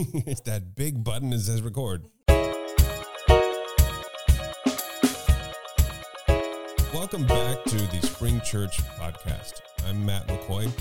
it's 0.26 0.40
that 0.42 0.74
big 0.74 1.04
button 1.04 1.28
that 1.28 1.40
says 1.40 1.60
record. 1.60 2.06
Welcome 6.94 7.26
back 7.26 7.62
to 7.64 7.76
the 7.76 8.00
Spring 8.02 8.40
Church 8.40 8.78
podcast. 8.98 9.60
I'm 9.86 10.06
Matt 10.06 10.26
McCoy. 10.26 10.72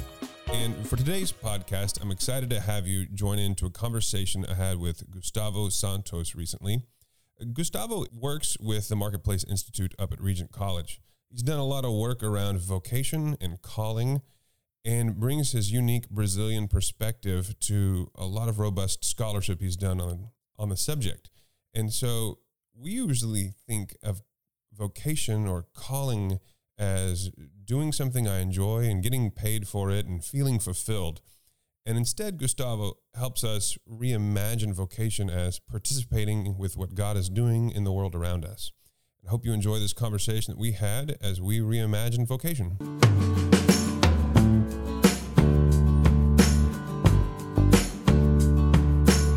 And 0.53 0.87
for 0.87 0.95
today's 0.95 1.33
podcast, 1.33 2.01
I'm 2.01 2.11
excited 2.11 2.49
to 2.51 2.61
have 2.61 2.87
you 2.87 3.07
join 3.07 3.39
into 3.39 3.65
a 3.65 3.69
conversation 3.69 4.45
I 4.45 4.53
had 4.53 4.79
with 4.79 5.11
Gustavo 5.11 5.67
Santos 5.67 6.33
recently. 6.33 6.83
Gustavo 7.51 8.05
works 8.13 8.55
with 8.61 8.87
the 8.87 8.95
Marketplace 8.95 9.43
Institute 9.43 9.93
up 9.99 10.13
at 10.13 10.21
Regent 10.21 10.53
College. 10.53 11.01
He's 11.29 11.43
done 11.43 11.59
a 11.59 11.65
lot 11.65 11.83
of 11.83 11.91
work 11.91 12.23
around 12.23 12.59
vocation 12.59 13.35
and 13.41 13.61
calling 13.61 14.21
and 14.89 15.19
brings 15.19 15.51
his 15.51 15.71
unique 15.71 16.09
Brazilian 16.09 16.67
perspective 16.67 17.53
to 17.59 18.09
a 18.15 18.25
lot 18.25 18.49
of 18.49 18.57
robust 18.57 19.05
scholarship 19.05 19.61
he's 19.61 19.77
done 19.77 20.01
on, 20.01 20.29
on 20.57 20.69
the 20.69 20.75
subject. 20.75 21.29
And 21.75 21.93
so 21.93 22.39
we 22.75 22.89
usually 22.89 23.53
think 23.67 23.95
of 24.01 24.23
vocation 24.73 25.47
or 25.47 25.67
calling 25.75 26.39
as 26.79 27.29
doing 27.63 27.91
something 27.91 28.27
I 28.27 28.39
enjoy 28.39 28.85
and 28.85 29.03
getting 29.03 29.29
paid 29.29 29.67
for 29.67 29.91
it 29.91 30.07
and 30.07 30.25
feeling 30.25 30.57
fulfilled. 30.57 31.21
And 31.85 31.95
instead, 31.95 32.39
Gustavo 32.39 32.93
helps 33.13 33.43
us 33.43 33.77
reimagine 33.87 34.73
vocation 34.73 35.29
as 35.29 35.59
participating 35.59 36.57
with 36.57 36.77
what 36.77 36.95
God 36.95 37.15
is 37.15 37.29
doing 37.29 37.69
in 37.69 37.83
the 37.83 37.91
world 37.91 38.15
around 38.15 38.43
us. 38.43 38.71
I 39.23 39.29
hope 39.29 39.45
you 39.45 39.53
enjoy 39.53 39.77
this 39.77 39.93
conversation 39.93 40.53
that 40.53 40.59
we 40.59 40.71
had 40.71 41.15
as 41.21 41.39
we 41.39 41.59
reimagine 41.59 42.25
vocation. 42.25 42.79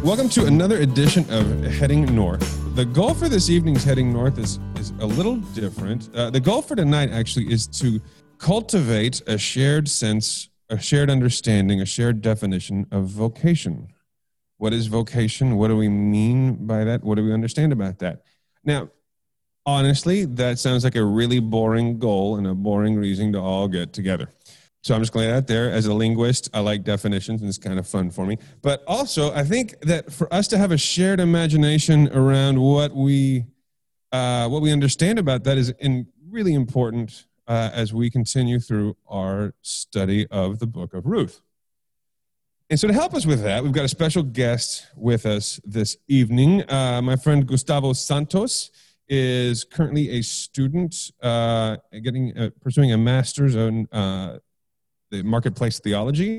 Welcome 0.02 0.29
to 0.30 0.47
another 0.47 0.79
edition 0.79 1.24
of 1.30 1.62
Heading 1.62 2.12
North. 2.12 2.74
The 2.74 2.84
goal 2.84 3.15
for 3.15 3.29
this 3.29 3.49
evening's 3.49 3.85
Heading 3.85 4.13
North 4.13 4.37
is, 4.37 4.59
is 4.74 4.90
a 4.99 5.07
little 5.07 5.37
different. 5.37 6.13
Uh, 6.13 6.29
the 6.29 6.40
goal 6.40 6.60
for 6.60 6.74
tonight 6.74 7.13
actually 7.13 7.52
is 7.52 7.68
to 7.68 8.01
cultivate 8.37 9.23
a 9.29 9.38
shared 9.38 9.88
sense, 9.88 10.49
a 10.68 10.80
shared 10.80 11.09
understanding, 11.09 11.80
a 11.80 11.87
shared 11.87 12.21
definition 12.21 12.85
of 12.91 13.07
vocation. 13.07 13.93
What 14.57 14.73
is 14.73 14.88
vocation? 14.88 15.54
What 15.57 15.68
do 15.68 15.76
we 15.76 15.88
mean 15.88 16.66
by 16.66 16.82
that? 16.82 17.04
What 17.04 17.15
do 17.15 17.24
we 17.24 17.32
understand 17.32 17.73
about 17.73 18.01
that? 18.01 18.24
Now, 18.65 18.88
honestly, 19.65 20.24
that 20.24 20.59
sounds 20.59 20.82
like 20.82 20.96
a 20.96 21.04
really 21.04 21.38
boring 21.38 22.01
goal 22.01 22.38
and 22.38 22.48
a 22.48 22.54
boring 22.54 22.96
reason 22.96 23.32
to 23.35 23.38
all 23.38 23.69
get 23.69 23.93
together. 23.93 24.30
So 24.83 24.97
I'm 24.97 25.01
just 25.01 25.13
going 25.13 25.30
out 25.30 25.47
there 25.47 25.71
as 25.71 25.87
a 25.87 25.95
linguist. 25.95 26.51
I 26.52 26.59
like 26.59 26.83
definitions 26.83 27.41
and 27.41 27.49
it's 27.49 27.57
kind 27.57 27.79
of 27.79 27.87
fun 27.87 28.11
for 28.11 28.27
me. 28.27 28.38
But 28.63 28.83
also, 28.88 29.33
I 29.33 29.45
think 29.45 29.80
that 29.83 30.13
for 30.13 30.33
us 30.35 30.49
to 30.49 30.59
have 30.59 30.73
a 30.73 30.77
shared 30.77 31.21
imagination 31.21 32.09
around 32.09 32.61
what 32.61 32.95
we 32.95 33.45
uh, 34.10 34.49
what 34.49 34.60
we 34.60 34.73
understand 34.73 35.19
about 35.19 35.45
that 35.45 35.57
is 35.57 35.71
in, 35.79 36.07
really 36.29 36.53
important 36.53 37.27
uh, 37.47 37.71
as 37.73 37.95
we 37.95 38.10
continue 38.10 38.59
through 38.59 38.97
our 39.09 39.55
study 39.63 40.27
of 40.30 40.59
the 40.59 40.66
book 40.66 40.95
of 40.95 41.07
Ruth. 41.07 41.41
And 42.69 42.79
so, 42.79 42.88
to 42.88 42.95
help 42.95 43.15
us 43.15 43.25
with 43.25 43.43
that, 43.43 43.63
we've 43.63 43.73
got 43.73 43.85
a 43.85 43.88
special 43.88 44.23
guest 44.23 44.88
with 44.97 45.27
us 45.27 45.60
this 45.65 45.97
evening. 46.09 46.69
Uh, 46.69 47.01
my 47.03 47.16
friend 47.16 47.47
Gustavo 47.47 47.93
Santos 47.93 48.71
is 49.09 49.63
currently 49.63 50.10
a 50.10 50.23
student 50.23 51.13
uh, 51.23 51.77
getting 52.03 52.37
uh, 52.37 52.51
pursuing 52.60 52.93
a 52.93 52.99
master's 52.99 53.55
in 53.55 53.87
the 55.13 55.23
marketplace 55.23 55.79
theology, 55.79 56.38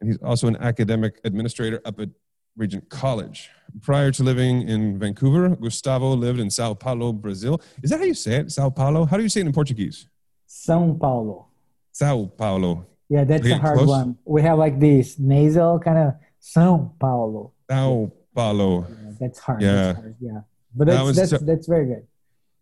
and 0.00 0.08
he's 0.08 0.16
also 0.22 0.46
an 0.46 0.56
academic 0.56 1.20
administrator 1.24 1.82
up 1.84 2.00
at 2.00 2.08
Regent 2.56 2.88
College. 2.88 3.50
Prior 3.82 4.10
to 4.12 4.22
living 4.22 4.68
in 4.68 4.98
Vancouver, 4.98 5.56
Gustavo 5.56 6.14
lived 6.14 6.40
in 6.40 6.48
Sao 6.48 6.72
Paulo, 6.74 7.12
Brazil. 7.12 7.60
Is 7.82 7.90
that 7.90 7.98
how 7.98 8.04
you 8.04 8.14
say 8.14 8.36
it? 8.36 8.52
Sao 8.52 8.70
Paulo? 8.70 9.04
How 9.04 9.16
do 9.16 9.22
you 9.22 9.28
say 9.28 9.40
it 9.40 9.46
in 9.46 9.52
Portuguese? 9.52 10.06
São 10.48 10.98
Paulo. 10.98 11.48
Sao 11.92 12.26
Paulo. 12.26 12.86
Yeah, 13.08 13.24
that's 13.24 13.46
a 13.46 13.58
hard 13.58 13.78
close? 13.78 13.88
one. 13.88 14.18
We 14.24 14.42
have 14.42 14.58
like 14.58 14.78
this 14.78 15.18
nasal 15.18 15.78
kind 15.80 15.98
of 15.98 16.14
São 16.40 16.98
Paulo. 16.98 17.52
Sao 17.70 18.12
Paulo. 18.34 18.86
Yeah, 18.88 19.12
that's 19.18 19.38
hard. 19.38 19.62
Yeah. 19.62 19.74
That's 19.74 19.98
hard. 19.98 20.16
Yeah. 20.20 20.40
But 20.74 20.86
that's, 20.86 21.06
that 21.06 21.14
that's, 21.14 21.30
so, 21.30 21.38
that's 21.38 21.66
very 21.66 21.86
good. 21.86 22.06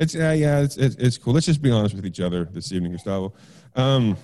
It's, 0.01 0.15
uh, 0.15 0.35
yeah, 0.37 0.61
it's, 0.61 0.77
it's, 0.79 0.97
it's, 0.97 1.19
cool. 1.19 1.35
Let's 1.35 1.47
just 1.47 1.61
be 1.61 1.71
honest 1.71 1.95
with 1.95 2.07
each 2.07 2.21
other 2.21 2.47
this 2.47 2.73
evening, 2.73 2.93
Gustavo. 2.93 3.35
Um, 3.77 4.17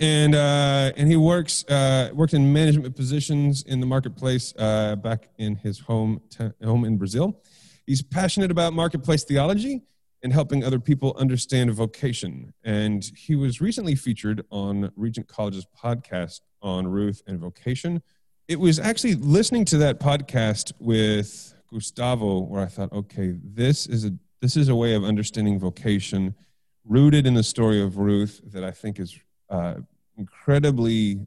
and 0.00 0.34
uh, 0.34 0.92
and 0.96 1.08
he 1.08 1.16
works 1.16 1.64
uh, 1.68 2.10
worked 2.12 2.34
in 2.34 2.52
management 2.52 2.94
positions 2.96 3.62
in 3.62 3.80
the 3.80 3.86
marketplace 3.86 4.52
uh, 4.58 4.96
back 4.96 5.28
in 5.38 5.56
his 5.56 5.78
home 5.80 6.20
t- 6.30 6.50
home 6.62 6.84
in 6.84 6.96
Brazil. 6.96 7.42
He's 7.86 8.02
passionate 8.02 8.50
about 8.50 8.74
marketplace 8.74 9.24
theology 9.24 9.82
and 10.22 10.32
helping 10.32 10.64
other 10.64 10.80
people 10.80 11.14
understand 11.18 11.72
vocation. 11.72 12.52
And 12.64 13.08
he 13.16 13.34
was 13.36 13.60
recently 13.60 13.94
featured 13.94 14.44
on 14.50 14.90
Regent 14.96 15.28
College's 15.28 15.66
podcast 15.80 16.40
on 16.60 16.86
Ruth 16.88 17.22
and 17.26 17.38
vocation. 17.38 18.02
It 18.48 18.58
was 18.58 18.78
actually 18.78 19.14
listening 19.14 19.64
to 19.66 19.78
that 19.78 20.00
podcast 20.00 20.72
with 20.80 21.54
Gustavo 21.70 22.40
where 22.40 22.62
I 22.62 22.66
thought, 22.66 22.92
okay, 22.92 23.34
this 23.42 23.86
is 23.86 24.04
a 24.04 24.12
this 24.40 24.56
is 24.56 24.68
a 24.68 24.74
way 24.74 24.94
of 24.94 25.02
understanding 25.02 25.58
vocation 25.58 26.34
rooted 26.84 27.26
in 27.26 27.34
the 27.34 27.42
story 27.42 27.82
of 27.82 27.98
Ruth 27.98 28.40
that 28.52 28.62
I 28.62 28.70
think 28.70 29.00
is 29.00 29.18
uh, 29.50 29.74
incredibly 30.16 31.26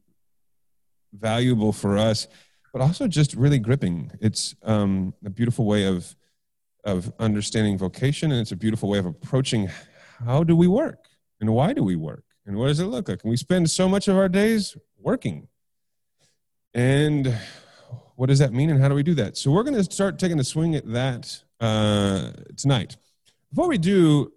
valuable 1.14 1.72
for 1.72 1.98
us, 1.98 2.28
but 2.74 2.82
also 2.82 3.08
just 3.08 3.34
really 3.34 3.60
gripping. 3.60 4.12
It's 4.22 4.56
um, 4.64 5.14
a 5.26 5.30
beautiful 5.30 5.66
way 5.66 5.86
of 5.86 6.16
of 6.84 7.14
understanding 7.20 7.78
vocation, 7.78 8.32
and 8.32 8.42
it's 8.42 8.52
a 8.52 8.56
beautiful 8.56 8.90
way 8.90 8.98
of 8.98 9.06
approaching 9.06 9.70
how 10.26 10.44
do 10.44 10.56
we 10.56 10.68
work 10.68 11.06
and 11.40 11.54
why 11.54 11.74
do 11.74 11.84
we 11.84 11.96
work 11.96 12.24
and 12.46 12.58
what 12.58 12.68
does 12.68 12.80
it 12.80 12.86
look 12.86 13.08
like. 13.08 13.22
And 13.24 13.30
we 13.30 13.38
spend 13.38 13.70
so 13.70 13.88
much 13.88 14.08
of 14.08 14.16
our 14.18 14.30
days 14.30 14.76
working, 14.98 15.48
and 16.74 17.38
what 18.16 18.28
does 18.28 18.40
that 18.40 18.54
mean 18.54 18.70
and 18.70 18.82
how 18.82 18.88
do 18.88 18.96
we 18.96 19.04
do 19.04 19.16
that? 19.16 19.38
So 19.38 19.52
we're 19.52 19.64
going 19.64 19.76
to 19.76 19.84
start 19.84 20.20
taking 20.20 20.40
a 20.40 20.44
swing 20.44 20.76
at 20.76 20.86
that 20.92 21.44
uh, 21.60 22.32
tonight. 22.56 22.98
Before 23.50 23.68
we 23.68 23.78
do, 23.78 24.32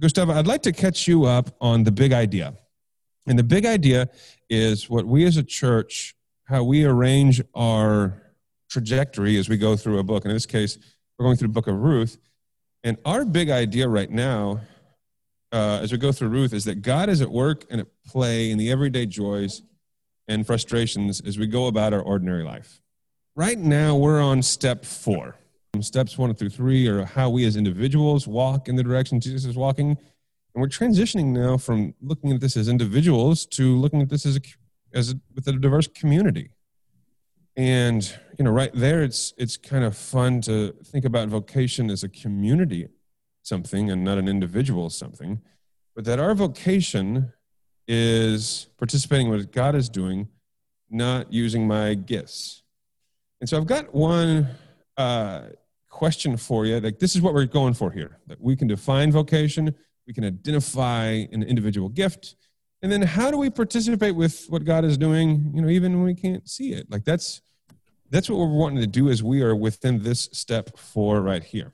Gustavo, 0.00 0.32
I'd 0.32 0.46
like 0.46 0.62
to 0.62 0.72
catch 0.72 1.06
you 1.06 1.24
up 1.24 1.54
on 1.60 1.84
the 1.84 1.92
big 1.92 2.12
idea. 2.12 2.54
And 3.26 3.38
the 3.38 3.44
big 3.44 3.66
idea 3.66 4.08
is 4.48 4.88
what 4.88 5.06
we 5.06 5.24
as 5.24 5.36
a 5.36 5.42
church, 5.42 6.14
how 6.44 6.64
we 6.64 6.84
arrange 6.84 7.42
our 7.54 8.22
trajectory 8.70 9.36
as 9.36 9.48
we 9.48 9.56
go 9.56 9.76
through 9.76 9.98
a 9.98 10.02
book. 10.02 10.24
And 10.24 10.30
in 10.30 10.36
this 10.36 10.46
case, 10.46 10.78
we're 11.18 11.26
going 11.26 11.36
through 11.36 11.48
the 11.48 11.54
book 11.54 11.66
of 11.66 11.76
Ruth. 11.76 12.18
And 12.84 12.96
our 13.04 13.24
big 13.24 13.50
idea 13.50 13.88
right 13.88 14.10
now, 14.10 14.60
uh, 15.52 15.80
as 15.82 15.92
we 15.92 15.98
go 15.98 16.12
through 16.12 16.28
Ruth, 16.28 16.52
is 16.52 16.64
that 16.64 16.82
God 16.82 17.08
is 17.08 17.20
at 17.20 17.30
work 17.30 17.64
and 17.70 17.80
at 17.80 17.86
play 18.06 18.50
in 18.50 18.58
the 18.58 18.70
everyday 18.70 19.06
joys 19.06 19.62
and 20.28 20.46
frustrations 20.46 21.20
as 21.20 21.38
we 21.38 21.46
go 21.46 21.66
about 21.66 21.92
our 21.92 22.02
ordinary 22.02 22.44
life. 22.44 22.80
Right 23.34 23.58
now, 23.58 23.96
we're 23.96 24.20
on 24.20 24.42
step 24.42 24.84
four. 24.84 25.36
Steps 25.80 26.18
one 26.18 26.34
through 26.34 26.50
three 26.50 26.88
are 26.88 27.04
how 27.04 27.30
we 27.30 27.44
as 27.44 27.56
individuals 27.56 28.26
walk 28.26 28.68
in 28.68 28.74
the 28.74 28.82
direction 28.82 29.20
Jesus 29.20 29.44
is 29.44 29.54
walking 29.56 29.96
and 30.54 30.62
we're 30.62 30.68
transitioning 30.68 31.26
now 31.26 31.56
from 31.56 31.94
looking 32.00 32.32
at 32.32 32.40
this 32.40 32.56
as 32.56 32.68
individuals 32.68 33.46
to 33.46 33.76
looking 33.76 34.00
at 34.02 34.08
this 34.08 34.26
as 34.26 34.36
a, 34.36 34.40
as 34.92 35.12
a, 35.12 35.20
with 35.34 35.46
a 35.46 35.52
diverse 35.52 35.86
community. 35.86 36.50
And 37.56 38.02
you 38.38 38.44
know, 38.44 38.50
right 38.50 38.70
there, 38.72 39.02
it's 39.02 39.34
it's 39.36 39.56
kind 39.56 39.84
of 39.84 39.96
fun 39.96 40.40
to 40.42 40.72
think 40.84 41.04
about 41.04 41.28
vocation 41.28 41.90
as 41.90 42.04
a 42.04 42.08
community 42.08 42.88
something 43.42 43.90
and 43.90 44.04
not 44.04 44.18
an 44.18 44.28
individual 44.28 44.90
something, 44.90 45.40
but 45.96 46.04
that 46.04 46.20
our 46.20 46.34
vocation 46.34 47.32
is 47.88 48.68
participating 48.78 49.26
in 49.26 49.32
what 49.32 49.50
God 49.50 49.74
is 49.74 49.88
doing, 49.88 50.28
not 50.90 51.32
using 51.32 51.66
my 51.66 51.94
gifts. 51.94 52.62
And 53.40 53.48
so 53.48 53.56
I've 53.56 53.66
got 53.66 53.94
one 53.94 54.48
uh, 54.96 55.42
question 55.88 56.36
for 56.36 56.66
you. 56.66 56.78
Like 56.78 56.98
this 56.98 57.16
is 57.16 57.22
what 57.22 57.34
we're 57.34 57.46
going 57.46 57.74
for 57.74 57.90
here. 57.90 58.18
That 58.26 58.40
we 58.40 58.54
can 58.54 58.68
define 58.68 59.10
vocation 59.10 59.74
we 60.08 60.12
can 60.12 60.24
identify 60.24 61.04
an 61.32 61.44
individual 61.44 61.88
gift. 61.88 62.34
And 62.82 62.90
then 62.90 63.02
how 63.02 63.30
do 63.30 63.38
we 63.38 63.50
participate 63.50 64.16
with 64.16 64.46
what 64.48 64.64
god 64.64 64.84
is 64.84 64.98
doing 64.98 65.52
you 65.54 65.62
know 65.62 65.68
even 65.68 65.92
when 65.94 66.04
we 66.04 66.14
can't 66.14 66.48
see 66.48 66.72
it? 66.72 66.90
Like 66.90 67.04
that's 67.04 67.40
that's 68.10 68.28
what 68.28 68.38
we're 68.38 68.58
wanting 68.58 68.80
to 68.80 68.86
do 68.86 69.08
as 69.08 69.22
we 69.22 69.42
are 69.42 69.54
within 69.54 70.02
this 70.02 70.28
step 70.32 70.76
four 70.76 71.20
right 71.20 71.44
here. 71.44 71.72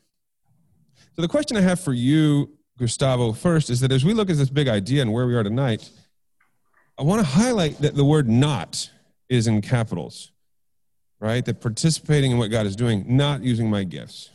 So 1.16 1.22
the 1.22 1.28
question 1.28 1.56
i 1.56 1.60
have 1.60 1.80
for 1.80 1.92
you 1.92 2.50
gustavo 2.76 3.32
first 3.32 3.70
is 3.70 3.80
that 3.80 3.92
as 3.92 4.04
we 4.04 4.12
look 4.12 4.28
at 4.28 4.36
this 4.36 4.50
big 4.50 4.66
idea 4.66 5.00
and 5.00 5.12
where 5.12 5.28
we 5.28 5.36
are 5.36 5.44
tonight 5.44 5.88
i 6.98 7.04
want 7.04 7.20
to 7.20 7.24
highlight 7.24 7.78
that 7.78 7.94
the 7.94 8.04
word 8.04 8.28
not 8.28 8.90
is 9.28 9.46
in 9.46 9.62
capitals 9.62 10.32
right? 11.24 11.42
That 11.46 11.60
participating 11.62 12.32
in 12.32 12.38
what 12.38 12.50
god 12.50 12.66
is 12.66 12.76
doing 12.76 13.04
not 13.16 13.42
using 13.42 13.70
my 13.70 13.82
gifts. 13.84 14.30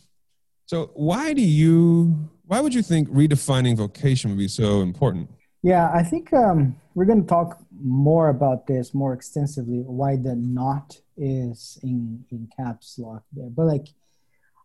So 0.66 0.92
why 0.96 1.34
do 1.34 1.42
you 1.42 2.30
why 2.50 2.60
would 2.60 2.74
you 2.74 2.82
think 2.82 3.08
redefining 3.10 3.78
vocation 3.78 4.32
would 4.32 4.40
be 4.40 4.48
so 4.48 4.82
important? 4.82 5.30
Yeah, 5.62 5.92
I 5.94 6.02
think 6.02 6.34
um, 6.34 6.76
we're 6.96 7.06
going 7.06 7.22
to 7.22 7.28
talk 7.28 7.60
more 7.80 8.30
about 8.30 8.66
this 8.66 8.92
more 8.92 9.14
extensively. 9.14 9.82
Why 9.82 10.16
the 10.16 10.36
not 10.36 11.00
is 11.16 11.78
in 11.84 12.26
in 12.32 12.50
caps 12.58 12.98
lock 12.98 13.24
there, 13.34 13.52
but 13.52 13.66
like, 13.66 13.88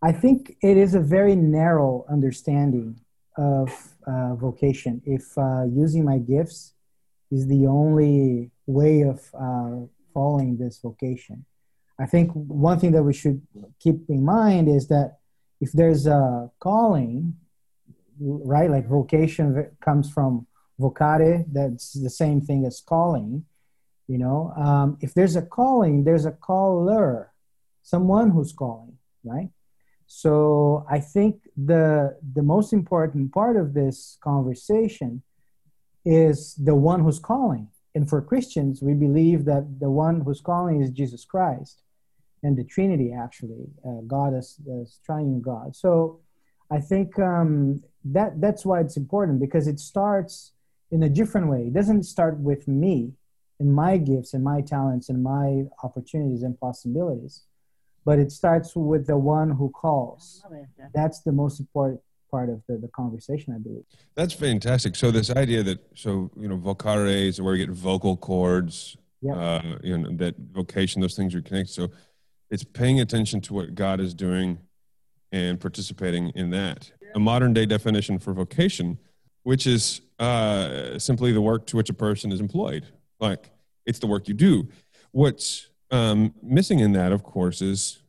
I 0.03 0.13
think 0.13 0.57
it 0.63 0.79
is 0.79 0.95
a 0.95 1.01
very 1.01 1.37
narrow 1.37 2.07
understanding 2.09 3.01
of 3.37 3.69
uh, 4.07 4.35
vocation. 4.37 5.03
If 5.05 5.37
uh, 5.37 5.65
using 5.65 6.05
my 6.07 6.19
gifts 6.19 6.73
is 7.31 7.47
the 7.49 7.67
only 7.67 8.51
way 8.67 9.03
of 9.03 9.19
uh, 9.39 9.87
following 10.15 10.57
this 10.57 10.79
vocation, 10.79 11.45
I 11.99 12.07
think 12.07 12.31
one 12.33 12.79
thing 12.81 12.93
that 12.93 13.03
we 13.03 13.13
should 13.13 13.43
keep 13.79 14.09
in 14.09 14.25
mind 14.25 14.69
is 14.69 14.89
that 14.89 15.19
if 15.61 15.71
there's 15.73 16.07
a 16.07 16.51
calling, 16.61 17.37
right, 18.21 18.71
like 18.71 18.89
vocation 18.89 19.71
comes 19.81 20.11
from 20.11 20.47
vocare, 20.81 21.45
that's 21.53 21.93
the 21.93 22.11
same 22.11 22.41
thing 22.41 22.65
as 22.65 22.81
calling. 22.81 23.45
You 24.09 24.19
know, 24.19 24.53
um, 24.57 24.99
if 25.01 25.15
there's 25.15 25.37
a 25.37 25.43
calling, 25.43 26.05
there's 26.05 26.27
a 26.27 26.33
caller, 26.33 27.33
someone 27.83 28.31
who's 28.31 28.53
calling, 28.53 28.99
right? 29.25 29.49
So 30.07 30.87
I 30.91 31.01
think 31.01 31.49
the 31.57 32.17
the 32.35 32.43
most 32.43 32.73
important 32.73 33.33
part 33.33 33.57
of 33.57 33.73
this 33.73 34.19
conversation 34.23 35.23
is 36.05 36.55
the 36.57 36.75
one 36.75 37.01
who's 37.03 37.19
calling. 37.19 37.69
And 37.95 38.09
for 38.09 38.21
Christians, 38.21 38.83
we 38.83 38.93
believe 38.93 39.45
that 39.47 39.81
the 39.81 39.91
one 39.91 40.21
who's 40.21 40.41
calling 40.41 40.83
is 40.83 40.91
Jesus 40.91 41.25
Christ 41.25 41.83
and 42.43 42.57
the 42.57 42.65
Trinity, 42.65 43.13
actually, 43.13 43.67
uh, 43.87 44.01
God 44.07 44.35
as, 44.35 44.57
as 44.81 44.99
triune 45.07 45.41
God. 45.41 45.75
So 45.75 46.21
I 46.71 46.81
think 46.81 47.19
um, 47.19 47.83
that 48.05 48.41
that's 48.41 48.65
why 48.65 48.81
it's 48.81 48.97
important 48.97 49.41
because 49.41 49.67
it 49.67 49.81
starts 49.81 50.53
in 50.91 51.03
a 51.03 51.09
different 51.09 51.49
way. 51.49 51.63
It 51.67 51.73
doesn't 51.73 52.05
start 52.05 52.39
with 52.39 52.69
me 52.69 53.13
and 53.59 53.75
my 53.75 53.97
gifts 53.97 54.35
and 54.35 54.45
my 54.45 54.61
talents 54.61 55.09
and 55.09 55.23
my 55.23 55.65
opportunities 55.83 56.43
and 56.43 56.59
possibilities, 56.59 57.45
but 58.05 58.19
it 58.19 58.31
starts 58.31 58.77
with 58.77 59.07
the 59.07 59.17
one 59.17 59.51
who 59.51 59.71
calls. 59.71 60.45
That's 60.95 61.21
the 61.21 61.33
most 61.33 61.61
important 61.61 62.01
part 62.31 62.51
of 62.51 62.63
the, 62.69 62.77
the 62.77 62.89
conversation, 62.89 63.55
I 63.55 63.59
believe. 63.59 63.85
That's 64.17 64.35
fantastic. 64.35 64.97
So 64.97 65.11
this 65.11 65.31
idea 65.31 65.63
that 65.63 65.79
so 65.95 66.31
you 66.37 66.49
know 66.49 66.59
vocare 66.59 67.29
is 67.29 67.41
where 67.41 67.55
you 67.55 67.67
get 67.67 67.75
vocal 67.75 68.17
cords, 68.17 68.97
yeah. 69.23 69.35
uh, 69.35 69.79
you 69.83 69.97
know 69.97 70.11
that 70.17 70.35
vocation, 70.53 71.01
those 71.01 71.17
things 71.17 71.35
are 71.35 71.43
connected. 71.43 71.73
So 71.73 71.91
it's 72.51 72.65
paying 72.65 73.01
attention 73.01 73.41
to 73.43 73.55
what 73.55 73.75
God 73.75 74.01
is 74.01 74.15
doing 74.15 74.59
and 75.33 75.61
participating 75.61 76.31
in 76.31 76.51
that. 76.51 76.91
A 77.15 77.21
modern 77.21 77.53
day 77.53 77.67
definition 77.67 78.19
for 78.19 78.33
vocation, 78.33 78.99
which 79.43 79.67
is 79.67 80.01
uh, 80.19 80.99
simply 80.99 81.33
the 81.33 81.41
work 81.41 81.67
to 81.67 81.77
which 81.77 81.91
a 81.91 81.95
person 81.95 82.33
is 82.33 82.41
employed. 82.41 82.87
Like 83.21 83.51
it's 83.87 83.99
the 83.99 84.07
work 84.07 84.29
you 84.29 84.35
do. 84.35 84.69
What's 85.13 85.69
um, 85.91 86.35
missing 86.43 86.81
in 86.81 86.93
that, 86.93 87.13
of 87.13 87.23
course, 87.23 87.63
is 87.63 88.03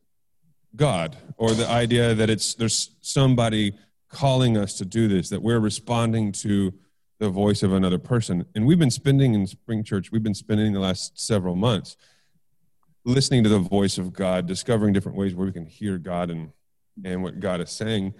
God 0.74 1.16
or 1.36 1.52
the 1.52 1.68
idea 1.68 2.14
that 2.14 2.28
it's 2.28 2.54
there's 2.54 2.90
somebody 3.00 3.76
calling 4.08 4.56
us 4.56 4.74
to 4.78 4.84
do 4.84 5.08
this, 5.08 5.28
that 5.28 5.42
we're 5.42 5.60
responding 5.60 6.32
to 6.32 6.72
the 7.18 7.28
voice 7.28 7.62
of 7.62 7.72
another 7.72 7.98
person. 7.98 8.44
And 8.54 8.66
we've 8.66 8.78
been 8.78 8.90
spending 8.90 9.34
in 9.34 9.46
Spring 9.46 9.82
Church, 9.82 10.12
we've 10.12 10.22
been 10.22 10.34
spending 10.34 10.72
the 10.72 10.80
last 10.80 11.18
several 11.18 11.56
months 11.56 11.96
listening 13.04 13.42
to 13.44 13.48
the 13.48 13.58
voice 13.58 13.98
of 13.98 14.12
God, 14.12 14.46
discovering 14.46 14.92
different 14.92 15.16
ways 15.16 15.34
where 15.34 15.46
we 15.46 15.52
can 15.52 15.66
hear 15.66 15.96
God 15.96 16.30
and 16.30 16.50
and 17.04 17.22
what 17.22 17.40
God 17.40 17.60
is 17.60 17.70
saying. 17.70 18.14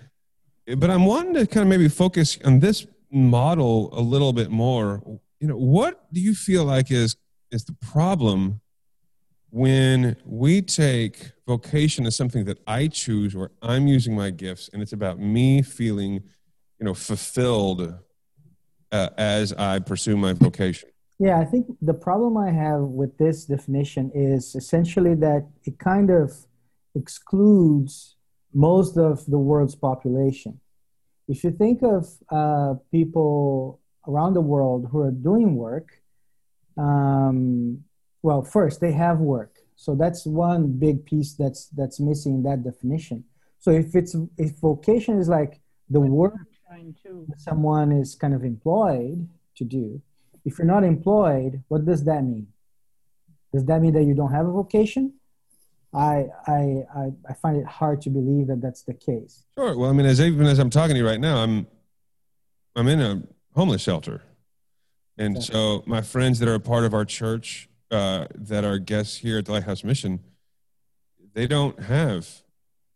But 0.76 0.90
I'm 0.90 1.06
wanting 1.06 1.34
to 1.34 1.46
kind 1.46 1.62
of 1.62 1.68
maybe 1.68 1.88
focus 1.88 2.38
on 2.44 2.60
this 2.60 2.86
model 3.10 3.90
a 3.92 4.00
little 4.00 4.32
bit 4.32 4.50
more. 4.50 5.02
You 5.40 5.48
know 5.48 5.56
what 5.56 6.12
do 6.12 6.20
you 6.20 6.34
feel 6.34 6.64
like 6.64 6.90
is 6.90 7.16
is 7.50 7.64
the 7.64 7.76
problem 7.80 8.60
when 9.50 10.16
we 10.24 10.60
take 10.60 11.32
vocation 11.46 12.04
as 12.06 12.16
something 12.16 12.44
that 12.44 12.58
i 12.66 12.88
choose 12.88 13.34
or 13.34 13.52
i'm 13.62 13.86
using 13.86 14.14
my 14.14 14.30
gifts 14.30 14.68
and 14.72 14.82
it's 14.82 14.92
about 14.92 15.18
me 15.18 15.62
feeling 15.62 16.14
you 16.78 16.84
know 16.84 16.94
fulfilled 16.94 17.94
uh, 18.92 19.08
as 19.16 19.52
i 19.54 19.78
pursue 19.78 20.16
my 20.16 20.32
vocation? 20.32 20.88
Yeah 21.18 21.38
i 21.38 21.44
think 21.44 21.66
the 21.80 21.94
problem 21.94 22.36
i 22.36 22.50
have 22.50 22.80
with 22.80 23.16
this 23.18 23.44
definition 23.44 24.10
is 24.14 24.54
essentially 24.54 25.14
that 25.14 25.48
it 25.64 25.78
kind 25.78 26.10
of 26.10 26.32
excludes 26.94 28.15
most 28.56 28.96
of 28.96 29.24
the 29.26 29.38
world's 29.38 29.76
population 29.76 30.60
if 31.28 31.42
you 31.42 31.50
think 31.50 31.82
of 31.82 32.06
uh, 32.30 32.74
people 32.90 33.80
around 34.06 34.34
the 34.34 34.40
world 34.40 34.88
who 34.90 35.00
are 35.00 35.10
doing 35.10 35.56
work, 35.56 36.00
um, 36.78 37.82
well, 38.22 38.42
first 38.42 38.80
they 38.80 38.92
have 38.92 39.18
work, 39.18 39.56
so 39.76 39.94
that's 39.94 40.24
one 40.24 40.78
big 40.78 41.04
piece 41.04 41.34
that's 41.34 41.66
that's 41.68 41.98
missing 42.00 42.36
in 42.36 42.42
that 42.44 42.62
definition. 42.62 43.24
So 43.58 43.70
if 43.70 43.94
it's 43.94 44.14
if 44.38 44.52
vocation 44.58 45.18
is 45.18 45.28
like 45.28 45.60
the 45.90 46.00
work 46.00 46.34
someone 47.36 47.92
is 47.92 48.14
kind 48.14 48.34
of 48.34 48.44
employed 48.44 49.28
to 49.56 49.64
do, 49.64 50.00
if 50.44 50.58
you're 50.58 50.66
not 50.66 50.84
employed, 50.84 51.62
what 51.68 51.84
does 51.84 52.04
that 52.04 52.22
mean? 52.22 52.48
Does 53.52 53.64
that 53.66 53.80
mean 53.80 53.94
that 53.94 54.04
you 54.04 54.14
don't 54.14 54.32
have 54.32 54.46
a 54.46 54.52
vocation? 54.52 55.14
I, 55.96 56.26
I, 56.46 56.84
I, 57.26 57.32
find 57.40 57.56
it 57.56 57.66
hard 57.66 58.02
to 58.02 58.10
believe 58.10 58.48
that 58.48 58.60
that's 58.60 58.82
the 58.82 58.92
case. 58.92 59.44
Sure. 59.58 59.76
Well, 59.76 59.88
I 59.88 59.94
mean, 59.94 60.04
as 60.04 60.20
even 60.20 60.46
as 60.46 60.58
I'm 60.58 60.68
talking 60.68 60.94
to 60.94 60.98
you 61.00 61.06
right 61.06 61.20
now, 61.20 61.38
I'm, 61.38 61.66
I'm 62.74 62.86
in 62.86 63.00
a 63.00 63.22
homeless 63.54 63.80
shelter. 63.80 64.22
And 65.16 65.38
okay. 65.38 65.46
so 65.46 65.82
my 65.86 66.02
friends 66.02 66.38
that 66.40 66.48
are 66.48 66.54
a 66.54 66.60
part 66.60 66.84
of 66.84 66.92
our 66.92 67.06
church, 67.06 67.70
uh, 67.90 68.26
that 68.34 68.64
are 68.64 68.78
guests 68.78 69.16
here 69.16 69.38
at 69.38 69.46
the 69.46 69.52
Lighthouse 69.52 69.84
Mission, 69.84 70.20
they 71.32 71.46
don't 71.46 71.80
have 71.84 72.28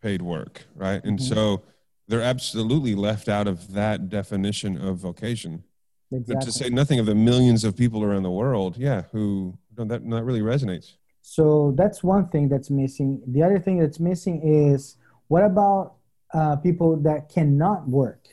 paid 0.02 0.20
work, 0.20 0.64
right? 0.74 1.02
And 1.02 1.18
mm-hmm. 1.18 1.34
so 1.34 1.62
they're 2.06 2.20
absolutely 2.20 2.94
left 2.94 3.28
out 3.28 3.48
of 3.48 3.72
that 3.72 4.10
definition 4.10 4.76
of 4.76 4.98
vocation. 4.98 5.64
Exactly. 6.12 6.34
But 6.34 6.44
to 6.44 6.52
say 6.52 6.68
nothing 6.68 6.98
of 6.98 7.06
the 7.06 7.14
millions 7.14 7.64
of 7.64 7.76
people 7.76 8.04
around 8.04 8.24
the 8.24 8.30
world, 8.30 8.76
yeah, 8.76 9.04
who 9.12 9.56
that, 9.76 9.88
that 9.88 10.24
really 10.24 10.40
resonates. 10.40 10.96
So 11.22 11.74
that's 11.76 12.02
one 12.02 12.28
thing 12.28 12.48
that's 12.48 12.70
missing. 12.70 13.22
The 13.26 13.42
other 13.42 13.58
thing 13.58 13.78
that's 13.78 14.00
missing 14.00 14.42
is 14.42 14.96
what 15.28 15.44
about 15.44 15.94
uh, 16.32 16.56
people 16.56 16.96
that 16.96 17.28
cannot 17.28 17.88
work? 17.88 18.26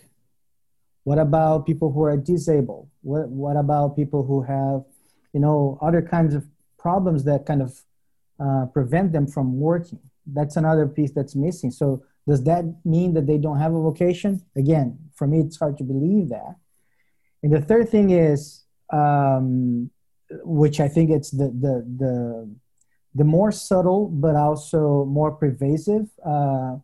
What 1.03 1.19
about 1.19 1.65
people 1.65 1.91
who 1.91 2.03
are 2.03 2.17
disabled? 2.17 2.89
What, 3.01 3.29
what 3.29 3.55
about 3.55 3.95
people 3.95 4.23
who 4.25 4.41
have, 4.41 4.83
you 5.33 5.39
know, 5.39 5.77
other 5.81 6.01
kinds 6.01 6.33
of 6.35 6.45
problems 6.77 7.23
that 7.25 7.45
kind 7.45 7.61
of 7.61 7.81
uh, 8.39 8.65
prevent 8.67 9.13
them 9.13 9.27
from 9.27 9.59
working? 9.59 9.99
That's 10.25 10.57
another 10.57 10.87
piece 10.87 11.11
that's 11.11 11.35
missing. 11.35 11.71
So 11.71 12.03
does 12.27 12.43
that 12.43 12.65
mean 12.83 13.13
that 13.13 13.25
they 13.25 13.37
don't 13.37 13.59
have 13.59 13.73
a 13.73 13.81
vocation? 13.81 14.41
Again, 14.55 14.97
for 15.15 15.27
me, 15.27 15.39
it's 15.39 15.57
hard 15.57 15.77
to 15.77 15.83
believe 15.83 16.29
that. 16.29 16.55
And 17.41 17.53
the 17.53 17.61
third 17.61 17.89
thing 17.89 18.09
is, 18.09 18.63
um, 18.91 19.89
which 20.43 20.79
I 20.79 20.89
think 20.89 21.09
it's 21.09 21.31
the 21.31 21.47
the 21.47 21.85
the 21.97 22.55
the 23.17 23.23
more 23.23 23.51
subtle 23.51 24.07
but 24.07 24.35
also 24.35 25.05
more 25.05 25.31
pervasive 25.31 26.07
uh, 26.25 26.75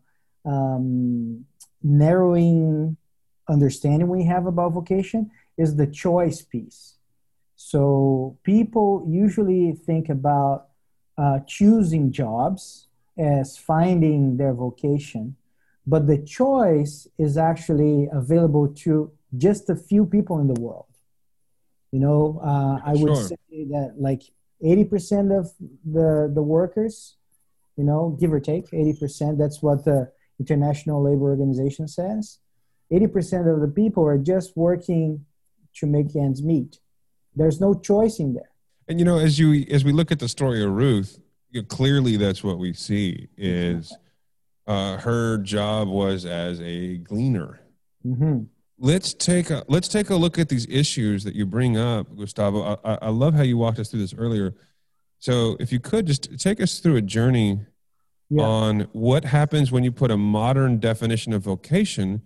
um, 0.44 1.44
narrowing 1.82 2.96
understanding 3.48 4.08
we 4.08 4.24
have 4.24 4.46
about 4.46 4.72
vocation 4.72 5.30
is 5.56 5.76
the 5.76 5.86
choice 5.86 6.42
piece. 6.42 6.96
So 7.56 8.36
people 8.42 9.06
usually 9.08 9.72
think 9.86 10.08
about 10.08 10.68
uh, 11.16 11.38
choosing 11.46 12.10
jobs 12.10 12.88
as 13.16 13.56
finding 13.56 14.36
their 14.36 14.52
vocation 14.52 15.36
but 15.86 16.06
the 16.06 16.18
choice 16.18 17.06
is 17.18 17.36
actually 17.36 18.08
available 18.10 18.66
to 18.68 19.12
just 19.36 19.68
a 19.68 19.76
few 19.76 20.06
people 20.06 20.40
in 20.40 20.48
the 20.48 20.60
world. 20.60 20.86
You 21.92 22.00
know 22.00 22.40
uh, 22.42 22.80
i 22.90 22.92
would 23.00 23.16
say 23.16 23.36
that 23.74 23.94
like 23.96 24.22
80% 24.62 25.38
of 25.38 25.50
the, 25.84 26.30
the 26.32 26.42
workers, 26.42 27.16
you 27.76 27.84
know, 27.84 28.16
give 28.20 28.32
or 28.32 28.40
take 28.40 28.70
80%, 28.70 29.38
that's 29.38 29.62
what 29.62 29.84
the 29.84 30.10
International 30.38 31.02
Labor 31.02 31.30
Organization 31.30 31.88
says. 31.88 32.38
80% 32.92 33.52
of 33.52 33.60
the 33.60 33.68
people 33.68 34.04
are 34.04 34.18
just 34.18 34.56
working 34.56 35.24
to 35.76 35.86
make 35.86 36.14
ends 36.14 36.42
meet. 36.42 36.78
There's 37.34 37.60
no 37.60 37.74
choice 37.74 38.18
in 38.18 38.34
there. 38.34 38.50
And 38.86 38.98
you 38.98 39.04
know, 39.04 39.18
as 39.18 39.38
you 39.38 39.64
as 39.70 39.82
we 39.82 39.92
look 39.92 40.12
at 40.12 40.18
the 40.18 40.28
story 40.28 40.62
of 40.62 40.70
Ruth, 40.70 41.18
you 41.50 41.62
know, 41.62 41.66
clearly 41.66 42.16
that's 42.16 42.44
what 42.44 42.58
we 42.58 42.74
see 42.74 43.28
is 43.36 43.96
uh, 44.66 44.98
her 44.98 45.38
job 45.38 45.88
was 45.88 46.26
as 46.26 46.60
a 46.60 46.98
gleaner. 46.98 47.60
Mm-hmm 48.06 48.44
let's 48.78 49.14
take 49.14 49.50
a 49.50 49.64
let's 49.68 49.88
take 49.88 50.10
a 50.10 50.16
look 50.16 50.38
at 50.38 50.48
these 50.48 50.66
issues 50.68 51.24
that 51.24 51.34
you 51.34 51.46
bring 51.46 51.76
up, 51.76 52.14
Gustavo. 52.16 52.78
I, 52.84 52.98
I 53.02 53.08
love 53.10 53.34
how 53.34 53.42
you 53.42 53.56
walked 53.56 53.78
us 53.78 53.90
through 53.90 54.00
this 54.00 54.14
earlier. 54.14 54.54
So, 55.18 55.56
if 55.60 55.72
you 55.72 55.80
could 55.80 56.06
just 56.06 56.38
take 56.38 56.60
us 56.60 56.80
through 56.80 56.96
a 56.96 57.02
journey 57.02 57.60
yeah. 58.30 58.42
on 58.42 58.80
what 58.92 59.24
happens 59.24 59.72
when 59.72 59.84
you 59.84 59.92
put 59.92 60.10
a 60.10 60.16
modern 60.16 60.78
definition 60.78 61.32
of 61.32 61.42
vocation 61.42 62.22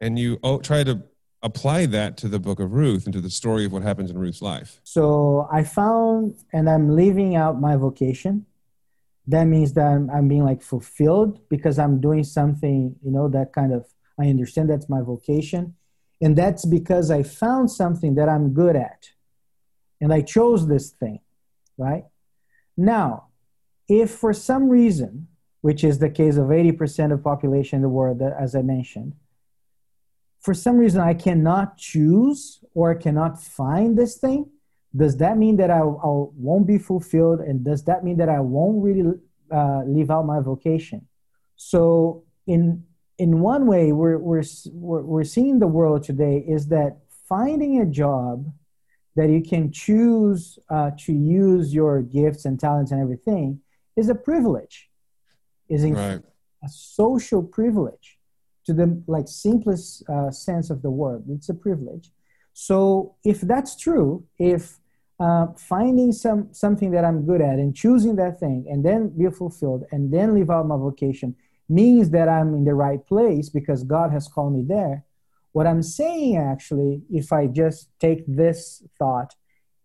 and 0.00 0.18
you 0.18 0.38
oh, 0.42 0.58
try 0.58 0.84
to 0.84 1.02
apply 1.42 1.84
that 1.86 2.16
to 2.16 2.28
the 2.28 2.40
book 2.40 2.58
of 2.58 2.72
Ruth 2.72 3.04
and 3.04 3.12
to 3.12 3.20
the 3.20 3.30
story 3.30 3.66
of 3.66 3.72
what 3.72 3.82
happens 3.82 4.10
in 4.10 4.18
Ruth's 4.18 4.42
life? 4.42 4.80
So 4.82 5.46
I 5.52 5.62
found, 5.62 6.36
and 6.52 6.68
I'm 6.68 6.88
living 6.96 7.36
out 7.36 7.60
my 7.60 7.76
vocation. 7.76 8.46
That 9.26 9.44
means 9.44 9.74
that 9.74 9.86
I'm, 9.86 10.10
I'm 10.10 10.26
being 10.26 10.44
like 10.44 10.62
fulfilled 10.62 11.40
because 11.48 11.78
I'm 11.78 12.00
doing 12.00 12.24
something, 12.24 12.96
you 13.02 13.10
know, 13.10 13.28
that 13.28 13.52
kind 13.52 13.72
of, 13.72 13.86
I 14.20 14.26
understand 14.28 14.70
that's 14.70 14.88
my 14.88 15.00
vocation. 15.00 15.74
And 16.20 16.36
that's 16.36 16.64
because 16.64 17.10
I 17.10 17.22
found 17.22 17.70
something 17.70 18.14
that 18.14 18.28
I'm 18.28 18.54
good 18.54 18.76
at. 18.76 19.10
And 20.00 20.12
I 20.12 20.22
chose 20.22 20.68
this 20.68 20.90
thing, 20.90 21.20
right? 21.76 22.04
Now, 22.76 23.28
if 23.88 24.10
for 24.10 24.32
some 24.32 24.68
reason, 24.68 25.28
which 25.60 25.84
is 25.84 25.98
the 25.98 26.10
case 26.10 26.36
of 26.36 26.46
80% 26.46 27.12
of 27.12 27.22
population 27.22 27.76
in 27.76 27.82
the 27.82 27.88
world, 27.88 28.22
as 28.22 28.54
I 28.54 28.62
mentioned, 28.62 29.14
for 30.40 30.54
some 30.54 30.76
reason 30.76 31.00
I 31.00 31.14
cannot 31.14 31.78
choose 31.78 32.62
or 32.74 32.94
cannot 32.94 33.42
find 33.42 33.96
this 33.96 34.16
thing, 34.18 34.50
does 34.94 35.16
that 35.16 35.38
mean 35.38 35.56
that 35.56 35.70
I, 35.70 35.80
I 35.80 35.82
won't 35.82 36.66
be 36.66 36.78
fulfilled? 36.78 37.40
And 37.40 37.64
does 37.64 37.84
that 37.84 38.04
mean 38.04 38.18
that 38.18 38.28
I 38.28 38.40
won't 38.40 38.82
really 38.84 39.18
uh, 39.50 39.82
live 39.86 40.10
out 40.10 40.26
my 40.26 40.40
vocation? 40.40 41.08
So, 41.56 42.24
in 42.46 42.84
in 43.18 43.40
one 43.40 43.66
way, 43.66 43.92
we're, 43.92 44.18
we're, 44.18 44.42
we're 44.72 45.24
seeing 45.24 45.58
the 45.58 45.66
world 45.66 46.02
today 46.02 46.44
is 46.46 46.68
that 46.68 46.98
finding 47.28 47.80
a 47.80 47.86
job 47.86 48.52
that 49.16 49.28
you 49.30 49.42
can 49.42 49.70
choose 49.70 50.58
uh, 50.70 50.90
to 50.98 51.12
use 51.12 51.72
your 51.72 52.02
gifts 52.02 52.44
and 52.44 52.58
talents 52.58 52.90
and 52.90 53.00
everything 53.00 53.60
is 53.96 54.08
a 54.08 54.14
privilege, 54.14 54.90
is 55.68 55.84
right. 55.84 56.20
a 56.64 56.68
social 56.68 57.42
privilege 57.42 58.18
to 58.66 58.72
the 58.72 59.02
like 59.06 59.28
simplest 59.28 60.08
uh, 60.08 60.30
sense 60.30 60.70
of 60.70 60.82
the 60.82 60.90
word. 60.90 61.22
It's 61.28 61.48
a 61.48 61.54
privilege. 61.54 62.10
So 62.54 63.14
if 63.24 63.40
that's 63.40 63.76
true, 63.76 64.24
if 64.38 64.78
uh, 65.20 65.46
finding 65.56 66.12
some 66.12 66.48
something 66.52 66.90
that 66.90 67.04
I'm 67.04 67.24
good 67.24 67.40
at 67.40 67.58
and 67.58 67.74
choosing 67.74 68.16
that 68.16 68.40
thing 68.40 68.66
and 68.68 68.84
then 68.84 69.10
be 69.16 69.30
fulfilled 69.30 69.84
and 69.92 70.12
then 70.12 70.34
live 70.34 70.50
out 70.50 70.66
my 70.66 70.76
vocation 70.76 71.36
means 71.68 72.10
that 72.10 72.28
I'm 72.28 72.54
in 72.54 72.64
the 72.64 72.74
right 72.74 73.04
place 73.04 73.48
because 73.48 73.84
God 73.84 74.10
has 74.12 74.28
called 74.28 74.54
me 74.54 74.64
there. 74.66 75.04
What 75.52 75.66
I'm 75.66 75.82
saying 75.82 76.36
actually, 76.36 77.02
if 77.10 77.32
I 77.32 77.46
just 77.46 77.88
take 78.00 78.24
this 78.26 78.82
thought 78.98 79.34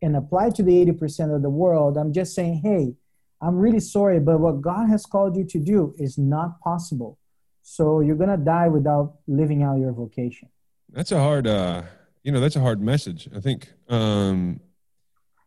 and 0.02 0.16
apply 0.16 0.50
to 0.52 0.64
the 0.64 0.86
80% 0.86 1.36
of 1.36 1.42
the 1.42 1.50
world, 1.50 1.98
I'm 1.98 2.14
just 2.14 2.34
saying, 2.34 2.62
hey, 2.64 2.96
I'm 3.42 3.56
really 3.56 3.80
sorry, 3.80 4.20
but 4.20 4.40
what 4.40 4.62
God 4.62 4.90
has 4.90 5.06
called 5.06 5.38
you 5.38 5.46
to 5.46 5.60
do 5.60 5.96
is 5.98 6.18
not 6.18 6.60
possible. 6.60 7.18
So 7.62 8.02
you're 8.02 8.16
gonna 8.16 8.38
die 8.38 8.68
without 8.68 9.20
living 9.28 9.64
out 9.64 9.80
your 9.80 9.94
vocation. 9.94 10.50
That's 10.92 11.12
a 11.12 11.20
hard, 11.20 11.48
uh, 11.48 11.84
you 12.24 12.32
know, 12.32 12.40
that's 12.40 12.56
a 12.56 12.62
hard 12.62 12.82
message. 12.82 13.30
I 13.36 13.40
think, 13.40 13.72
um, 13.88 14.60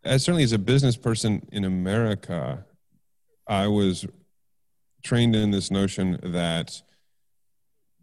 as 0.04 0.22
certainly 0.22 0.44
as 0.44 0.52
a 0.52 0.58
business 0.58 0.96
person 0.96 1.46
in 1.52 1.64
America, 1.64 2.64
I 3.46 3.66
was 3.66 4.06
trained 5.02 5.35
in 5.37 5.50
this 5.50 5.71
notion 5.71 6.18
that 6.23 6.80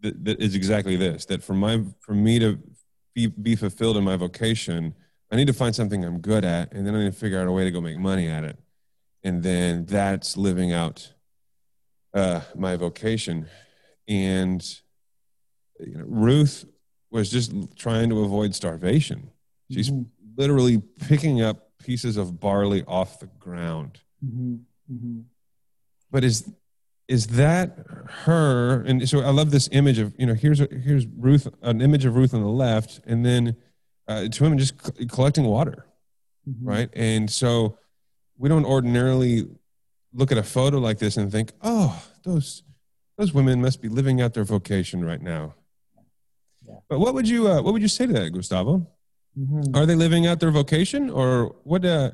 that, 0.02 0.24
that 0.24 0.40
is 0.40 0.54
exactly 0.54 0.96
this: 0.96 1.24
that 1.26 1.42
for 1.42 1.54
my 1.54 1.82
for 2.00 2.14
me 2.14 2.38
to 2.38 2.58
be, 3.14 3.26
be 3.26 3.56
fulfilled 3.56 3.96
in 3.96 4.04
my 4.04 4.16
vocation, 4.16 4.94
I 5.30 5.36
need 5.36 5.46
to 5.46 5.52
find 5.52 5.74
something 5.74 6.04
I'm 6.04 6.20
good 6.20 6.44
at, 6.44 6.72
and 6.72 6.86
then 6.86 6.94
I 6.94 7.04
need 7.04 7.12
to 7.12 7.18
figure 7.18 7.40
out 7.40 7.48
a 7.48 7.52
way 7.52 7.64
to 7.64 7.70
go 7.70 7.80
make 7.80 7.98
money 7.98 8.28
at 8.28 8.44
it, 8.44 8.58
and 9.22 9.42
then 9.42 9.84
that's 9.86 10.36
living 10.36 10.72
out 10.72 11.12
uh, 12.14 12.40
my 12.54 12.76
vocation 12.76 13.46
and 14.10 14.80
you 15.78 15.96
know, 15.96 16.04
Ruth 16.06 16.66
was 17.10 17.30
just 17.30 17.52
trying 17.76 18.10
to 18.10 18.24
avoid 18.24 18.54
starvation. 18.54 19.30
She's 19.70 19.90
mm-hmm. 19.90 20.02
literally 20.36 20.78
picking 21.08 21.40
up 21.40 21.70
pieces 21.78 22.16
of 22.16 22.40
barley 22.40 22.84
off 22.86 23.20
the 23.20 23.26
ground. 23.38 24.00
Mm-hmm. 24.24 24.56
Mm-hmm. 24.92 25.20
But 26.10 26.24
is 26.24 26.50
is 27.10 27.26
that 27.26 27.76
her? 28.24 28.82
And 28.82 29.06
so 29.08 29.20
I 29.20 29.30
love 29.30 29.50
this 29.50 29.68
image 29.72 29.98
of 29.98 30.14
you 30.16 30.26
know 30.26 30.34
here's 30.34 30.60
a, 30.60 30.68
here's 30.70 31.06
Ruth, 31.08 31.48
an 31.60 31.80
image 31.80 32.04
of 32.04 32.14
Ruth 32.14 32.32
on 32.32 32.40
the 32.40 32.48
left, 32.48 33.00
and 33.04 33.26
then 33.26 33.56
uh, 34.06 34.28
two 34.30 34.44
women 34.44 34.58
just 34.58 34.74
collecting 35.08 35.44
water, 35.44 35.86
mm-hmm. 36.48 36.68
right? 36.68 36.88
And 36.92 37.28
so 37.28 37.76
we 38.38 38.48
don't 38.48 38.64
ordinarily 38.64 39.48
look 40.14 40.30
at 40.30 40.38
a 40.38 40.42
photo 40.44 40.78
like 40.78 40.98
this 40.98 41.16
and 41.16 41.32
think, 41.32 41.52
oh, 41.62 42.00
those 42.22 42.62
those 43.18 43.34
women 43.34 43.60
must 43.60 43.82
be 43.82 43.88
living 43.88 44.20
out 44.20 44.32
their 44.32 44.44
vocation 44.44 45.04
right 45.04 45.20
now. 45.20 45.54
Yeah. 46.64 46.76
But 46.88 47.00
what 47.00 47.14
would 47.14 47.28
you 47.28 47.48
uh, 47.48 47.60
what 47.60 47.72
would 47.72 47.82
you 47.82 47.88
say 47.88 48.06
to 48.06 48.12
that, 48.12 48.30
Gustavo? 48.30 48.86
Mm-hmm. 49.36 49.74
Are 49.76 49.84
they 49.84 49.96
living 49.96 50.28
out 50.28 50.38
their 50.38 50.52
vocation, 50.52 51.10
or 51.10 51.56
what? 51.64 51.84
Uh, 51.84 52.12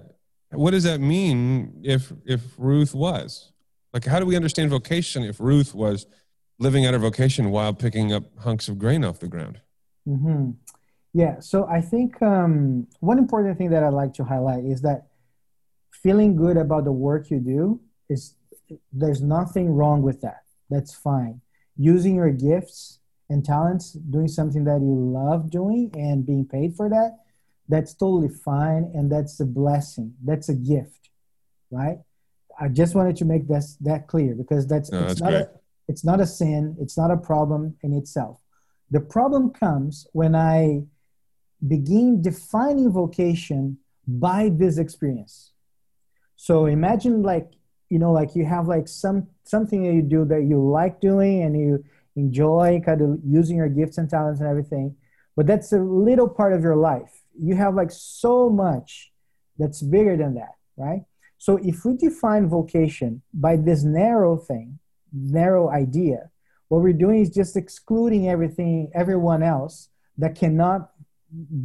what 0.53 0.71
does 0.71 0.85
that 0.85 1.01
mean 1.01 1.83
if 1.85 2.15
if 2.25 2.41
Ruth 2.57 2.95
was? 2.95 3.53
Like, 3.97 4.05
how 4.05 4.21
do 4.21 4.27
we 4.27 4.37
understand 4.37 4.69
vocation 4.69 5.23
if 5.23 5.41
Ruth 5.41 5.75
was 5.75 6.05
living 6.59 6.85
out 6.85 6.93
her 6.93 6.99
vocation 6.99 7.51
while 7.51 7.73
picking 7.73 8.13
up 8.13 8.25
hunks 8.41 8.69
of 8.69 8.79
grain 8.79 9.03
off 9.03 9.21
the 9.21 9.27
ground? 9.27 9.59
Mm-hmm. 10.07 10.51
Yeah. 11.15 11.41
So 11.41 11.67
I 11.67 11.81
think 11.81 12.21
um, 12.21 12.89
one 13.01 13.17
important 13.17 13.57
thing 13.57 13.71
that 13.71 13.83
I'd 13.83 13.95
like 13.95 14.13
to 14.21 14.25
highlight 14.25 14.67
is 14.67 14.83
that 14.83 15.07
feeling 15.91 16.37
good 16.37 16.59
about 16.59 16.85
the 16.85 16.93
work 16.93 17.31
you 17.31 17.39
do 17.39 17.81
is 18.11 18.35
there's 18.93 19.23
nothing 19.23 19.71
wrong 19.71 20.03
with 20.03 20.21
that 20.21 20.43
that's 20.69 20.95
fine. 20.95 21.41
Using 21.79 22.17
your 22.17 22.33
gifts 22.33 22.99
and 23.31 23.43
talents, 23.43 23.93
doing 23.93 24.29
something 24.29 24.65
that 24.65 24.83
you 24.83 24.95
love 24.95 25.49
doing 25.49 25.91
and 25.95 26.27
being 26.27 26.45
paid 26.45 26.77
for 26.77 26.91
that, 26.91 27.21
that's 27.67 27.95
totally 27.95 28.29
fine. 28.29 28.91
And 28.95 29.11
that's 29.11 29.41
a 29.41 29.47
blessing. 29.47 30.17
That's 30.23 30.51
a 30.51 30.55
gift, 30.55 31.09
right? 31.71 32.01
I 32.59 32.69
just 32.69 32.95
wanted 32.95 33.17
to 33.17 33.25
make 33.25 33.49
this 33.49 33.77
that 33.81 34.07
clear 34.07 34.35
because 34.35 34.67
that's, 34.67 34.91
no, 34.91 35.05
it's, 35.05 35.21
that's 35.21 35.21
not 35.21 35.33
a, 35.33 35.51
it's 35.89 36.05
not 36.05 36.21
a 36.21 36.27
sin. 36.27 36.77
It's 36.81 36.97
not 36.97 37.11
a 37.11 37.17
problem 37.17 37.77
in 37.83 37.93
itself. 37.93 38.41
The 38.91 39.01
problem 39.01 39.51
comes 39.51 40.07
when 40.13 40.35
I 40.35 40.85
begin 41.67 42.23
defining 42.23 42.91
vocation 42.91 43.79
by 44.07 44.51
this 44.53 44.79
experience. 44.79 45.53
So 46.37 46.67
imagine 46.67 47.23
like 47.23 47.53
you 47.89 47.99
know 47.99 48.13
like 48.13 48.35
you 48.35 48.45
have 48.45 48.67
like 48.67 48.89
some 48.89 49.29
something 49.45 49.83
that 49.85 49.95
you 49.95 50.03
do 50.03 50.25
that 50.25 50.43
you 50.43 50.61
like 50.61 51.01
doing 51.01 51.43
and 51.43 51.59
you 51.59 51.85
enjoy 52.17 52.81
kind 52.85 53.01
of 53.01 53.19
using 53.25 53.57
your 53.57 53.69
gifts 53.69 53.99
and 53.99 54.09
talents 54.09 54.41
and 54.41 54.49
everything 54.49 54.97
but 55.37 55.47
that's 55.47 55.73
a 55.73 55.79
little 55.79 56.29
part 56.29 56.53
of 56.53 56.63
your 56.63 56.77
life 56.77 57.23
you 57.39 57.55
have 57.55 57.75
like 57.75 57.91
so 57.91 58.49
much 58.49 59.13
that's 59.59 59.83
bigger 59.83 60.17
than 60.17 60.35
that 60.35 60.55
right 60.77 61.03
so 61.39 61.59
if 61.63 61.85
we 61.85 61.97
define 61.97 62.49
vocation 62.49 63.23
by 63.33 63.57
this 63.57 63.85
narrow 63.85 64.37
thing 64.37 64.79
narrow 65.13 65.71
idea 65.71 66.31
what 66.69 66.81
we're 66.81 66.93
doing 66.93 67.21
is 67.21 67.31
just 67.31 67.57
excluding 67.57 68.29
everything 68.29 68.91
everyone 68.95 69.43
else 69.43 69.89
that 70.19 70.35
cannot 70.35 70.91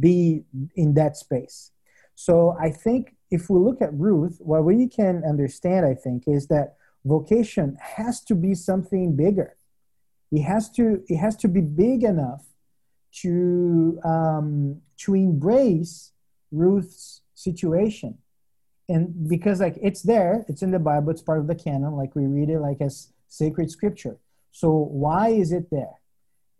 be 0.00 0.44
in 0.76 0.94
that 0.94 1.16
space 1.16 1.70
so 2.14 2.56
i 2.60 2.70
think 2.70 3.14
if 3.32 3.48
we 3.48 3.58
look 3.58 3.80
at 3.80 3.92
Ruth, 3.94 4.36
what 4.40 4.62
we 4.64 4.86
can 4.86 5.24
understand, 5.24 5.86
I 5.86 5.94
think, 5.94 6.24
is 6.26 6.48
that 6.48 6.76
vocation 7.04 7.78
has 7.80 8.20
to 8.24 8.34
be 8.34 8.54
something 8.54 9.16
bigger. 9.16 9.56
It 10.30 10.42
has 10.42 10.70
to 10.72 11.02
it 11.08 11.16
has 11.16 11.36
to 11.38 11.48
be 11.48 11.62
big 11.62 12.04
enough 12.04 12.44
to 13.22 13.98
um, 14.04 14.82
to 14.98 15.14
embrace 15.14 16.12
Ruth's 16.50 17.22
situation, 17.34 18.18
and 18.88 19.28
because 19.28 19.60
like 19.60 19.76
it's 19.80 20.02
there, 20.02 20.44
it's 20.48 20.62
in 20.62 20.70
the 20.70 20.78
Bible, 20.78 21.10
it's 21.10 21.22
part 21.22 21.38
of 21.38 21.46
the 21.46 21.54
canon, 21.54 21.92
like 21.92 22.14
we 22.14 22.26
read 22.26 22.50
it 22.50 22.58
like 22.58 22.80
as 22.80 23.12
sacred 23.28 23.70
scripture. 23.70 24.18
So 24.50 24.70
why 24.70 25.28
is 25.28 25.52
it 25.52 25.70
there? 25.70 25.94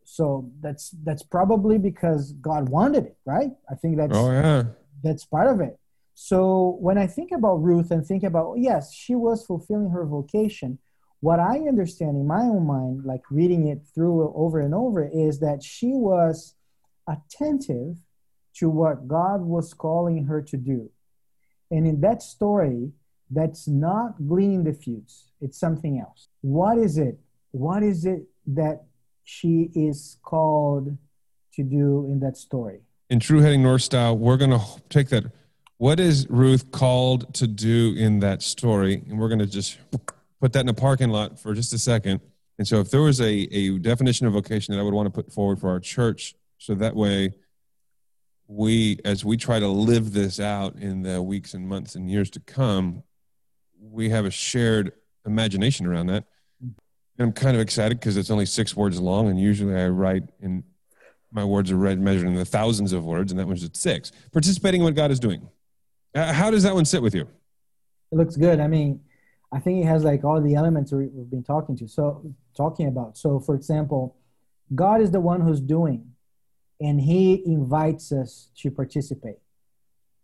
So 0.04 0.50
that's 0.60 0.90
that's 1.04 1.22
probably 1.22 1.78
because 1.78 2.32
God 2.32 2.68
wanted 2.68 3.06
it, 3.06 3.16
right? 3.24 3.52
I 3.70 3.74
think 3.74 3.96
that's 3.96 4.16
oh 4.16 4.30
yeah 4.30 4.64
that's 5.02 5.24
part 5.24 5.48
of 5.48 5.60
it. 5.60 5.78
So 6.14 6.76
when 6.80 6.98
I 6.98 7.06
think 7.06 7.32
about 7.32 7.62
Ruth 7.62 7.90
and 7.90 8.06
think 8.06 8.22
about, 8.22 8.56
yes, 8.58 8.92
she 8.92 9.14
was 9.14 9.44
fulfilling 9.44 9.90
her 9.90 10.04
vocation, 10.04 10.78
what 11.20 11.40
I 11.40 11.58
understand 11.68 12.16
in 12.16 12.26
my 12.26 12.42
own 12.42 12.66
mind, 12.66 13.04
like 13.04 13.22
reading 13.30 13.68
it 13.68 13.82
through 13.94 14.32
over 14.34 14.60
and 14.60 14.74
over, 14.74 15.08
is 15.08 15.40
that 15.40 15.62
she 15.62 15.88
was 15.88 16.54
attentive 17.08 17.96
to 18.54 18.68
what 18.68 19.08
God 19.08 19.40
was 19.40 19.72
calling 19.72 20.24
her 20.26 20.42
to 20.42 20.56
do. 20.56 20.90
And 21.72 21.86
in 21.86 22.00
that 22.02 22.22
story, 22.22 22.92
that's 23.30 23.66
not 23.66 24.28
gleaning 24.28 24.62
the 24.62 24.74
fuse, 24.74 25.32
it's 25.40 25.58
something 25.58 25.98
else. 25.98 26.28
What 26.42 26.76
is 26.78 26.98
it? 26.98 27.18
What 27.50 27.82
is 27.82 28.04
it 28.04 28.24
that 28.46 28.84
she 29.24 29.70
is 29.74 30.18
called 30.22 30.96
to 31.54 31.62
do 31.62 32.06
in 32.10 32.20
that 32.20 32.36
story? 32.36 32.80
In 33.08 33.20
True 33.20 33.40
Heading 33.40 33.62
North 33.62 33.82
style, 33.82 34.16
we're 34.16 34.36
going 34.36 34.50
to 34.50 34.60
take 34.90 35.08
that 35.08 35.24
what 35.78 35.98
is 35.98 36.28
Ruth 36.30 36.70
called 36.70 37.34
to 37.34 37.46
do 37.48 37.94
in 37.96 38.20
that 38.20 38.42
story? 38.42 39.02
And 39.08 39.18
we're 39.18 39.28
going 39.28 39.40
to 39.40 39.46
just 39.46 39.78
put 40.40 40.52
that 40.52 40.60
in 40.60 40.68
a 40.68 40.74
parking 40.74 41.08
lot 41.08 41.40
for 41.40 41.54
just 41.54 41.72
a 41.72 41.78
second. 41.78 42.20
And 42.58 42.68
so, 42.68 42.78
if 42.80 42.90
there 42.90 43.02
was 43.02 43.20
a, 43.20 43.32
a 43.50 43.78
definition 43.78 44.26
of 44.26 44.34
vocation 44.34 44.72
that 44.72 44.80
I 44.80 44.84
would 44.84 44.94
want 44.94 45.06
to 45.06 45.10
put 45.10 45.32
forward 45.32 45.58
for 45.58 45.70
our 45.70 45.80
church, 45.80 46.36
so 46.58 46.74
that 46.76 46.94
way 46.94 47.32
we, 48.54 48.98
as 49.04 49.24
we 49.24 49.36
try 49.36 49.58
to 49.58 49.68
live 49.68 50.12
this 50.12 50.38
out 50.38 50.76
in 50.76 51.02
the 51.02 51.22
weeks 51.22 51.54
and 51.54 51.66
months 51.66 51.94
and 51.94 52.10
years 52.10 52.30
to 52.30 52.40
come, 52.40 53.02
we 53.80 54.10
have 54.10 54.24
a 54.24 54.30
shared 54.30 54.92
imagination 55.24 55.86
around 55.86 56.06
that. 56.08 56.24
And 56.60 56.74
I'm 57.18 57.32
kind 57.32 57.56
of 57.56 57.62
excited 57.62 57.98
because 57.98 58.16
it's 58.16 58.30
only 58.30 58.46
six 58.46 58.76
words 58.76 59.00
long, 59.00 59.28
and 59.28 59.40
usually 59.40 59.74
I 59.74 59.88
write 59.88 60.24
in 60.40 60.64
my 61.30 61.44
words 61.44 61.70
are 61.70 61.76
read 61.76 61.98
measured 61.98 62.28
in 62.28 62.34
the 62.34 62.44
thousands 62.44 62.92
of 62.92 63.04
words, 63.04 63.32
and 63.32 63.38
that 63.40 63.46
one's 63.46 63.64
at 63.64 63.74
six. 63.74 64.12
Participating 64.32 64.82
in 64.82 64.84
what 64.84 64.94
God 64.94 65.10
is 65.10 65.18
doing. 65.18 65.48
Uh, 66.14 66.30
how 66.32 66.50
does 66.50 66.62
that 66.62 66.74
one 66.74 66.84
sit 66.84 67.02
with 67.02 67.14
you? 67.14 67.26
It 68.10 68.16
looks 68.16 68.36
good. 68.36 68.60
I 68.60 68.66
mean, 68.66 69.00
I 69.50 69.58
think 69.58 69.82
it 69.82 69.88
has 69.88 70.04
like 70.04 70.24
all 70.24 70.42
the 70.42 70.54
elements 70.54 70.92
we've 70.92 71.30
been 71.30 71.42
talking 71.42 71.76
to. 71.78 71.88
So 71.88 72.34
talking 72.54 72.86
about. 72.86 73.16
So 73.16 73.40
for 73.40 73.54
example, 73.54 74.16
God 74.74 75.00
is 75.00 75.10
the 75.10 75.20
one 75.20 75.40
who's 75.40 75.60
doing, 75.60 76.11
and 76.82 77.00
He 77.00 77.42
invites 77.46 78.12
us 78.12 78.50
to 78.58 78.70
participate. 78.70 79.38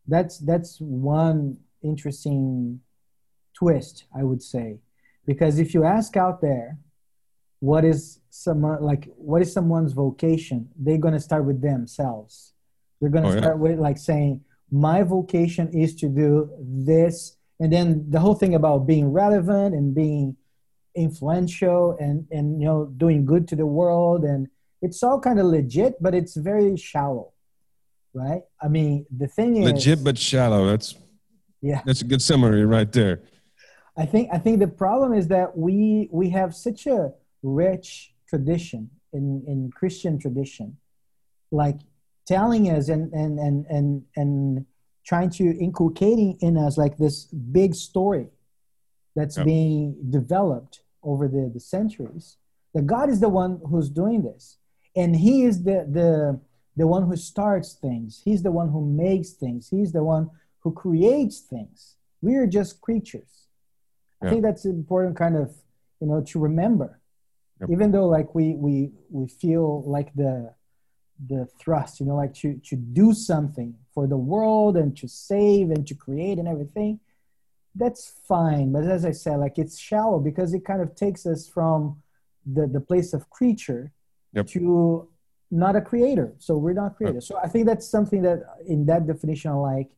That's 0.06 0.38
that's 0.38 0.78
one 0.80 1.58
interesting 1.82 2.80
twist, 3.54 4.04
I 4.14 4.24
would 4.24 4.42
say, 4.42 4.78
because 5.26 5.58
if 5.58 5.74
you 5.74 5.84
ask 5.84 6.16
out 6.16 6.40
there, 6.40 6.78
what 7.60 7.84
is 7.84 8.20
someone 8.30 8.82
like 8.82 9.08
what 9.16 9.42
is 9.42 9.52
someone's 9.52 9.92
vocation 9.92 10.68
they're 10.76 10.98
going 10.98 11.14
to 11.14 11.20
start 11.20 11.44
with 11.44 11.60
themselves. 11.60 12.52
They're 13.00 13.10
going 13.10 13.24
to 13.24 13.36
oh, 13.36 13.40
start 13.40 13.58
with 13.58 13.78
like 13.78 13.98
saying 13.98 14.42
my 14.70 15.02
vocation 15.02 15.68
is 15.72 15.94
to 15.96 16.08
do 16.08 16.50
this. 16.60 17.36
And 17.60 17.72
then 17.72 18.04
the 18.10 18.20
whole 18.20 18.34
thing 18.34 18.54
about 18.54 18.86
being 18.86 19.12
relevant 19.12 19.74
and 19.74 19.94
being 19.94 20.36
influential 20.94 21.96
and 22.00 22.26
and 22.30 22.60
you 22.60 22.66
know 22.66 22.86
doing 22.96 23.24
good 23.24 23.48
to 23.48 23.56
the 23.56 23.66
world 23.66 24.24
and 24.24 24.48
it's 24.82 25.02
all 25.02 25.20
kind 25.20 25.38
of 25.40 25.46
legit 25.46 25.94
but 26.00 26.14
it's 26.14 26.36
very 26.36 26.76
shallow 26.76 27.32
right? 28.14 28.42
I 28.60 28.68
mean 28.68 29.06
the 29.16 29.28
thing 29.28 29.56
is 29.56 29.64
legit 29.64 30.02
but 30.02 30.18
shallow 30.18 30.66
that's 30.66 30.94
yeah. 31.60 31.82
that's 31.84 32.00
a 32.02 32.04
good 32.04 32.22
summary 32.22 32.64
right 32.64 32.90
there. 32.90 33.22
I 33.96 34.06
think 34.06 34.28
i 34.32 34.38
think 34.38 34.60
the 34.60 34.68
problem 34.68 35.12
is 35.12 35.28
that 35.28 35.56
we 35.56 36.08
we 36.12 36.30
have 36.30 36.54
such 36.54 36.86
a 36.86 37.12
rich 37.42 38.14
tradition 38.28 38.90
in, 39.12 39.42
in 39.46 39.70
Christian 39.74 40.18
tradition, 40.18 40.76
like 41.50 41.78
telling 42.26 42.70
us 42.70 42.88
and 42.88 43.12
and 43.12 43.38
and 43.38 43.66
and 43.66 44.04
and 44.16 44.66
trying 45.06 45.30
to 45.30 45.44
inculcating 45.58 46.36
in 46.40 46.56
us 46.56 46.76
like 46.76 46.98
this 46.98 47.24
big 47.24 47.74
story 47.74 48.28
that's 49.16 49.38
yep. 49.38 49.46
being 49.46 49.96
developed 50.10 50.82
over 51.02 51.26
the, 51.26 51.50
the 51.54 51.60
centuries 51.60 52.36
that 52.74 52.86
god 52.86 53.08
is 53.08 53.20
the 53.20 53.28
one 53.28 53.58
who's 53.70 53.88
doing 53.88 54.22
this 54.22 54.58
and 54.96 55.16
he 55.16 55.44
is 55.44 55.64
the 55.64 55.86
the 55.90 56.40
the 56.76 56.86
one 56.86 57.04
who 57.06 57.16
starts 57.16 57.74
things 57.74 58.22
he's 58.24 58.42
the 58.42 58.52
one 58.52 58.68
who 58.68 58.84
makes 58.84 59.30
things 59.30 59.68
he's 59.68 59.92
the 59.92 60.02
one 60.02 60.30
who 60.60 60.72
creates 60.72 61.40
things 61.40 61.96
we 62.20 62.36
are 62.36 62.46
just 62.46 62.80
creatures 62.80 63.46
yep. 64.22 64.28
i 64.28 64.30
think 64.30 64.42
that's 64.42 64.64
important 64.64 65.16
kind 65.16 65.36
of 65.36 65.54
you 66.00 66.06
know 66.06 66.20
to 66.22 66.38
remember 66.38 66.98
Yep. 67.60 67.70
Even 67.70 67.92
though 67.92 68.06
like 68.06 68.34
we 68.34 68.54
we 68.54 68.90
we 69.10 69.26
feel 69.28 69.82
like 69.82 70.14
the 70.14 70.54
the 71.26 71.48
thrust, 71.58 71.98
you 71.98 72.06
know, 72.06 72.14
like 72.14 72.34
to 72.34 72.60
to 72.64 72.76
do 72.76 73.12
something 73.12 73.74
for 73.92 74.06
the 74.06 74.16
world 74.16 74.76
and 74.76 74.96
to 74.98 75.08
save 75.08 75.70
and 75.70 75.86
to 75.88 75.94
create 75.94 76.38
and 76.38 76.46
everything, 76.46 77.00
that's 77.74 78.12
fine. 78.28 78.70
But 78.72 78.84
as 78.84 79.04
I 79.04 79.10
said, 79.10 79.38
like 79.38 79.58
it's 79.58 79.78
shallow 79.78 80.20
because 80.20 80.54
it 80.54 80.64
kind 80.64 80.80
of 80.80 80.94
takes 80.94 81.26
us 81.26 81.48
from 81.48 82.00
the 82.46 82.68
the 82.68 82.80
place 82.80 83.12
of 83.12 83.28
creature 83.30 83.90
yep. 84.38 84.46
to 84.48 85.08
not 85.50 85.76
a 85.76 85.80
creator. 85.80 86.34
So 86.38 86.56
we're 86.56 86.74
not 86.74 86.96
creators. 86.96 87.26
So 87.26 87.38
I 87.42 87.48
think 87.48 87.66
that's 87.66 87.88
something 87.88 88.22
that 88.22 88.42
in 88.66 88.86
that 88.86 89.06
definition, 89.06 89.54
like 89.56 89.90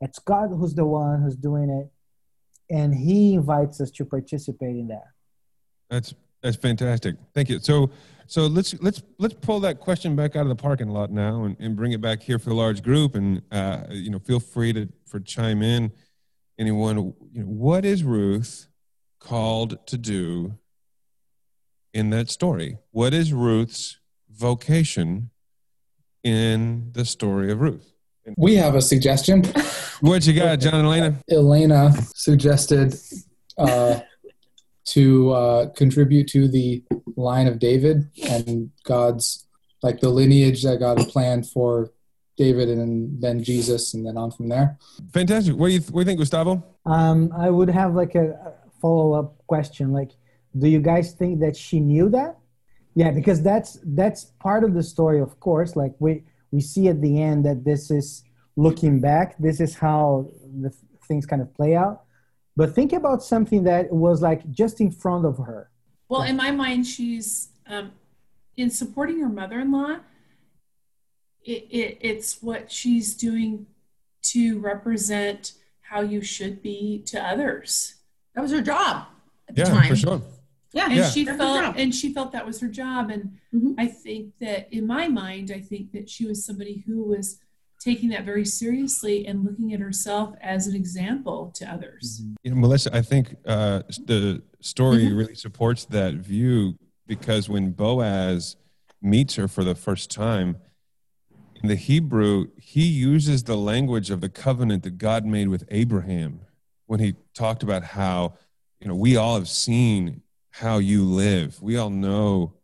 it's 0.00 0.18
God 0.18 0.50
who's 0.50 0.74
the 0.74 0.84
one 0.84 1.22
who's 1.22 1.36
doing 1.36 1.70
it, 1.70 2.74
and 2.74 2.94
He 2.94 3.34
invites 3.34 3.80
us 3.80 3.90
to 3.92 4.04
participate 4.04 4.76
in 4.76 4.88
that. 4.88 5.06
That's 5.90 6.14
that's 6.42 6.56
fantastic. 6.56 7.16
Thank 7.34 7.48
you. 7.48 7.58
So, 7.60 7.90
so 8.26 8.46
let's 8.46 8.74
let's 8.80 9.02
let's 9.18 9.34
pull 9.34 9.60
that 9.60 9.80
question 9.80 10.16
back 10.16 10.36
out 10.36 10.42
of 10.42 10.48
the 10.48 10.56
parking 10.56 10.88
lot 10.88 11.10
now 11.10 11.44
and, 11.44 11.56
and 11.58 11.76
bring 11.76 11.92
it 11.92 12.00
back 12.00 12.22
here 12.22 12.38
for 12.38 12.50
the 12.50 12.54
large 12.54 12.82
group. 12.82 13.14
And 13.14 13.42
uh, 13.50 13.84
you 13.90 14.10
know, 14.10 14.18
feel 14.18 14.40
free 14.40 14.72
to 14.72 14.88
for 15.06 15.20
chime 15.20 15.62
in. 15.62 15.92
Anyone, 16.58 17.14
you 17.32 17.42
know, 17.42 17.46
what 17.46 17.84
is 17.84 18.02
Ruth 18.02 18.68
called 19.20 19.84
to 19.86 19.98
do 19.98 20.58
in 21.96 22.10
that 22.10 22.28
story? 22.30 22.76
What 22.90 23.14
is 23.14 23.32
Ruth's 23.32 23.98
vocation 24.30 25.30
in 26.22 26.90
the 26.92 27.06
story 27.06 27.50
of 27.50 27.62
Ruth? 27.62 27.94
We 28.36 28.56
have 28.56 28.74
a 28.74 28.82
suggestion. 28.82 29.42
What 30.02 30.26
you 30.26 30.34
got, 30.34 30.60
John 30.60 30.74
and 30.74 30.86
Elena? 30.86 31.16
Elena 31.30 31.90
suggested 32.14 32.94
uh, 33.56 34.00
to 34.88 35.30
uh, 35.30 35.68
contribute 35.70 36.28
to 36.28 36.48
the 36.48 36.84
line 37.16 37.46
of 37.46 37.58
David 37.58 38.10
and 38.28 38.70
God's 38.84 39.46
like 39.82 40.00
the 40.00 40.10
lineage 40.10 40.62
that 40.64 40.80
God 40.80 40.98
had 40.98 41.08
planned 41.08 41.48
for 41.48 41.92
David 42.36 42.68
and 42.68 43.22
then 43.22 43.42
Jesus 43.42 43.94
and 43.94 44.06
then 44.06 44.18
on 44.18 44.30
from 44.30 44.50
there. 44.50 44.76
Fantastic. 45.14 45.56
What 45.56 45.68
do 45.68 45.72
you, 45.72 45.80
what 45.80 45.92
do 45.92 45.98
you 46.00 46.04
think, 46.04 46.18
Gustavo? 46.18 46.62
Um, 46.84 47.32
I 47.34 47.48
would 47.48 47.70
have 47.70 47.94
like 47.94 48.14
a 48.14 48.52
follow 48.82 49.14
up 49.14 49.46
question. 49.46 49.92
Like, 49.92 50.10
do 50.58 50.68
you 50.68 50.80
guys 50.80 51.12
think 51.12 51.40
that 51.40 51.56
she 51.56 51.80
knew 51.80 52.08
that? 52.10 52.38
Yeah, 52.94 53.10
because 53.10 53.42
that's 53.42 53.78
that's 53.84 54.24
part 54.40 54.64
of 54.64 54.74
the 54.74 54.82
story, 54.82 55.20
of 55.20 55.38
course. 55.40 55.76
Like 55.76 55.94
we 55.98 56.24
we 56.50 56.60
see 56.60 56.88
at 56.88 57.02
the 57.02 57.22
end 57.22 57.44
that 57.44 57.64
this 57.64 57.90
is 57.90 58.24
looking 58.56 59.00
back. 59.00 59.36
This 59.38 59.60
is 59.60 59.74
how 59.74 60.30
the 60.62 60.74
things 61.06 61.26
kind 61.26 61.42
of 61.42 61.54
play 61.54 61.76
out. 61.76 62.02
But 62.56 62.74
think 62.74 62.92
about 62.92 63.22
something 63.22 63.64
that 63.64 63.92
was 63.92 64.22
like 64.22 64.50
just 64.50 64.80
in 64.80 64.90
front 64.90 65.26
of 65.26 65.36
her. 65.38 65.70
Well, 66.08 66.22
in 66.22 66.36
my 66.36 66.50
mind, 66.50 66.86
she's 66.86 67.48
um, 67.66 67.92
in 68.56 68.70
supporting 68.70 69.20
her 69.20 69.28
mother-in-law. 69.28 69.98
It, 71.44 71.66
it, 71.70 71.98
it's 72.00 72.42
what 72.42 72.72
she's 72.72 73.14
doing 73.14 73.66
to 74.22 74.58
represent 74.58 75.52
how 75.82 76.00
you 76.00 76.22
should 76.22 76.62
be 76.62 77.02
to 77.06 77.22
others. 77.22 77.96
That 78.34 78.40
was 78.40 78.52
her 78.52 78.62
job 78.62 79.06
at 79.48 79.58
yeah, 79.58 79.64
the 79.64 79.70
time. 79.70 79.88
for 79.88 79.96
sure. 79.96 80.22
Yeah, 80.76 80.86
and 80.86 80.94
yeah. 80.96 81.08
she 81.08 81.24
felt 81.24 81.76
and 81.76 81.94
she 81.94 82.12
felt 82.12 82.32
that 82.32 82.44
was 82.44 82.60
her 82.60 82.68
job. 82.68 83.08
And 83.10 83.38
mm-hmm. 83.54 83.72
I 83.78 83.86
think 83.86 84.34
that 84.40 84.68
in 84.70 84.86
my 84.86 85.08
mind, 85.08 85.50
I 85.50 85.60
think 85.60 85.92
that 85.92 86.10
she 86.10 86.26
was 86.26 86.44
somebody 86.44 86.84
who 86.86 87.02
was 87.04 87.40
taking 87.80 88.10
that 88.10 88.24
very 88.24 88.44
seriously 88.44 89.26
and 89.26 89.42
looking 89.42 89.72
at 89.72 89.80
herself 89.80 90.34
as 90.42 90.66
an 90.66 90.74
example 90.76 91.50
to 91.54 91.64
others. 91.64 92.20
Mm-hmm. 92.20 92.34
You 92.42 92.50
know, 92.50 92.56
Melissa, 92.58 92.94
I 92.94 93.00
think 93.00 93.36
uh, 93.46 93.82
the 94.04 94.42
story 94.60 95.04
mm-hmm. 95.04 95.16
really 95.16 95.34
supports 95.34 95.86
that 95.86 96.14
view 96.14 96.76
because 97.06 97.48
when 97.48 97.70
Boaz 97.72 98.56
meets 99.00 99.36
her 99.36 99.48
for 99.48 99.64
the 99.64 99.74
first 99.74 100.10
time, 100.10 100.58
in 101.62 101.68
the 101.68 101.76
Hebrew, 101.76 102.48
he 102.58 102.84
uses 102.84 103.44
the 103.44 103.56
language 103.56 104.10
of 104.10 104.20
the 104.20 104.28
covenant 104.28 104.82
that 104.82 104.98
God 104.98 105.24
made 105.24 105.48
with 105.48 105.64
Abraham 105.70 106.40
when 106.84 107.00
he 107.00 107.14
talked 107.34 107.62
about 107.62 107.82
how, 107.82 108.34
you 108.78 108.88
know, 108.88 108.94
we 108.94 109.16
all 109.16 109.36
have 109.36 109.48
seen 109.48 110.20
how 110.56 110.78
you 110.78 111.04
live. 111.04 111.60
We 111.60 111.76
all 111.76 111.90
know 111.90 112.54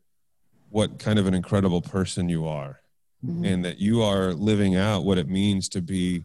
what 0.71 0.99
kind 0.99 1.19
of 1.19 1.27
an 1.27 1.35
incredible 1.35 1.83
person 1.83 2.27
you 2.31 2.47
are 2.47 2.81
mm-hmm. 3.25 3.45
and 3.45 3.65
that 3.67 3.81
you 3.81 4.03
are 4.03 4.33
living 4.33 4.77
out 4.77 5.05
what 5.05 5.19
it 5.19 5.29
means 5.29 5.69
to 5.71 5.83
be 5.83 6.25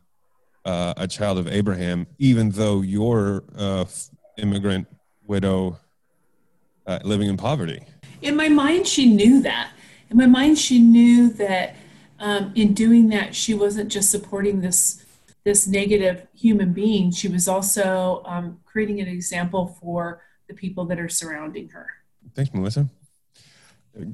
uh, 0.63 0.93
a 0.95 1.07
child 1.09 1.37
of 1.37 1.45
Abraham, 1.47 2.07
even 2.19 2.51
though 2.51 2.81
you're 2.81 3.43
immigrant 4.37 4.87
widow 5.25 5.77
uh, 6.85 6.99
living 7.03 7.27
in 7.27 7.35
poverty. 7.35 7.83
In 8.21 8.37
my 8.37 8.47
mind, 8.47 8.87
she 8.87 9.05
knew 9.05 9.41
that. 9.41 9.71
In 10.09 10.15
my 10.15 10.25
mind, 10.25 10.57
she 10.57 10.79
knew 10.79 11.29
that 11.31 11.75
um, 12.19 12.53
in 12.55 12.73
doing 12.73 13.09
that, 13.09 13.35
she 13.35 13.53
wasn't 13.53 13.91
just 13.91 14.09
supporting 14.09 14.61
this 14.61 15.03
this 15.43 15.67
negative 15.67 16.27
human 16.33 16.73
being. 16.73 17.11
She 17.11 17.27
was 17.29 17.47
also 17.47 18.21
um, 18.25 18.59
creating 18.65 18.99
an 18.99 19.07
example 19.07 19.77
for 19.81 20.21
the 20.47 20.53
people 20.53 20.85
that 20.85 20.99
are 20.99 21.09
surrounding 21.09 21.69
her. 21.69 21.87
Thanks, 22.35 22.53
Melissa. 22.53 22.87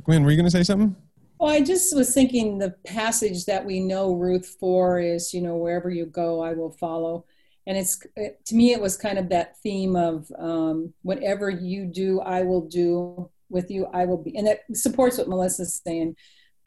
Gwen, 0.04 0.24
were 0.24 0.32
you 0.32 0.38
going 0.38 0.46
to 0.46 0.52
say 0.52 0.64
something? 0.64 0.96
Well, 1.40 1.52
I 1.52 1.62
just 1.62 1.96
was 1.96 2.14
thinking 2.14 2.58
the 2.58 2.76
passage 2.86 3.46
that 3.46 3.66
we 3.66 3.80
know 3.80 4.14
Ruth 4.14 4.56
for 4.60 5.00
is, 5.00 5.34
you 5.34 5.42
know, 5.42 5.58
wherever 5.58 5.90
you 5.90 6.06
go, 6.06 6.42
I 6.42 6.54
will 6.54 6.72
follow. 6.72 7.26
And 7.66 7.78
it's 7.78 7.98
to 7.98 8.56
me, 8.56 8.74
it 8.74 8.82
was 8.82 8.98
kind 8.98 9.18
of 9.18 9.30
that 9.30 9.58
theme 9.60 9.96
of 9.96 10.32
um, 10.38 10.94
whatever 11.02 11.50
you 11.50 11.86
do, 11.86 12.20
I 12.22 12.44
will 12.44 12.68
do 12.68 13.30
with 13.50 13.72
you. 13.72 13.88
I 13.94 14.06
will 14.06 14.18
be, 14.18 14.38
and 14.38 14.48
it 14.48 14.62
supports 14.74 15.18
what 15.18 15.30
Melissa's 15.30 15.82
saying. 15.86 16.16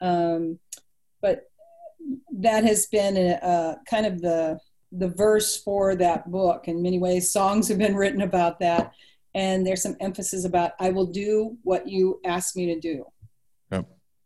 Um, 0.01 0.59
but 1.21 1.49
that 2.39 2.63
has 2.63 2.87
been 2.87 3.17
a, 3.17 3.39
a 3.41 3.77
kind 3.89 4.05
of 4.05 4.21
the 4.21 4.59
the 4.91 5.09
verse 5.09 5.61
for 5.61 5.95
that 5.95 6.31
book. 6.31 6.67
In 6.67 6.81
many 6.81 6.99
ways, 6.99 7.31
songs 7.31 7.67
have 7.67 7.77
been 7.77 7.95
written 7.95 8.21
about 8.21 8.59
that, 8.59 8.93
and 9.37 9.65
there's 9.65 9.83
some 9.83 9.95
emphasis 9.99 10.43
about 10.43 10.71
I 10.79 10.89
will 10.89 11.05
do 11.05 11.57
what 11.63 11.87
you 11.87 12.19
ask 12.25 12.55
me 12.55 12.65
to 12.73 12.79
do 12.79 13.05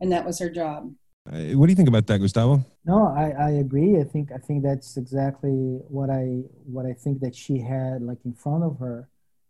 and 0.02 0.12
that 0.12 0.26
was 0.26 0.40
her 0.40 0.50
job. 0.50 0.94
Uh, 1.32 1.54
what 1.54 1.68
do 1.68 1.72
you 1.72 1.76
think 1.76 1.88
about 1.88 2.08
that, 2.08 2.18
Gustavo? 2.18 2.66
No, 2.84 3.14
I, 3.16 3.30
I 3.30 3.50
agree. 3.52 4.00
I 4.00 4.04
think 4.04 4.32
I 4.32 4.40
think 4.40 4.64
that's 4.64 4.98
exactly 4.98 5.80
what 5.88 6.10
I 6.10 6.42
what 6.66 6.88
I 6.88 6.94
think 6.94 7.22
that 7.22 7.36
she 7.36 7.60
had 7.60 8.02
like 8.02 8.18
in 8.26 8.34
front 8.34 8.64
of 8.64 8.80
her. 8.80 9.08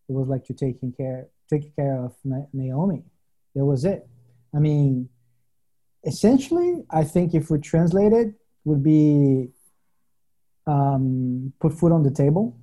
It 0.10 0.12
was 0.12 0.28
like 0.28 0.44
to 0.46 0.54
taking 0.54 0.92
care 0.92 1.30
taking 1.50 1.72
care 1.72 2.04
of 2.04 2.14
Naomi. 2.54 3.04
That 3.56 3.64
was 3.66 3.86
it. 3.86 4.06
I 4.54 4.60
mean, 4.60 5.08
essentially, 6.06 6.84
I 6.90 7.06
think 7.06 7.34
if 7.34 7.50
we 7.50 7.60
translate 7.60 8.12
it, 8.12 8.34
would 8.66 8.84
be 8.84 9.48
um, 10.68 11.54
put 11.62 11.74
food 11.74 11.94
on 11.94 12.04
the 12.04 12.12
table. 12.12 12.58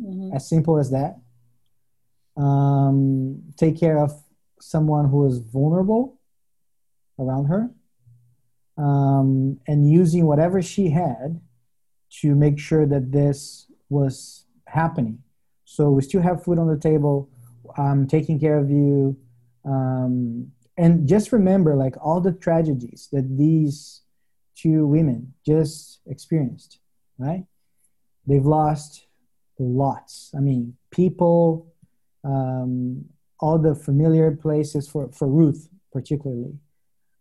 Mm-hmm. 0.00 0.34
As 0.34 0.48
simple 0.48 0.78
as 0.78 0.90
that. 0.92 1.20
Um, 2.36 3.42
take 3.56 3.78
care 3.78 3.98
of 3.98 4.12
someone 4.60 5.08
who 5.08 5.26
is 5.26 5.38
vulnerable 5.38 6.18
around 7.18 7.46
her 7.46 7.70
um, 8.76 9.58
and 9.66 9.90
using 9.90 10.26
whatever 10.26 10.62
she 10.62 10.90
had 10.90 11.40
to 12.20 12.34
make 12.34 12.58
sure 12.58 12.86
that 12.86 13.12
this 13.12 13.66
was 13.88 14.44
happening. 14.66 15.22
So 15.64 15.90
we 15.90 16.02
still 16.02 16.22
have 16.22 16.42
food 16.42 16.58
on 16.58 16.66
the 16.66 16.78
table. 16.78 17.28
I'm 17.76 18.06
taking 18.06 18.40
care 18.40 18.58
of 18.58 18.70
you. 18.70 19.16
Um, 19.64 20.52
and 20.76 21.06
just 21.06 21.32
remember, 21.32 21.76
like 21.76 21.94
all 22.00 22.20
the 22.20 22.32
tragedies 22.32 23.08
that 23.12 23.36
these 23.36 24.02
two 24.56 24.86
women 24.86 25.34
just 25.46 26.00
experienced, 26.06 26.80
right? 27.18 27.44
They've 28.26 28.44
lost 28.44 29.06
lots. 29.58 30.32
I 30.36 30.40
mean, 30.40 30.76
people, 30.90 31.69
um, 32.24 33.04
all 33.38 33.58
the 33.58 33.74
familiar 33.74 34.30
places 34.32 34.88
for, 34.88 35.10
for 35.12 35.28
Ruth, 35.28 35.68
particularly. 35.92 36.58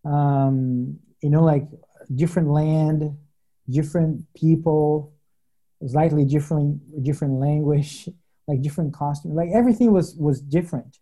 Um, 0.05 0.99
you 1.21 1.29
know, 1.29 1.43
like 1.43 1.67
different 2.13 2.49
land, 2.49 3.17
different 3.69 4.25
people, 4.33 5.13
slightly 5.85 6.25
different 6.25 7.03
different 7.03 7.35
language, 7.35 8.09
like 8.47 8.61
different 8.61 8.93
costume, 8.93 9.35
like 9.35 9.49
everything 9.53 9.91
was 9.91 10.15
was 10.15 10.41
different. 10.41 10.97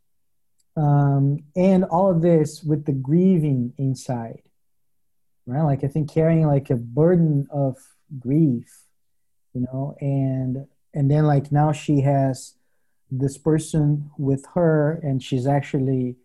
Um, 0.75 1.39
and 1.55 1.85
all 1.85 2.11
of 2.11 2.21
this 2.21 2.63
with 2.63 2.85
the 2.85 2.91
grieving 2.91 3.73
inside, 3.79 4.43
right? 5.47 5.63
Like 5.63 5.83
I 5.83 5.87
think 5.87 6.11
carrying 6.11 6.45
like 6.45 6.69
a 6.69 6.75
burden 6.75 7.47
of 7.49 7.77
grief, 8.19 8.83
you 9.53 9.61
know, 9.61 9.95
and 9.99 10.67
and 10.93 11.09
then 11.09 11.25
like 11.25 11.51
now 11.51 11.71
she 11.71 12.01
has 12.01 12.56
this 13.09 13.37
person 13.37 14.11
with 14.17 14.45
her, 14.53 14.99
and 15.03 15.21
she's 15.23 15.47
actually 15.47 16.17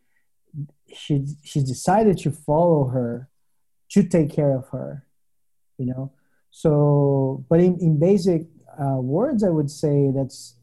she 0.94 1.26
she 1.42 1.60
decided 1.60 2.18
to 2.18 2.30
follow 2.30 2.88
her 2.88 3.28
to 3.90 4.02
take 4.02 4.30
care 4.30 4.54
of 4.56 4.68
her 4.68 5.06
you 5.82 5.86
know? 5.86 6.12
So 6.50 7.44
but 7.48 7.60
in, 7.60 7.78
in 7.80 7.98
basic 7.98 8.42
uh, 8.78 9.00
words 9.00 9.44
i 9.44 9.48
would 9.50 9.70
say 9.70 10.10
that's 10.14 10.56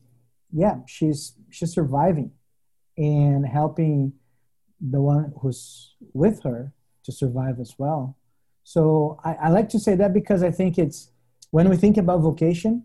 yeah 0.51 0.77
she's 0.87 1.33
she's 1.51 1.71
surviving 1.71 2.31
and 2.97 3.45
helping 3.45 4.13
the 4.81 5.01
one 5.01 5.33
who's 5.41 5.95
with 6.13 6.41
her 6.43 6.73
to 7.03 7.11
survive 7.11 7.59
as 7.59 7.75
well. 7.77 8.17
So 8.63 9.19
I, 9.23 9.33
I 9.33 9.49
like 9.49 9.69
to 9.69 9.79
say 9.79 9.95
that 9.95 10.13
because 10.13 10.41
i 10.43 10.51
think 10.51 10.77
it's 10.77 11.11
when 11.51 11.69
we 11.69 11.77
think 11.77 11.97
about 11.97 12.21
vocation 12.21 12.83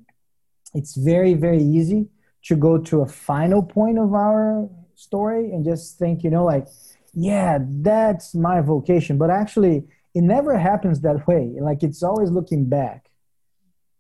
it's 0.75 0.95
very 0.97 1.35
very 1.35 1.63
easy 1.63 2.09
to 2.45 2.57
go 2.57 2.79
to 2.79 3.03
a 3.03 3.07
final 3.07 3.63
point 3.63 3.99
of 3.99 4.15
our 4.15 4.69
story 4.95 5.51
and 5.51 5.65
just 5.65 5.99
think 5.99 6.23
you 6.23 6.31
know 6.31 6.45
like 6.45 6.67
yeah 7.15 7.59
that's 7.61 8.35
my 8.35 8.61
vocation 8.61 9.19
but 9.19 9.31
actually 9.31 9.85
it 10.15 10.23
never 10.23 10.57
happens 10.57 11.01
that 11.01 11.27
way. 11.27 11.57
Like 11.61 11.83
it's 11.83 12.03
always 12.03 12.31
looking 12.31 12.69
back. 12.69 13.11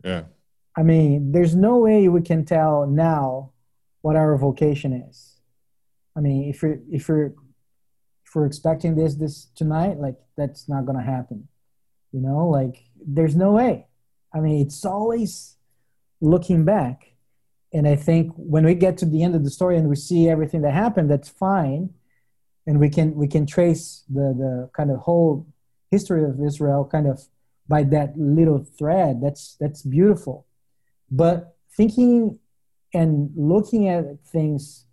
Yeah. 0.04 0.24
I 0.76 0.82
mean, 0.82 1.32
there's 1.32 1.54
no 1.54 1.78
way 1.78 2.08
we 2.08 2.22
can 2.22 2.44
tell 2.44 2.86
now 2.86 3.52
what 4.02 4.16
our 4.16 4.36
vocation 4.36 4.92
is. 4.92 5.40
I 6.16 6.20
mean, 6.20 6.48
if 6.48 6.62
you're 6.62 6.78
if 6.90 7.08
you're 7.08 7.34
if 8.24 8.34
we're 8.34 8.46
expecting 8.46 8.94
this 8.94 9.16
this 9.16 9.46
tonight, 9.56 9.98
like 9.98 10.16
that's 10.36 10.68
not 10.68 10.86
gonna 10.86 11.02
happen. 11.02 11.48
You 12.12 12.20
know, 12.20 12.48
like 12.48 12.84
there's 13.04 13.34
no 13.34 13.52
way. 13.52 13.86
I 14.32 14.40
mean, 14.40 14.64
it's 14.64 14.84
always 14.84 15.56
looking 16.20 16.64
back. 16.64 17.13
And 17.74 17.88
I 17.88 17.96
think 17.96 18.32
when 18.36 18.64
we 18.64 18.74
get 18.74 18.96
to 18.98 19.04
the 19.04 19.24
end 19.24 19.34
of 19.34 19.42
the 19.42 19.50
story 19.50 19.76
and 19.76 19.88
we 19.88 19.96
see 19.96 20.28
everything 20.28 20.62
that 20.62 20.72
happened, 20.72 21.10
that's 21.10 21.28
fine. 21.28 21.90
And 22.66 22.78
we 22.78 22.88
can 22.88 23.14
we 23.16 23.26
can 23.26 23.44
trace 23.46 24.04
the 24.08 24.32
the 24.42 24.70
kind 24.72 24.90
of 24.92 25.00
whole 25.00 25.46
history 25.90 26.24
of 26.24 26.40
Israel 26.40 26.88
kind 26.90 27.08
of 27.08 27.20
by 27.68 27.82
that 27.82 28.16
little 28.16 28.64
thread. 28.78 29.20
That's 29.20 29.56
that's 29.58 29.82
beautiful. 29.82 30.46
But 31.10 31.56
thinking 31.76 32.38
and 32.94 33.30
looking 33.36 33.88
at 33.88 34.20
things 34.24 34.86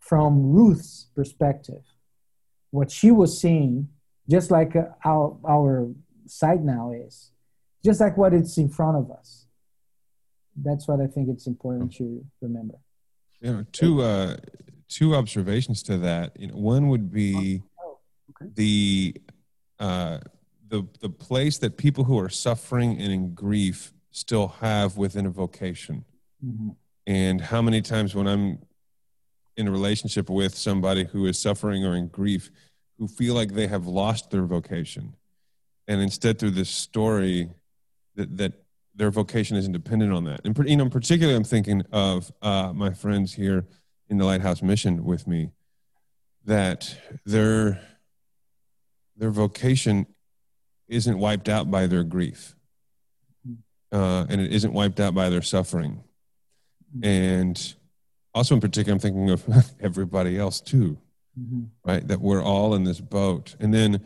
from 0.00 0.50
Ruth's 0.50 1.08
perspective, 1.14 1.82
what 2.70 2.90
she 2.90 3.10
was 3.10 3.38
seeing, 3.38 3.90
just 4.30 4.50
like 4.50 4.74
uh, 4.74 4.86
our 5.04 5.36
our 5.46 5.90
sight 6.26 6.62
now 6.62 6.90
is, 6.90 7.32
just 7.84 8.00
like 8.00 8.16
what 8.16 8.32
it's 8.32 8.56
in 8.56 8.70
front 8.70 8.96
of 8.96 9.10
us. 9.10 9.43
That's 10.56 10.86
what 10.86 11.00
I 11.00 11.06
think 11.06 11.28
it's 11.28 11.46
important 11.46 11.94
to 11.96 12.24
remember. 12.40 12.74
You 13.40 13.52
know, 13.52 13.66
two 13.72 14.02
uh, 14.02 14.36
two 14.88 15.14
observations 15.14 15.82
to 15.84 15.98
that. 15.98 16.38
You 16.38 16.48
know, 16.48 16.54
one 16.54 16.88
would 16.88 17.12
be 17.12 17.62
oh, 17.80 17.98
okay. 18.30 18.50
the 18.54 19.14
uh, 19.78 20.18
the, 20.68 20.86
the 21.00 21.08
place 21.08 21.58
that 21.58 21.76
people 21.76 22.04
who 22.04 22.18
are 22.18 22.28
suffering 22.28 23.00
and 23.00 23.12
in 23.12 23.34
grief 23.34 23.92
still 24.10 24.48
have 24.60 24.96
within 24.96 25.26
a 25.26 25.30
vocation. 25.30 26.04
Mm-hmm. 26.44 26.70
And 27.06 27.40
how 27.40 27.62
many 27.62 27.82
times 27.82 28.14
when 28.14 28.26
I'm 28.26 28.58
in 29.56 29.68
a 29.68 29.70
relationship 29.70 30.28
with 30.28 30.54
somebody 30.54 31.04
who 31.04 31.26
is 31.26 31.38
suffering 31.38 31.84
or 31.84 31.94
in 31.94 32.08
grief, 32.08 32.50
who 32.98 33.06
feel 33.06 33.34
like 33.34 33.52
they 33.52 33.66
have 33.66 33.86
lost 33.86 34.30
their 34.30 34.44
vocation, 34.44 35.14
and 35.86 36.00
instead 36.00 36.38
through 36.38 36.52
this 36.52 36.70
story, 36.70 37.50
that, 38.16 38.36
that 38.36 38.63
their 38.94 39.10
vocation 39.10 39.56
isn't 39.56 39.72
dependent 39.72 40.12
on 40.12 40.24
that. 40.24 40.40
And 40.44 40.56
you 40.68 40.76
know, 40.76 40.88
particularly, 40.88 41.36
I'm 41.36 41.44
thinking 41.44 41.82
of 41.92 42.32
uh, 42.42 42.72
my 42.72 42.92
friends 42.92 43.34
here 43.34 43.66
in 44.08 44.18
the 44.18 44.24
Lighthouse 44.24 44.62
Mission 44.62 45.04
with 45.04 45.26
me, 45.26 45.50
that 46.44 46.96
their 47.24 47.80
their 49.16 49.30
vocation 49.30 50.06
isn't 50.88 51.18
wiped 51.18 51.48
out 51.48 51.70
by 51.70 51.86
their 51.86 52.04
grief 52.04 52.54
uh, 53.92 54.26
and 54.28 54.40
it 54.40 54.52
isn't 54.52 54.72
wiped 54.72 55.00
out 55.00 55.14
by 55.14 55.30
their 55.30 55.42
suffering 55.42 56.02
and 57.02 57.74
also 58.34 58.54
in 58.54 58.60
particular 58.60 58.92
i'm 58.92 58.98
thinking 58.98 59.30
of 59.30 59.44
everybody 59.80 60.38
else 60.38 60.60
too 60.60 60.98
mm-hmm. 61.38 61.62
right 61.84 62.06
that 62.08 62.20
we're 62.20 62.42
all 62.42 62.74
in 62.74 62.84
this 62.84 63.00
boat 63.00 63.56
and 63.60 63.72
then 63.72 64.02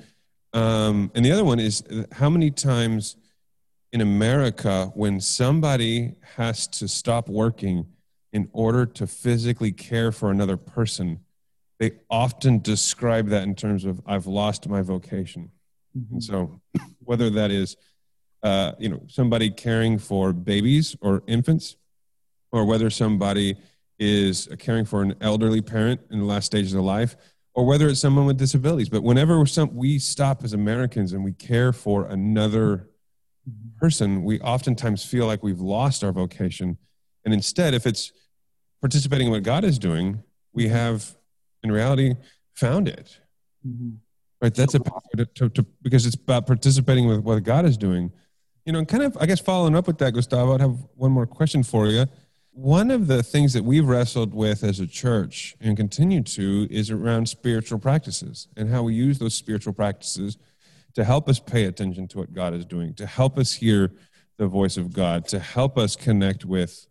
um, 0.55 1.11
and 1.15 1.25
the 1.25 1.33
other 1.33 1.45
one 1.45 1.59
is 1.59 1.83
how 2.13 2.31
many 2.31 2.51
times 2.51 3.17
in 3.93 4.01
america 4.01 4.91
when 4.95 5.21
somebody 5.21 6.15
has 6.37 6.67
to 6.67 6.87
stop 6.89 7.29
working 7.29 7.87
in 8.33 8.49
order 8.53 8.85
to 8.85 9.07
physically 9.07 9.73
care 9.73 10.13
for 10.13 10.31
another 10.31 10.57
person 10.57 11.21
they 11.79 11.93
often 12.11 12.61
describe 12.61 13.29
that 13.29 13.43
in 13.45 13.55
terms 13.55 13.85
of 13.85 14.01
i've 14.07 14.27
lost 14.27 14.69
my 14.69 14.83
vocation 14.83 15.51
Mm-hmm. 15.99 16.15
And 16.15 16.25
so, 16.25 16.61
whether 17.01 17.31
that 17.31 17.51
is, 17.51 17.77
uh, 18.43 18.73
you 18.79 18.89
know, 18.89 19.03
somebody 19.09 19.51
caring 19.51 19.99
for 19.99 20.33
babies 20.33 20.97
or 21.01 21.23
infants, 21.27 21.77
or 22.53 22.65
whether 22.65 22.91
somebody 22.91 23.57
is 23.99 24.49
caring 24.59 24.85
for 24.85 25.03
an 25.03 25.15
elderly 25.21 25.61
parent 25.61 26.01
in 26.11 26.21
the 26.21 26.25
last 26.25 26.47
stages 26.47 26.75
of 26.75 26.83
life, 26.83 27.17
or 27.55 27.67
whether 27.67 27.89
it's 27.89 28.01
someone 28.01 28.27
with 28.27 28.39
disabilities. 28.39 28.89
But 28.89 29.03
whenever 29.03 29.45
some, 29.47 29.75
we 29.75 29.99
stop 29.99 30.45
as 30.45 30.53
Americans 30.53 31.13
and 31.13 31.25
we 31.25 31.33
care 31.33 31.73
for 31.73 32.07
another. 32.07 32.89
Person, 33.79 34.25
we 34.25 34.41
oftentimes 34.41 35.05
feel 35.05 35.27
like 35.27 35.43
we've 35.43 35.61
lost 35.61 36.03
our 36.05 36.13
vocation. 36.13 36.79
And 37.25 37.35
instead, 37.35 37.75
if 37.75 37.87
it's 37.87 38.13
participating 38.81 39.27
in 39.29 39.33
what 39.33 39.43
God 39.43 39.65
is 39.65 39.79
doing, 39.79 40.23
we 40.53 40.65
mm-hmm. 40.65 40.75
have, 40.75 41.17
in 41.63 41.73
reality, 41.73 42.15
found 42.55 42.89
it. 42.89 43.21
Mm-hmm. 43.67 43.91
Right. 44.41 44.55
That's 44.55 44.75
a 44.75 44.79
to, 44.79 45.27
to, 45.27 45.49
to, 45.49 45.67
because 45.83 46.07
it's 46.07 46.15
about 46.15 46.47
participating 46.47 47.09
with 47.09 47.21
what 47.21 47.43
God 47.43 47.65
is 47.65 47.77
doing. 47.77 48.13
You 48.65 48.73
know, 48.73 48.79
and 48.81 48.89
kind 48.89 49.03
of, 49.03 49.17
I 49.21 49.27
guess, 49.27 49.41
following 49.41 49.75
up 49.75 49.87
with 49.87 49.99
that, 49.99 50.13
Gustavo, 50.13 50.55
I'd 50.55 50.61
have 50.61 50.77
one 50.95 51.11
more 51.11 51.27
question 51.27 51.63
for 51.63 51.87
you. 51.89 52.07
One 52.53 52.91
of 52.91 53.07
the 53.07 53.23
things 53.23 53.53
that 53.55 53.65
we've 53.65 53.87
wrestled 53.87 54.35
with 54.35 54.63
as 54.63 54.79
a 54.81 54.87
church 54.87 55.57
and 55.61 55.77
continue 55.77 56.23
to 56.23 56.69
is 56.71 56.91
around 56.91 57.29
spiritual 57.29 57.79
practices 57.79 58.49
and 58.57 58.69
how 58.69 58.83
we 58.83 58.95
use 58.95 59.19
those 59.19 59.35
spiritual 59.35 59.73
practices 59.73 60.37
to 60.99 61.05
help 61.05 61.29
us 61.29 61.39
pay 61.39 61.67
attention 61.67 62.09
to 62.09 62.19
what 62.19 62.33
God 62.33 62.53
is 62.55 62.67
doing, 62.67 62.93
to 62.95 63.07
help 63.07 63.39
us 63.39 63.53
hear 63.55 63.93
the 64.37 64.49
voice 64.49 64.77
of 64.77 64.93
God, 64.93 65.29
to 65.29 65.39
help 65.39 65.79
us 65.79 65.95
connect 65.95 66.45
with 66.45 66.89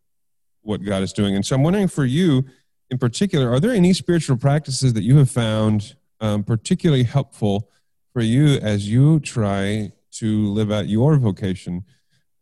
what 0.62 0.82
God 0.82 1.04
is 1.04 1.12
doing. 1.12 1.36
And 1.36 1.46
so 1.46 1.58
I'm 1.58 1.64
wondering 1.64 1.90
for 1.90 2.06
you 2.06 2.46
in 2.90 2.98
particular, 3.00 3.52
are 3.52 3.60
there 3.60 3.72
any 3.72 3.92
spiritual 3.92 4.38
practices 4.38 4.94
that 4.94 5.04
you 5.04 5.18
have 5.18 5.30
found 5.30 5.98
um, 6.22 6.46
particularly 6.46 7.04
helpful 7.04 7.70
for 8.14 8.22
you 8.22 8.56
as 8.60 8.90
you 8.90 9.20
try 9.20 9.92
to 10.12 10.48
live 10.54 10.72
out 10.72 10.88
your 10.88 11.18
vocation 11.18 11.84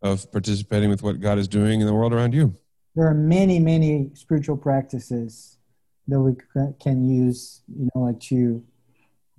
of 0.02 0.30
participating 0.30 0.88
with 0.88 1.02
what 1.02 1.18
God 1.18 1.36
is 1.36 1.48
doing 1.48 1.80
in 1.80 1.86
the 1.88 1.94
world 1.94 2.12
around 2.12 2.32
you? 2.32 2.54
There 2.94 3.08
are 3.08 3.14
many, 3.14 3.58
many 3.58 4.12
spiritual 4.14 4.56
practices 4.56 5.58
that 6.06 6.20
we 6.20 6.36
can 6.80 7.04
use, 7.04 7.62
you 7.76 7.88
know, 7.92 8.02
like 8.02 8.20
to 8.20 8.62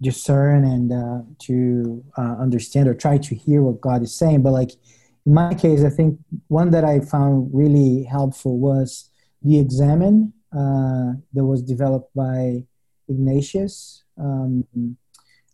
discern 0.02 0.64
and 0.64 0.94
uh, 0.94 1.22
to 1.40 2.04
uh, 2.18 2.36
understand 2.40 2.88
or 2.88 2.94
try 2.94 3.18
to 3.18 3.36
hear 3.36 3.62
what 3.62 3.82
God 3.82 4.04
is 4.04 4.16
saying. 4.16 4.44
But 4.44 4.52
like 4.52 4.72
in 5.26 5.34
my 5.34 5.54
case, 5.54 5.84
I 5.84 5.90
think 5.90 6.20
one 6.48 6.72
that 6.72 6.86
I 6.86 7.00
found 7.00 7.50
really 7.54 8.04
helpful 8.04 8.58
was 8.60 9.10
the 9.42 9.60
examen 9.60 10.34
uh, 10.54 11.14
that 11.34 11.46
was 11.46 11.62
developed 11.62 12.16
by 12.16 12.64
Ignatius. 13.10 14.04
Um, 14.18 14.98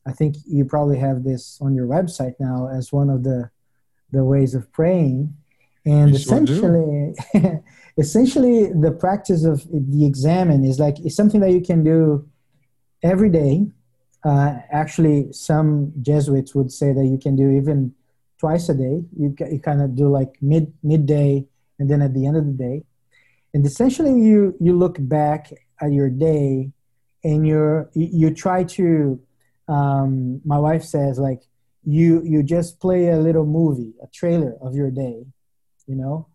I 0.06 0.12
think 0.12 0.36
you 0.46 0.66
probably 0.66 0.98
have 1.00 1.24
this 1.24 1.58
on 1.62 1.74
your 1.74 1.88
website 1.88 2.36
now 2.40 2.70
as 2.72 2.92
one 2.92 3.10
of 3.10 3.24
the 3.24 3.50
the 4.12 4.24
ways 4.24 4.54
of 4.54 4.72
praying, 4.72 5.36
and 5.86 6.12
We 6.12 6.20
sure 6.20 6.38
essentially, 6.38 7.16
essentially, 7.98 8.72
the 8.72 8.92
practice 8.92 9.44
of 9.44 9.66
the 9.72 10.06
examen 10.06 10.64
is 10.64 10.80
like 10.80 11.00
it's 11.00 11.16
something 11.16 11.42
that 11.42 11.52
you 11.52 11.62
can 11.62 11.84
do 11.84 12.30
every 13.02 13.30
day. 13.30 13.68
Uh, 14.24 14.60
actually, 14.72 15.32
some 15.34 15.92
Jesuits 16.02 16.56
would 16.56 16.72
say 16.72 16.94
that 16.94 17.06
you 17.06 17.18
can 17.18 17.36
do 17.36 17.50
even 17.52 17.94
twice 18.40 18.70
a 18.70 18.74
day. 18.74 19.04
You, 19.18 19.36
you 19.52 19.60
kind 19.60 19.82
of 19.82 19.96
do 19.96 20.08
like 20.08 20.36
mid 20.42 20.74
midday 20.82 21.46
and 21.80 21.90
then 21.90 22.02
at 22.02 22.14
the 22.14 22.26
end 22.26 22.38
of 22.38 22.46
the 22.46 22.54
day, 22.54 22.84
and 23.54 23.66
essentially 23.66 24.22
you 24.22 24.56
you 24.60 24.78
look 24.78 24.96
back 25.00 25.52
at 25.82 25.92
your 25.92 26.10
day 26.10 26.72
and 27.24 27.48
you're 27.48 27.90
you, 27.94 28.10
you 28.12 28.34
try 28.34 28.64
to. 28.64 29.20
Um, 29.68 30.42
my 30.44 30.60
wife 30.60 30.84
says 30.84 31.18
like 31.18 31.42
you 31.86 32.22
you 32.24 32.44
just 32.44 32.80
play 32.80 33.10
a 33.10 33.18
little 33.18 33.46
movie, 33.46 33.94
a 34.02 34.08
trailer 34.08 34.56
of 34.62 34.76
your 34.76 34.92
day, 34.92 35.26
you 35.88 35.96
know, 35.96 36.28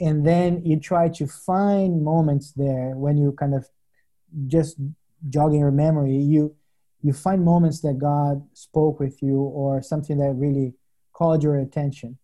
and 0.00 0.26
then 0.26 0.64
you 0.64 0.78
try 0.78 1.08
to 1.08 1.26
find 1.26 2.02
moments 2.02 2.52
there 2.52 2.92
when 2.96 3.18
you 3.18 3.32
kind 3.32 3.54
of 3.54 3.68
just 4.46 4.76
jogging 5.28 5.60
your 5.60 5.70
memory. 5.70 6.16
You 6.16 6.54
you 7.02 7.12
find 7.12 7.44
moments 7.44 7.80
that 7.80 7.98
God 7.98 8.46
spoke 8.52 9.00
with 9.00 9.22
you 9.22 9.40
or 9.40 9.82
something 9.82 10.18
that 10.18 10.32
really 10.34 10.74
called 11.12 11.42
your 11.42 11.58
attention. 11.58 12.18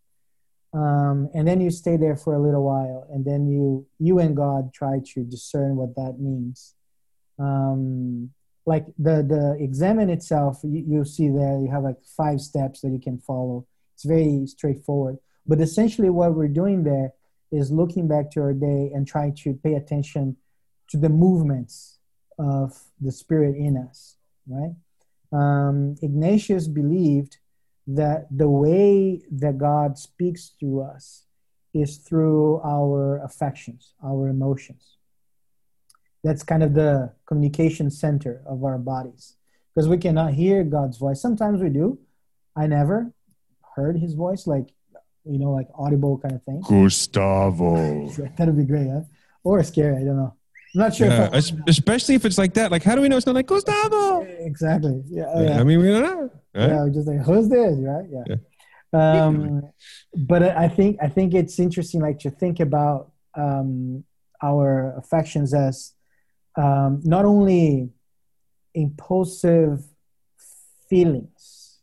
Um, 0.73 1.31
and 1.35 1.49
then 1.49 1.61
you 1.61 1.71
stay 1.71 1.97
there 1.97 2.17
for 2.17 2.35
a 2.35 2.39
little 2.39 2.65
while, 2.65 3.07
and 3.11 3.25
then 3.25 3.47
you 3.47 3.87
you 3.99 4.19
and 4.19 4.37
God 4.37 4.75
try 4.75 5.01
to 5.15 5.25
discern 5.25 5.77
what 5.77 5.95
that 5.97 6.19
means. 6.19 6.75
Um, 7.39 8.31
like 8.67 8.87
the 8.99 9.23
the 9.23 9.57
examen 9.59 10.11
itself, 10.11 10.61
you, 10.65 10.85
you 10.87 11.05
see 11.05 11.29
there 11.29 11.59
you 11.59 11.71
have 11.71 11.85
like 11.85 11.97
five 12.17 12.41
steps 12.41 12.81
that 12.81 12.91
you 12.91 12.99
can 12.99 13.19
follow. 13.19 13.67
It's 13.95 14.05
very 14.05 14.47
straightforward. 14.47 15.17
But 15.47 15.61
essentially, 15.61 16.11
what 16.11 16.35
we're 16.35 16.49
doing 16.49 16.83
there 16.83 17.13
is 17.53 17.71
looking 17.71 18.09
back 18.09 18.31
to 18.33 18.41
our 18.41 18.53
day 18.53 18.91
and 18.93 19.07
trying 19.07 19.35
to 19.37 19.55
pay 19.55 19.75
attention 19.75 20.37
to 20.91 20.97
the 20.99 21.09
movements 21.09 21.99
of 22.39 22.79
the 23.01 23.13
Spirit 23.13 23.57
in 23.57 23.77
us, 23.77 24.16
right? 24.49 24.75
Um, 25.33 25.97
Ignatius 26.03 26.69
believed 26.69 27.39
that 27.87 28.27
the 28.31 28.49
way 28.49 29.23
that 29.31 29.59
God 29.59 29.99
speaks 29.99 30.51
to 30.61 30.83
us 30.83 31.25
is 31.75 31.99
through 31.99 32.61
our 32.65 33.23
affections, 33.23 33.93
our 34.05 34.29
emotions. 34.29 34.97
That's 36.25 36.43
kind 36.43 36.63
of 36.63 36.75
the 36.75 37.13
communication 37.27 37.91
center 37.91 38.43
of 38.47 38.65
our 38.65 38.79
bodies 38.79 39.37
because 39.75 39.89
we 39.89 39.99
cannot 39.99 40.33
hear 40.35 40.65
God's 40.65 40.97
voice. 40.97 41.21
Sometimes 41.21 41.61
we 41.61 41.69
do. 41.69 41.99
I 42.57 42.67
never 42.67 43.13
heard 43.75 43.99
his 43.99 44.15
voice, 44.15 44.47
like, 44.47 44.73
you 45.25 45.39
know, 45.39 45.51
like 45.51 45.69
audible 45.75 46.19
kind 46.19 46.35
of 46.35 46.43
thing. 46.43 46.63
Gustavo. 46.67 48.09
That'd 48.37 48.57
be 48.57 48.65
great, 48.65 48.89
huh? 48.89 49.03
Or 49.45 49.63
scary, 49.63 49.97
I 49.97 50.05
don't 50.05 50.17
know. 50.17 50.35
I'm 50.77 50.83
not 50.83 50.95
sure. 50.95 51.07
Yeah, 51.07 51.29
if 51.29 51.35
es- 51.35 51.53
especially 51.69 52.17
if 52.17 52.25
it's 52.27 52.37
like 52.37 52.53
that. 52.55 52.71
Like, 52.71 52.83
how 52.83 52.95
do 52.95 53.01
we 53.01 53.09
know 53.09 53.17
it's 53.17 53.25
not 53.25 53.35
like 53.35 53.47
Gustavo? 53.47 54.21
exactly. 54.21 55.03
Yeah. 55.09 55.25
oh, 55.35 55.43
yeah. 55.43 55.59
I 55.61 55.65
mean, 55.65 55.81
we 55.81 55.87
don't 55.89 56.03
know. 56.03 56.31
right? 56.55 56.69
Yeah, 56.69 56.87
just 56.93 57.09
like 57.09 57.21
who's 57.21 57.49
this, 57.49 57.77
right? 57.81 58.05
Yeah. 58.11 58.37
Um, 58.93 59.63
but 60.15 60.43
I 60.43 60.65
I 60.65 60.69
think 60.69 60.99
I 61.03 61.09
think 61.09 61.33
it's 61.35 61.59
interesting, 61.59 62.03
like 62.03 62.19
to 62.21 62.31
think 62.31 62.61
about 62.61 63.13
um, 63.35 64.05
our 64.43 64.95
affections 64.99 65.55
as 65.55 65.95
um, 66.59 67.01
not 67.05 67.25
only 67.25 67.91
impulsive 68.75 69.83
feelings 70.91 71.79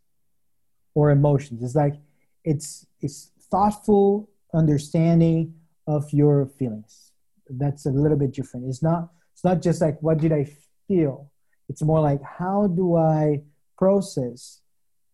or 0.93 1.09
emotions. 1.09 1.63
It's 1.63 1.75
like 1.75 1.95
it's 2.43 2.85
it's 3.01 3.31
thoughtful 3.49 4.29
understanding 4.53 5.55
of 5.87 6.11
your 6.13 6.45
feelings. 6.59 7.11
That's 7.49 7.85
a 7.85 7.91
little 7.91 8.17
bit 8.17 8.33
different. 8.33 8.67
It's 8.67 8.83
not 8.83 9.09
it's 9.33 9.43
not 9.43 9.61
just 9.61 9.81
like 9.81 10.01
what 10.01 10.19
did 10.19 10.31
I 10.31 10.47
feel. 10.87 11.31
It's 11.69 11.81
more 11.81 11.99
like 11.99 12.21
how 12.21 12.67
do 12.67 12.95
I 12.97 13.41
process 13.77 14.61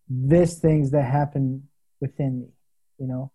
these 0.10 0.60
things 0.60 0.92
that 0.92 1.04
happen 1.04 1.68
within 2.02 2.42
me, 2.42 2.48
you 2.98 3.08
know? 3.08 3.32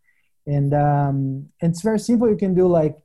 And 0.47 0.75
um, 0.75 1.49
it's 1.61 1.81
very 1.83 1.99
simple. 1.99 2.29
You 2.29 2.37
can 2.37 2.55
do 2.55 2.67
like, 2.67 2.97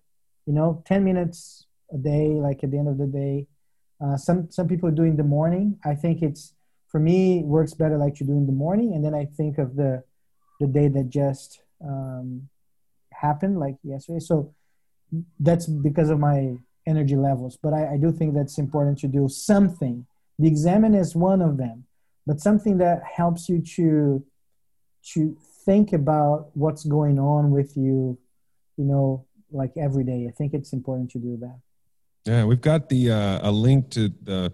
you 0.46 0.54
know, 0.54 0.84
10 0.88 1.04
minutes 1.04 1.66
a 1.94 1.98
day, 1.98 2.28
like 2.28 2.64
at 2.64 2.72
the 2.72 2.78
end 2.78 2.90
of 2.90 2.98
the 2.98 3.08
day. 3.08 3.48
Uh, 4.02 4.16
some 4.16 4.50
some 4.50 4.68
people 4.68 4.90
do 4.92 5.04
in 5.04 5.18
the 5.18 5.24
morning. 5.24 5.78
I 5.84 5.94
think 5.94 6.22
it's 6.22 6.54
for 6.88 7.00
me 7.00 7.40
it 7.40 7.46
works 7.46 7.74
better 7.74 7.98
like 7.98 8.16
to 8.16 8.24
do 8.24 8.32
in 8.32 8.46
the 8.46 8.54
morning, 8.54 8.94
and 8.94 9.04
then 9.04 9.14
I 9.14 9.26
think 9.26 9.58
of 9.58 9.76
the 9.76 10.04
the 10.60 10.68
day 10.68 10.88
that 10.88 11.10
just 11.10 11.62
um, 11.84 12.48
happened, 13.12 13.60
like 13.60 13.76
yesterday. 13.84 14.20
So 14.20 14.54
that's 15.40 15.66
because 15.66 16.10
of 16.10 16.20
my 16.20 16.58
energy 16.88 17.16
levels. 17.16 17.58
But 17.62 17.74
I, 17.74 17.94
I 17.94 17.98
do 17.98 18.12
think 18.12 18.34
that's 18.34 18.58
important 18.58 19.00
to 19.00 19.08
do 19.08 19.28
something. 19.30 20.06
The 20.38 20.48
examen 20.48 20.96
is 20.96 21.16
one 21.16 21.42
of 21.42 21.58
them, 21.58 21.86
but 22.26 22.40
something 22.40 22.78
that 22.78 23.04
helps 23.04 23.50
you 23.50 23.62
to 23.76 24.24
to 25.14 25.38
think 25.66 25.94
about 25.94 26.50
what's 26.54 26.84
going 26.84 27.20
on 27.20 27.52
with 27.52 27.76
you, 27.78 28.18
you 28.78 28.86
know, 28.86 29.26
like 29.52 29.72
every 29.78 30.04
day. 30.04 30.28
I 30.28 30.32
think 30.32 30.54
it's 30.54 30.74
important 30.74 31.12
to 31.12 31.20
do 31.20 31.38
that. 31.42 31.60
Yeah, 32.26 32.44
we've 32.46 32.62
got 32.62 32.90
the 32.90 33.12
uh, 33.12 33.50
a 33.50 33.52
link 33.52 33.90
to 33.92 34.10
the 34.24 34.54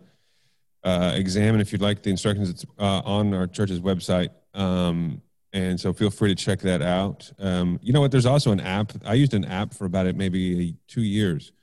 uh, 0.84 1.14
examen 1.16 1.62
if 1.62 1.72
you'd 1.72 1.82
like 1.82 2.04
the 2.04 2.12
instructions. 2.12 2.50
It's 2.50 2.66
uh, 2.80 3.02
on 3.06 3.34
our 3.34 3.48
church's 3.48 3.82
website, 3.82 4.30
um, 4.54 5.22
and 5.56 5.80
so 5.80 5.94
feel 5.94 6.10
free 6.10 6.36
to 6.36 6.36
check 6.36 6.60
that 6.60 6.82
out. 6.82 7.32
Um, 7.40 7.80
you 7.82 7.94
know 7.94 8.02
what? 8.02 8.12
There's 8.12 8.26
also 8.26 8.52
an 8.52 8.60
app. 8.60 8.92
I 9.06 9.14
used 9.14 9.34
an 9.34 9.46
app 9.46 9.74
for 9.74 9.86
about 9.86 10.06
it 10.06 10.18
maybe 10.18 10.76
two 10.90 11.02
years 11.02 11.54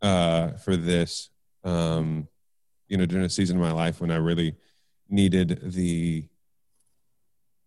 uh, 0.00 0.52
for 0.52 0.76
this. 0.76 1.28
Um, 1.64 2.28
you 2.86 2.96
know, 2.96 3.04
during 3.04 3.24
a 3.24 3.28
season 3.28 3.56
of 3.56 3.62
my 3.62 3.72
life 3.72 4.00
when 4.00 4.12
I 4.12 4.16
really 4.16 4.54
needed 5.08 5.60
the 5.72 6.24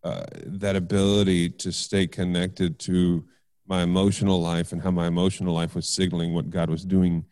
uh, 0.01 0.23
that 0.45 0.77
ability 0.77 1.49
to 1.49 1.73
stay 1.73 2.07
connected 2.07 2.79
to 2.79 3.25
my 3.67 3.83
emotional 3.83 4.41
life 4.41 4.71
and 4.71 4.81
how 4.81 4.91
my 4.91 5.07
emotional 5.07 5.53
life 5.53 5.75
was 5.75 5.89
signaling 5.89 6.33
what 6.33 6.49
God 6.49 6.69
was 6.69 6.85
doing 6.85 7.25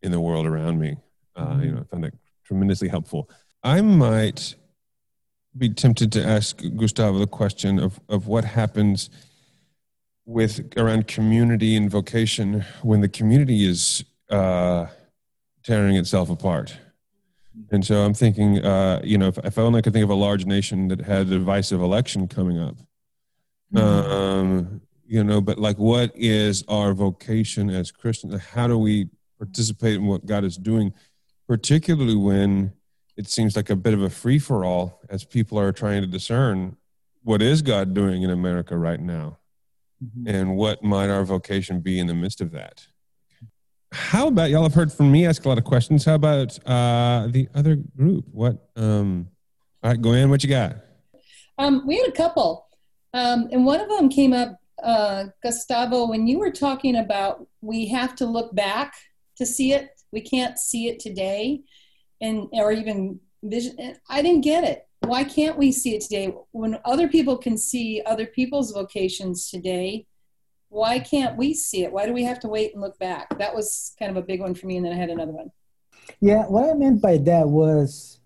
in 0.00 0.10
the 0.10 0.20
world 0.20 0.46
around 0.46 0.78
me. 0.78 0.96
Uh, 1.36 1.58
you 1.62 1.72
know, 1.72 1.80
I 1.80 1.84
found 1.84 2.04
that 2.04 2.14
tremendously 2.44 2.88
helpful. 2.88 3.28
I 3.62 3.82
might 3.82 4.54
be 5.56 5.68
tempted 5.68 6.12
to 6.12 6.24
ask 6.24 6.62
Gustavo 6.76 7.18
the 7.18 7.26
question 7.26 7.78
of, 7.78 8.00
of 8.08 8.26
what 8.26 8.44
happens 8.44 9.10
with 10.24 10.72
around 10.76 11.08
community 11.08 11.76
and 11.76 11.90
vocation 11.90 12.64
when 12.82 13.00
the 13.00 13.08
community 13.08 13.64
is 13.64 14.04
uh, 14.30 14.86
tearing 15.64 15.96
itself 15.96 16.30
apart. 16.30 16.76
And 17.70 17.84
so 17.84 18.04
I'm 18.04 18.14
thinking, 18.14 18.64
uh, 18.64 19.00
you 19.02 19.18
know, 19.18 19.28
if, 19.28 19.38
if 19.38 19.58
I 19.58 19.62
only 19.62 19.82
could 19.82 19.92
think 19.92 20.04
of 20.04 20.10
a 20.10 20.14
large 20.14 20.46
nation 20.46 20.88
that 20.88 21.00
had 21.00 21.22
a 21.22 21.24
divisive 21.24 21.80
election 21.80 22.28
coming 22.28 22.58
up, 22.58 22.76
um, 23.76 24.80
you 25.06 25.24
know, 25.24 25.40
but 25.40 25.58
like, 25.58 25.76
what 25.78 26.12
is 26.14 26.64
our 26.68 26.94
vocation 26.94 27.70
as 27.70 27.90
Christians? 27.90 28.40
How 28.40 28.66
do 28.66 28.78
we 28.78 29.08
participate 29.38 29.96
in 29.96 30.06
what 30.06 30.26
God 30.26 30.44
is 30.44 30.56
doing, 30.56 30.92
particularly 31.48 32.16
when 32.16 32.72
it 33.16 33.28
seems 33.28 33.56
like 33.56 33.70
a 33.70 33.76
bit 33.76 33.94
of 33.94 34.02
a 34.02 34.10
free 34.10 34.38
for 34.38 34.64
all 34.64 35.00
as 35.08 35.24
people 35.24 35.58
are 35.58 35.72
trying 35.72 36.00
to 36.02 36.06
discern 36.06 36.76
what 37.22 37.42
is 37.42 37.62
God 37.62 37.92
doing 37.94 38.22
in 38.22 38.30
America 38.30 38.76
right 38.76 39.00
now 39.00 39.38
Mhm. 40.02 40.26
and 40.26 40.56
what 40.56 40.82
might 40.82 41.10
our 41.10 41.24
vocation 41.24 41.80
be 41.80 41.98
in 41.98 42.06
the 42.06 42.14
midst 42.14 42.40
of 42.40 42.52
that? 42.52 42.86
How 43.92 44.28
about 44.28 44.50
y'all 44.50 44.62
have 44.62 44.74
heard 44.74 44.92
from 44.92 45.10
me 45.12 45.26
ask 45.26 45.44
a 45.44 45.48
lot 45.48 45.58
of 45.58 45.64
questions. 45.64 46.04
How 46.04 46.14
about 46.14 46.58
uh, 46.66 47.26
the 47.28 47.48
other 47.54 47.76
group? 47.76 48.24
What? 48.32 48.68
Um, 48.76 49.28
all 49.82 49.90
right, 49.90 50.00
go 50.00 50.12
in. 50.12 50.30
What 50.30 50.42
you 50.44 50.48
got? 50.48 50.76
Um, 51.58 51.82
we 51.86 51.98
had 51.98 52.08
a 52.08 52.12
couple, 52.12 52.66
um, 53.12 53.48
and 53.52 53.66
one 53.66 53.80
of 53.80 53.88
them 53.88 54.08
came 54.08 54.32
up, 54.32 54.58
uh, 54.82 55.24
Gustavo, 55.42 56.06
when 56.08 56.26
you 56.26 56.38
were 56.38 56.50
talking 56.52 56.96
about 56.96 57.46
we 57.60 57.88
have 57.88 58.14
to 58.16 58.26
look 58.26 58.54
back 58.54 58.94
to 59.36 59.44
see 59.44 59.72
it. 59.72 59.90
We 60.12 60.20
can't 60.22 60.58
see 60.58 60.88
it 60.88 61.00
today, 61.00 61.60
and 62.20 62.48
or 62.52 62.72
even 62.72 63.20
vision. 63.42 63.96
I 64.08 64.22
didn't 64.22 64.42
get 64.42 64.64
it. 64.64 64.86
Why 65.00 65.24
can't 65.24 65.56
we 65.56 65.72
see 65.72 65.94
it 65.94 66.02
today? 66.02 66.34
When 66.52 66.78
other 66.84 67.08
people 67.08 67.36
can 67.38 67.56
see 67.56 68.02
other 68.04 68.26
people's 68.26 68.72
vocations 68.72 69.50
today, 69.50 70.06
why 70.68 70.98
can't 70.98 71.36
we 71.36 71.54
see 71.54 71.84
it? 71.84 71.92
Why 71.92 72.06
do 72.06 72.12
we 72.12 72.24
have 72.24 72.38
to 72.40 72.48
wait 72.48 72.74
and 72.74 72.82
look 72.82 72.98
back? 72.98 73.38
That 73.38 73.54
was 73.54 73.94
kind 73.98 74.10
of 74.10 74.16
a 74.16 74.26
big 74.26 74.40
one 74.40 74.54
for 74.54 74.66
me. 74.66 74.76
And 74.76 74.86
then 74.86 74.92
I 74.92 74.96
had 74.96 75.10
another 75.10 75.32
one. 75.32 75.50
Yeah, 76.20 76.44
what 76.46 76.70
I 76.70 76.74
meant 76.74 77.00
by 77.00 77.18
that 77.18 77.48
was 77.48 78.20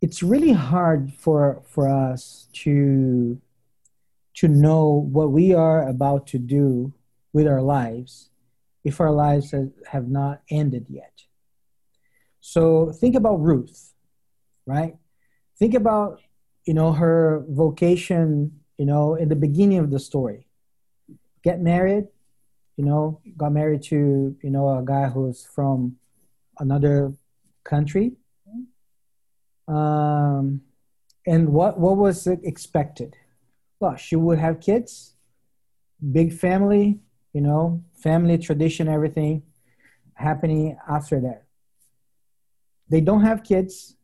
it's 0.00 0.22
really 0.22 0.52
hard 0.52 1.12
for 1.14 1.62
for 1.66 1.88
us 1.88 2.48
to 2.52 3.40
to 4.34 4.48
know 4.48 5.08
what 5.10 5.30
we 5.30 5.54
are 5.54 5.88
about 5.88 6.26
to 6.26 6.38
do 6.38 6.92
with 7.32 7.46
our 7.46 7.62
lives 7.62 8.30
if 8.84 9.00
our 9.00 9.10
lives 9.10 9.54
have 9.88 10.08
not 10.08 10.42
ended 10.50 10.86
yet. 10.88 11.22
So 12.46 12.92
think 12.92 13.14
about 13.14 13.40
Ruth, 13.40 13.94
right? 14.66 14.96
Think 15.58 15.72
about, 15.72 16.20
you 16.66 16.74
know, 16.74 16.92
her 16.92 17.42
vocation, 17.48 18.60
you 18.76 18.84
know, 18.84 19.14
in 19.14 19.30
the 19.30 19.34
beginning 19.34 19.78
of 19.78 19.90
the 19.90 19.98
story. 19.98 20.46
Get 21.42 21.62
married, 21.62 22.08
you 22.76 22.84
know, 22.84 23.22
got 23.38 23.52
married 23.52 23.82
to, 23.84 24.36
you 24.42 24.50
know, 24.50 24.68
a 24.68 24.84
guy 24.84 25.06
who's 25.06 25.46
from 25.46 25.96
another 26.58 27.14
country. 27.64 28.12
Um, 29.66 30.60
and 31.26 31.48
what, 31.48 31.80
what 31.80 31.96
was 31.96 32.26
expected? 32.26 33.16
Well, 33.80 33.96
she 33.96 34.16
would 34.16 34.38
have 34.38 34.60
kids, 34.60 35.14
big 36.12 36.34
family, 36.34 37.00
you 37.32 37.40
know, 37.40 37.82
family 37.94 38.36
tradition, 38.36 38.86
everything 38.86 39.44
happening 40.16 40.76
after 40.86 41.20
that 41.20 41.43
they 42.88 43.00
don't 43.00 43.22
have 43.22 43.42
kids. 43.42 43.96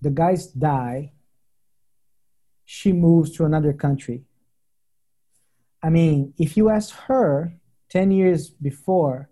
The 0.00 0.10
guys 0.10 0.46
die. 0.48 1.12
She 2.64 2.92
moves 2.92 3.30
to 3.32 3.44
another 3.44 3.72
country. 3.72 4.24
I 5.82 5.90
mean 5.90 6.32
if 6.38 6.56
you 6.56 6.70
ask 6.70 6.94
her 7.08 7.56
10 7.90 8.10
years 8.10 8.50
before 8.50 9.28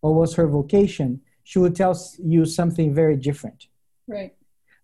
what 0.00 0.14
was 0.14 0.34
her 0.34 0.48
vocation 0.48 1.20
she 1.44 1.58
would 1.58 1.74
tell 1.74 1.98
you 2.18 2.44
something 2.44 2.94
very 2.94 3.16
different. 3.16 3.66
Right. 4.06 4.34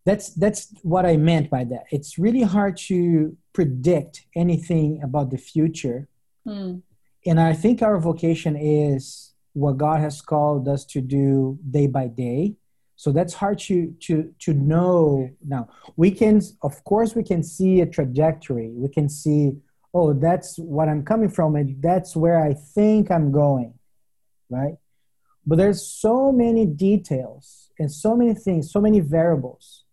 That's 0.04 0.30
that's 0.34 0.72
what 0.82 1.04
i 1.06 1.16
meant 1.16 1.50
by 1.50 1.64
that. 1.64 1.84
It's 1.90 2.18
really 2.18 2.42
hard 2.42 2.76
to 2.88 3.36
predict 3.52 4.26
anything 4.34 5.02
about 5.02 5.30
the 5.30 5.38
future. 5.38 6.08
Mm. 6.46 6.82
and 7.26 7.38
i 7.40 7.52
think 7.52 7.82
our 7.82 7.98
vocation 7.98 8.56
is 8.56 9.27
what 9.58 9.76
God 9.76 10.00
has 10.00 10.20
called 10.20 10.68
us 10.68 10.84
to 10.86 11.00
do 11.00 11.58
day 11.70 11.86
by 11.86 12.06
day. 12.06 12.54
So 12.96 13.12
that's 13.12 13.34
hard 13.34 13.58
to 13.60 13.94
to 14.06 14.32
to 14.40 14.54
know. 14.54 15.30
Now 15.46 15.68
we 15.96 16.10
can, 16.10 16.40
of 16.62 16.82
course, 16.84 17.14
we 17.14 17.22
can 17.22 17.42
see 17.42 17.80
a 17.80 17.86
trajectory. 17.86 18.70
We 18.74 18.88
can 18.88 19.08
see, 19.08 19.52
oh, 19.94 20.12
that's 20.12 20.58
what 20.58 20.88
I'm 20.88 21.04
coming 21.04 21.28
from, 21.28 21.56
and 21.56 21.80
that's 21.82 22.16
where 22.16 22.40
I 22.42 22.54
think 22.54 23.10
I'm 23.10 23.30
going, 23.30 23.74
right? 24.50 24.74
But 25.46 25.58
there's 25.58 25.82
so 25.86 26.32
many 26.32 26.66
details 26.66 27.70
and 27.78 27.90
so 27.90 28.16
many 28.16 28.34
things, 28.34 28.72
so 28.72 28.80
many 28.80 29.00
variables. 29.00 29.84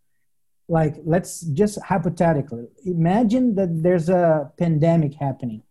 Like 0.68 0.96
let's 1.06 1.42
just 1.42 1.80
hypothetically 1.84 2.66
imagine 2.86 3.54
that 3.56 3.70
there's 3.84 4.10
a 4.10 4.52
pandemic 4.58 5.14
happening. 5.14 5.62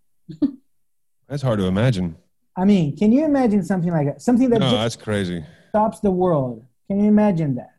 that's 1.28 1.42
hard 1.42 1.58
to 1.58 1.66
imagine. 1.66 2.16
I 2.56 2.64
mean, 2.64 2.96
can 2.96 3.10
you 3.12 3.24
imagine 3.24 3.64
something 3.64 3.90
like 3.90 4.06
that? 4.06 4.22
Something 4.22 4.50
that 4.50 4.60
no, 4.60 4.70
that's 4.70 4.96
crazy. 4.96 5.44
Stops 5.70 6.00
the 6.00 6.10
world. 6.10 6.64
Can 6.86 7.00
you 7.00 7.08
imagine 7.08 7.56
that? 7.56 7.74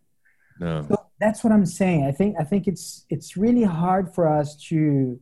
No. 0.60 0.86
So 0.88 1.06
that's 1.20 1.44
what 1.44 1.54
I'm 1.54 1.66
saying. 1.66 2.06
I 2.06 2.12
think 2.12 2.36
I 2.40 2.44
think 2.44 2.68
it's 2.68 3.06
it's 3.10 3.38
really 3.38 3.64
hard 3.64 4.14
for 4.14 4.28
us 4.28 4.56
to 4.70 5.20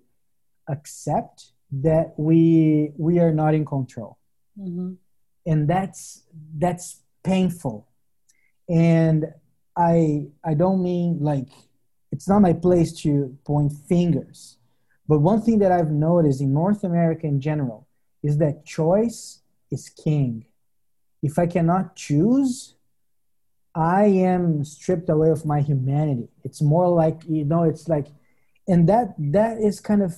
accept 0.68 1.52
that 1.72 2.14
we 2.18 2.92
we 2.98 3.20
are 3.20 3.32
not 3.32 3.54
in 3.54 3.66
control, 3.66 4.18
mm-hmm. 4.60 4.94
and 5.46 5.68
that's 5.68 6.24
that's 6.58 7.02
painful. 7.24 7.88
And 8.68 9.26
I 9.78 10.28
I 10.44 10.56
don't 10.56 10.82
mean 10.82 11.20
like 11.22 11.50
it's 12.12 12.28
not 12.28 12.42
my 12.42 12.54
place 12.54 12.94
to 13.02 13.38
point 13.46 13.74
fingers, 13.88 14.58
but 15.08 15.20
one 15.20 15.42
thing 15.42 15.60
that 15.60 15.72
I've 15.72 15.92
noticed 15.92 16.42
in 16.42 16.54
North 16.54 16.84
America 16.84 17.28
in 17.28 17.40
general 17.40 17.88
is 18.24 18.38
that 18.38 18.66
choice 18.66 19.43
is 19.74 19.90
king. 19.90 20.46
If 21.22 21.40
I 21.40 21.48
cannot 21.48 21.96
choose, 21.96 22.76
I 23.76 24.06
am 24.06 24.64
stripped 24.64 25.10
away 25.10 25.30
of 25.30 25.46
my 25.46 25.62
humanity. 25.62 26.30
It's 26.44 26.62
more 26.62 26.90
like, 26.90 27.22
you 27.28 27.44
know, 27.44 27.64
it's 27.64 27.88
like, 27.88 28.08
and 28.68 28.88
that 28.88 29.16
that 29.18 29.58
is 29.58 29.80
kind 29.80 30.04
of 30.04 30.16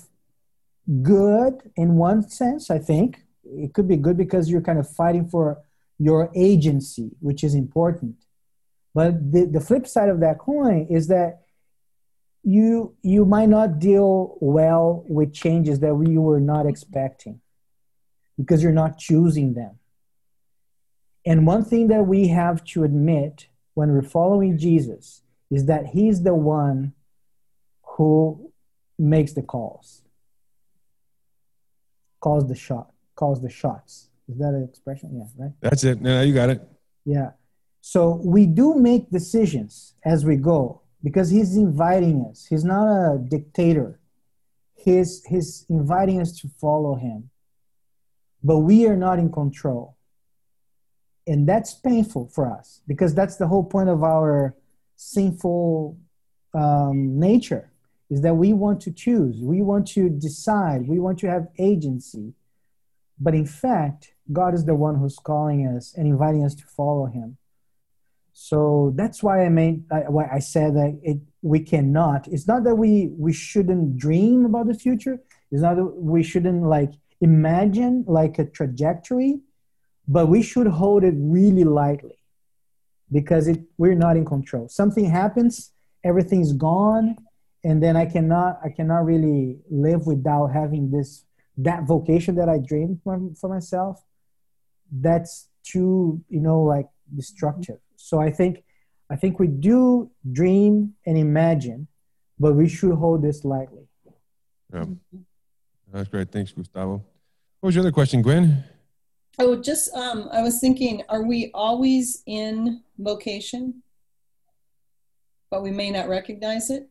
good 1.02 1.72
in 1.76 1.96
one 1.96 2.30
sense, 2.30 2.70
I 2.70 2.80
think. 2.80 3.24
It 3.46 3.74
could 3.74 3.88
be 3.88 3.98
good 3.98 4.18
because 4.18 4.50
you're 4.50 4.68
kind 4.70 4.80
of 4.80 4.90
fighting 4.90 5.28
for 5.28 5.62
your 5.98 6.32
agency, 6.36 7.12
which 7.20 7.44
is 7.44 7.56
important. 7.56 8.16
But 8.94 9.32
the, 9.32 9.46
the 9.46 9.62
flip 9.62 9.88
side 9.88 10.10
of 10.10 10.20
that 10.20 10.40
coin 10.40 10.88
is 10.90 11.08
that 11.08 11.42
you 12.44 12.96
you 13.02 13.26
might 13.26 13.50
not 13.50 13.80
deal 13.80 14.38
well 14.40 15.04
with 15.08 15.34
changes 15.34 15.80
that 15.80 15.94
you 16.08 16.22
were 16.22 16.40
not 16.40 16.66
expecting 16.68 17.42
because 18.38 18.62
you're 18.62 18.72
not 18.72 18.98
choosing 18.98 19.54
them. 19.54 19.80
And 21.26 21.48
one 21.48 21.64
thing 21.64 21.88
that 21.88 22.04
we 22.04 22.28
have 22.28 22.64
to 22.66 22.84
admit 22.84 23.48
when 23.74 23.92
we're 23.92 24.04
following 24.04 24.58
Jesus 24.58 25.24
is 25.50 25.66
that 25.66 25.88
he's 25.88 26.24
the 26.24 26.36
one 26.36 26.94
who 27.84 28.52
makes 29.00 29.34
the 29.34 29.42
calls, 29.42 30.04
calls 32.20 32.48
the 32.48 32.56
shot, 32.56 32.92
calls 33.16 33.42
the 33.42 33.50
shots. 33.50 34.10
Is 34.28 34.38
that 34.38 34.50
an 34.50 34.64
expression? 34.64 35.12
Yeah, 35.14 35.44
right? 35.44 35.54
That's 35.62 35.84
it. 35.84 36.02
No, 36.02 36.22
you 36.22 36.34
got 36.34 36.50
it. 36.50 36.62
Yeah. 37.06 37.32
So 37.82 38.20
we 38.24 38.48
do 38.48 38.76
make 38.76 39.12
decisions 39.12 39.94
as 40.04 40.26
we 40.26 40.36
go 40.36 40.82
because 41.04 41.30
he's 41.30 41.56
inviting 41.56 42.26
us. 42.30 42.48
He's 42.50 42.64
not 42.64 42.88
a 42.88 43.18
dictator. 43.20 44.00
He's, 44.74 45.24
he's 45.26 45.66
inviting 45.70 46.20
us 46.20 46.40
to 46.40 46.50
follow 46.60 46.96
him 46.96 47.30
but 48.46 48.60
we 48.60 48.86
are 48.86 48.96
not 48.96 49.18
in 49.18 49.32
control. 49.32 49.98
And 51.26 51.50
that's 51.50 51.74
painful 51.74 52.28
for 52.28 52.46
us 52.48 52.82
because 52.86 53.16
that's 53.16 53.38
the 53.38 53.48
whole 53.48 53.64
point 53.64 53.90
of 53.90 54.04
our 54.04 54.56
sinful 54.96 55.98
um, 56.54 57.20
nature 57.20 57.72
is 58.12 58.22
that 58.22 58.36
we 58.36 58.54
want 58.54 58.80
to 58.82 58.92
choose, 58.92 59.42
we 59.42 59.64
want 59.64 59.88
to 59.88 60.10
decide, 60.10 60.88
we 60.88 61.00
want 61.00 61.18
to 61.20 61.28
have 61.28 61.48
agency. 61.58 62.34
But 63.20 63.34
in 63.34 63.48
fact, 63.48 64.14
God 64.32 64.54
is 64.54 64.66
the 64.66 64.76
one 64.76 64.96
who's 65.00 65.18
calling 65.18 65.66
us 65.66 65.96
and 65.98 66.06
inviting 66.06 66.46
us 66.46 66.54
to 66.54 66.66
follow 66.68 67.08
Him. 67.08 67.38
So 68.32 68.94
that's 68.96 69.24
why 69.24 69.44
I 69.44 69.50
made 69.50 69.86
why 69.90 70.30
I 70.32 70.40
said 70.40 70.76
that 70.76 71.00
it 71.02 71.18
we 71.42 71.62
cannot. 71.62 72.28
It's 72.28 72.48
not 72.48 72.64
that 72.66 72.76
we 72.76 73.10
we 73.18 73.34
shouldn't 73.34 73.98
dream 73.98 74.46
about 74.46 74.68
the 74.68 74.76
future. 74.76 75.20
It's 75.52 75.64
not 75.64 75.78
that 75.78 75.86
we 75.86 76.22
shouldn't 76.22 76.62
like 76.64 76.92
imagine 77.30 77.94
like 78.08 78.40
a 78.40 78.46
trajectory, 78.46 79.34
but 80.08 80.26
we 80.28 80.42
should 80.50 80.68
hold 80.68 81.04
it 81.04 81.16
really 81.18 81.64
lightly 81.64 82.20
because 83.12 83.48
it, 83.48 83.60
we're 83.78 84.02
not 84.06 84.16
in 84.18 84.26
control. 84.26 84.66
Something 84.70 85.06
happens, 85.22 85.72
everything's 86.04 86.54
gone, 86.54 87.08
and 87.64 87.82
then 87.84 87.96
I 88.04 88.06
cannot 88.06 88.60
I 88.64 88.70
cannot 88.78 89.02
really 89.12 89.58
live 89.70 90.02
without 90.14 90.48
having 90.60 90.92
this 90.96 91.26
that 91.68 91.82
vocation 91.94 92.36
that 92.36 92.50
I 92.56 92.58
dreamed 92.72 92.98
for, 93.04 93.20
for 93.40 93.50
myself. 93.50 94.04
That's 94.92 95.34
too 95.64 96.22
you 96.36 96.42
know 96.48 96.62
like 96.62 96.88
destructive. 97.22 97.80
So 97.96 98.20
I 98.28 98.30
think 98.40 98.64
I 99.10 99.16
think 99.16 99.40
we 99.40 99.48
do 99.48 100.12
dream 100.40 100.94
and 101.08 101.18
imagine, 101.18 101.88
but 102.44 102.54
we 102.54 102.68
should 102.68 102.96
hold 103.04 103.24
this 103.28 103.44
lightly. 103.44 103.88
Yeah. 104.74 104.86
That's 105.92 106.10
great. 106.10 106.32
Thanks, 106.32 106.52
Gustavo. 106.52 107.04
What 107.66 107.70
was 107.70 107.76
your 107.78 107.82
other 107.82 107.92
question, 107.92 108.22
Gwen? 108.22 108.64
Oh, 109.40 109.56
just 109.56 109.92
um, 109.96 110.30
I 110.32 110.44
was 110.44 110.60
thinking, 110.60 111.02
are 111.10 111.24
we 111.24 111.50
always 111.52 112.22
in 112.28 112.84
vocation, 113.00 113.82
but 115.50 115.64
we 115.64 115.72
may 115.72 115.90
not 115.90 116.08
recognize 116.08 116.70
it? 116.70 116.88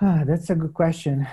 Ah, 0.00 0.22
that's 0.24 0.48
a 0.48 0.54
good 0.54 0.74
question, 0.74 1.26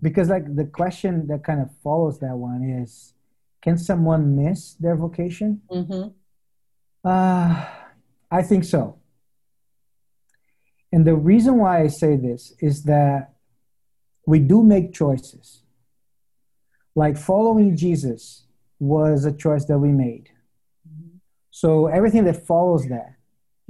because 0.00 0.28
like 0.28 0.54
the 0.54 0.66
question 0.66 1.26
that 1.26 1.42
kind 1.42 1.60
of 1.60 1.68
follows 1.82 2.20
that 2.20 2.36
one 2.36 2.62
is, 2.62 3.14
can 3.60 3.76
someone 3.76 4.36
miss 4.36 4.74
their 4.74 4.94
vocation? 4.94 5.60
Mm-hmm. 5.68 6.10
Uh, 7.04 7.66
I 8.30 8.42
think 8.42 8.62
so. 8.62 9.00
And 10.92 11.04
the 11.04 11.16
reason 11.16 11.58
why 11.58 11.82
I 11.82 11.88
say 11.88 12.14
this 12.14 12.52
is 12.60 12.84
that 12.84 13.32
we 14.26 14.38
do 14.38 14.62
make 14.62 14.94
choices 14.94 15.64
like 16.94 17.16
following 17.16 17.76
Jesus 17.76 18.44
was 18.78 19.24
a 19.24 19.32
choice 19.32 19.64
that 19.66 19.78
we 19.78 19.92
made. 19.92 20.30
Mm-hmm. 20.88 21.16
So 21.50 21.86
everything 21.86 22.24
that 22.24 22.46
follows 22.46 22.88
that 22.88 23.16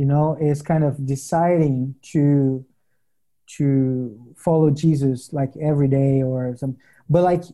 you 0.00 0.06
know 0.06 0.34
is 0.40 0.62
kind 0.62 0.82
of 0.82 0.92
deciding 1.04 1.94
to 2.12 2.64
to 3.56 4.18
follow 4.44 4.70
jesus 4.70 5.30
like 5.40 5.52
every 5.70 5.88
day 5.88 6.22
or 6.22 6.56
some 6.56 6.74
but 7.10 7.22
like 7.22 7.44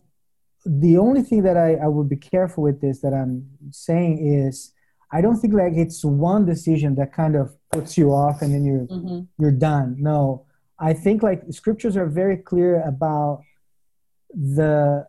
the 0.65 0.97
only 0.99 1.23
thing 1.23 1.43
that 1.43 1.57
I, 1.57 1.75
I 1.75 1.89
would 1.89 2.09
be 2.09 2.21
careful 2.35 2.63
with 2.63 2.81
this 2.81 3.01
that 3.01 3.13
i'm 3.13 3.35
saying 3.73 4.15
is 4.45 4.73
i 5.11 5.21
don't 5.21 5.39
think 5.41 5.55
like 5.55 5.75
it's 5.75 6.05
one 6.05 6.47
decision 6.47 6.95
that 6.95 7.13
kind 7.13 7.35
of 7.35 7.47
puts 7.73 7.99
you 7.99 8.13
off 8.13 8.43
and 8.43 8.55
then 8.55 8.65
you're 8.65 8.87
hmm 8.95 9.21
you're 9.41 9.59
done 9.73 9.97
no 9.99 10.47
i 10.79 10.93
think 10.93 11.25
like 11.25 11.41
scriptures 11.51 11.97
are 11.97 12.07
very 12.07 12.37
clear 12.37 12.81
about 12.83 13.43
the 14.33 15.05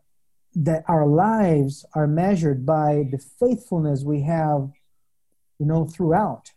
that 0.63 0.83
our 0.87 1.05
lives 1.05 1.85
are 1.93 2.07
measured 2.07 2.65
by 2.65 3.07
the 3.11 3.19
faithfulness 3.39 4.03
we 4.03 4.21
have 4.23 4.71
you 5.59 5.65
know 5.65 5.85
throughout. 5.85 6.51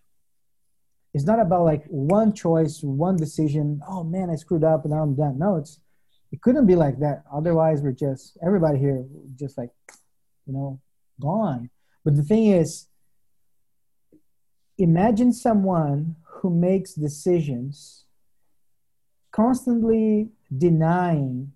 It's 1.12 1.24
not 1.24 1.38
about 1.38 1.64
like 1.64 1.84
one 1.86 2.32
choice 2.32 2.80
one 2.82 3.16
decision 3.16 3.80
oh 3.86 4.02
man 4.04 4.30
i 4.30 4.36
screwed 4.36 4.64
up 4.64 4.84
and 4.84 4.94
now 4.94 5.02
i'm 5.02 5.14
done. 5.14 5.38
No 5.38 5.56
it's 5.56 5.80
it 6.32 6.40
couldn't 6.40 6.66
be 6.66 6.76
like 6.76 7.00
that. 7.00 7.24
Otherwise 7.30 7.82
we're 7.82 7.92
just 7.92 8.38
everybody 8.42 8.78
here 8.78 9.04
just 9.36 9.58
like 9.58 9.70
you 10.46 10.54
know 10.54 10.80
gone. 11.20 11.68
But 12.02 12.16
the 12.16 12.22
thing 12.22 12.46
is 12.46 12.86
imagine 14.78 15.34
someone 15.34 16.16
who 16.24 16.48
makes 16.48 16.94
decisions 16.94 18.04
constantly 19.30 20.30
denying 20.56 21.52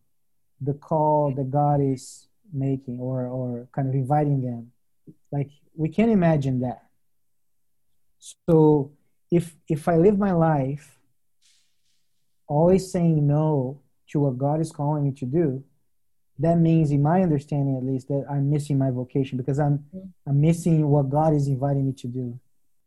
the 0.60 0.74
call 0.74 1.32
that 1.34 1.50
god 1.50 1.80
is 1.80 2.28
making 2.52 2.98
or 3.00 3.26
or 3.26 3.68
kind 3.74 3.88
of 3.88 3.94
inviting 3.94 4.42
them 4.42 4.70
like 5.32 5.50
we 5.76 5.88
can't 5.88 6.10
imagine 6.10 6.60
that 6.60 6.82
so 8.18 8.92
if 9.30 9.54
if 9.68 9.88
i 9.88 9.96
live 9.96 10.18
my 10.18 10.32
life 10.32 10.98
always 12.46 12.90
saying 12.90 13.26
no 13.26 13.80
to 14.08 14.20
what 14.20 14.38
god 14.38 14.60
is 14.60 14.70
calling 14.70 15.04
me 15.04 15.12
to 15.12 15.24
do 15.26 15.62
that 16.38 16.58
means 16.58 16.90
in 16.90 17.02
my 17.02 17.22
understanding 17.22 17.76
at 17.76 17.84
least 17.84 18.08
that 18.08 18.24
i'm 18.30 18.50
missing 18.50 18.76
my 18.78 18.90
vocation 18.90 19.36
because 19.38 19.58
i'm 19.58 19.84
i'm 20.26 20.40
missing 20.40 20.86
what 20.88 21.08
god 21.08 21.34
is 21.34 21.48
inviting 21.48 21.86
me 21.86 21.92
to 21.92 22.06
do 22.08 22.38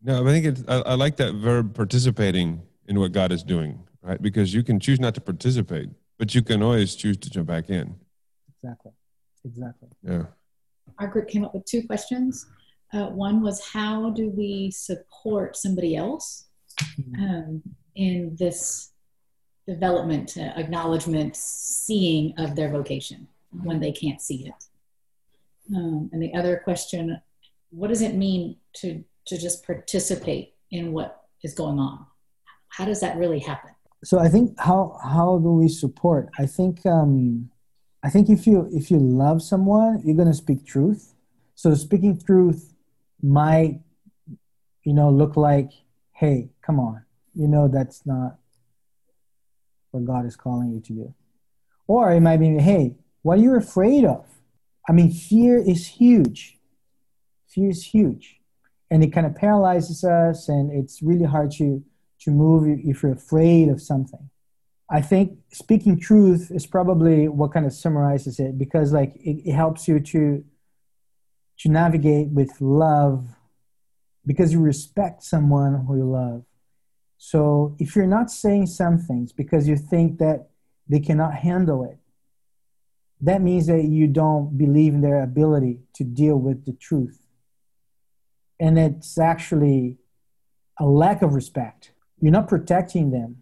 No, 0.04 0.22
I 0.22 0.32
think 0.32 0.46
it's, 0.46 0.64
I, 0.68 0.78
I 0.92 0.94
like 0.94 1.16
that 1.18 1.34
verb 1.34 1.74
participating 1.74 2.62
in 2.88 3.00
what 3.00 3.12
God 3.20 3.32
is 3.32 3.44
doing, 3.44 3.74
right? 4.08 4.22
Because 4.22 4.54
you 4.54 4.62
can 4.64 4.80
choose 4.80 5.00
not 5.00 5.16
to 5.16 5.22
participate, 5.22 5.90
but 6.20 6.36
you 6.36 6.42
can 6.44 6.62
always 6.62 6.96
choose 6.96 7.18
to 7.18 7.30
jump 7.34 7.48
back 7.48 7.66
in. 7.70 7.96
exactly 8.54 8.92
exactly 9.52 9.90
Yeah. 10.04 10.26
our 11.00 11.08
group 11.08 11.28
came 11.28 11.44
up 11.46 11.54
with 11.56 11.66
two 11.66 11.84
questions. 11.92 12.46
Uh, 12.94 13.08
one 13.28 13.42
was 13.42 13.58
how 13.78 13.96
do 14.12 14.30
we 14.30 14.72
support 14.72 15.58
somebody 15.58 15.96
else 15.96 16.46
um, 17.20 17.62
in 17.96 18.36
this 18.40 18.92
development, 19.68 20.38
uh, 20.38 20.54
acknowledgement, 20.56 21.36
seeing 21.36 22.34
of 22.38 22.56
their 22.56 22.70
vocation 22.78 23.28
when 23.68 23.80
they 23.80 23.92
can't 23.92 24.22
see 24.22 24.48
it? 24.48 24.60
Um, 25.76 26.10
and 26.14 26.22
the 26.24 26.34
other 26.34 26.62
question, 26.64 27.20
what 27.72 27.90
does 27.90 28.02
it 28.02 28.16
mean 28.16 28.56
to 28.80 29.04
to 29.30 29.38
just 29.38 29.66
participate 29.66 30.54
in 30.72 30.94
what 30.94 31.10
is 31.44 31.54
going 31.54 31.80
on? 31.80 32.06
How 32.70 32.86
does 32.86 33.02
that 33.02 33.18
really 33.18 33.40
happen? 33.40 33.72
so 34.04 34.20
i 34.20 34.30
think 34.30 34.48
how 34.60 34.82
how 35.04 35.30
do 35.46 35.52
we 35.62 35.68
support 35.68 36.24
i 36.38 36.46
think 36.46 36.86
um 36.86 37.50
i 38.04 38.10
think 38.10 38.30
if 38.30 38.46
you 38.48 38.70
if 38.72 38.92
you 38.92 39.00
love 39.00 39.42
someone 39.42 40.02
you're 40.04 40.26
to 40.26 40.34
speak 40.34 40.66
truth. 40.66 41.14
So 41.56 41.74
speaking 41.74 42.20
truth 42.20 42.74
might 43.22 43.82
you 44.84 44.94
know 44.94 45.10
look 45.10 45.36
like 45.36 45.72
hey 46.14 46.50
come 46.62 46.80
on. 46.80 47.04
You 47.34 47.48
know 47.48 47.68
that's 47.68 48.06
not 48.06 48.38
what 49.92 50.06
god 50.06 50.26
is 50.26 50.36
calling 50.36 50.72
you 50.72 50.82
to 50.82 50.94
do. 50.94 51.14
Or 51.88 52.12
it 52.12 52.22
might 52.22 52.38
be 52.38 52.58
hey 52.58 52.96
what 53.22 53.40
are 53.40 53.42
you 53.42 53.56
afraid 53.56 54.06
of? 54.06 54.26
I 54.88 54.92
mean 54.92 55.12
fear 55.12 55.58
is 55.58 55.88
huge. 55.88 56.58
Fear 57.48 57.70
is 57.70 57.84
huge. 57.84 58.36
And 58.90 59.04
it 59.04 59.12
kind 59.12 59.28
of 59.28 59.36
paralyzes 59.36 60.04
us 60.04 60.48
and 60.48 60.72
it's 60.72 61.02
really 61.02 61.26
hard 61.26 61.52
to 61.54 61.84
to 62.20 62.32
move 62.32 62.80
if 62.84 63.04
you're 63.04 63.12
afraid 63.12 63.70
of 63.70 63.82
something. 63.82 64.30
I 64.90 65.02
think 65.02 65.40
speaking 65.52 66.00
truth 66.00 66.50
is 66.50 66.66
probably 66.66 67.28
what 67.28 67.52
kind 67.52 67.66
of 67.66 67.74
summarizes 67.74 68.40
it 68.40 68.58
because 68.58 68.94
like 68.94 69.16
it, 69.16 69.42
it 69.50 69.54
helps 69.54 69.88
you 69.88 70.00
to 70.00 70.44
to 71.60 71.70
navigate 71.70 72.30
with 72.30 72.62
love 72.62 73.28
because 74.26 74.54
you 74.54 74.60
respect 74.60 75.24
someone 75.24 75.86
who 75.86 75.98
you 75.98 76.10
love. 76.10 76.44
So 77.18 77.76
if 77.80 77.96
you're 77.96 78.06
not 78.06 78.30
saying 78.30 78.68
some 78.68 79.00
things 79.00 79.34
because 79.34 79.68
you 79.68 79.76
think 79.76 80.20
that 80.20 80.50
they 80.88 81.00
cannot 81.00 81.34
handle 81.34 81.84
it, 81.84 81.98
that 83.22 83.42
means 83.42 83.66
that 83.68 83.86
you 83.86 84.08
don't 84.08 84.58
believe 84.58 84.94
in 84.94 85.02
their 85.02 85.24
ability 85.24 85.80
to 85.96 86.04
deal 86.04 86.38
with 86.38 86.66
the 86.66 86.74
truth. 86.74 87.20
And 88.60 88.78
it's 88.78 89.18
actually 89.18 89.98
a 90.80 90.86
lack 90.86 91.24
of 91.24 91.34
respect 91.34 91.92
you're 92.20 92.32
not 92.32 92.48
protecting 92.48 93.12
them 93.12 93.38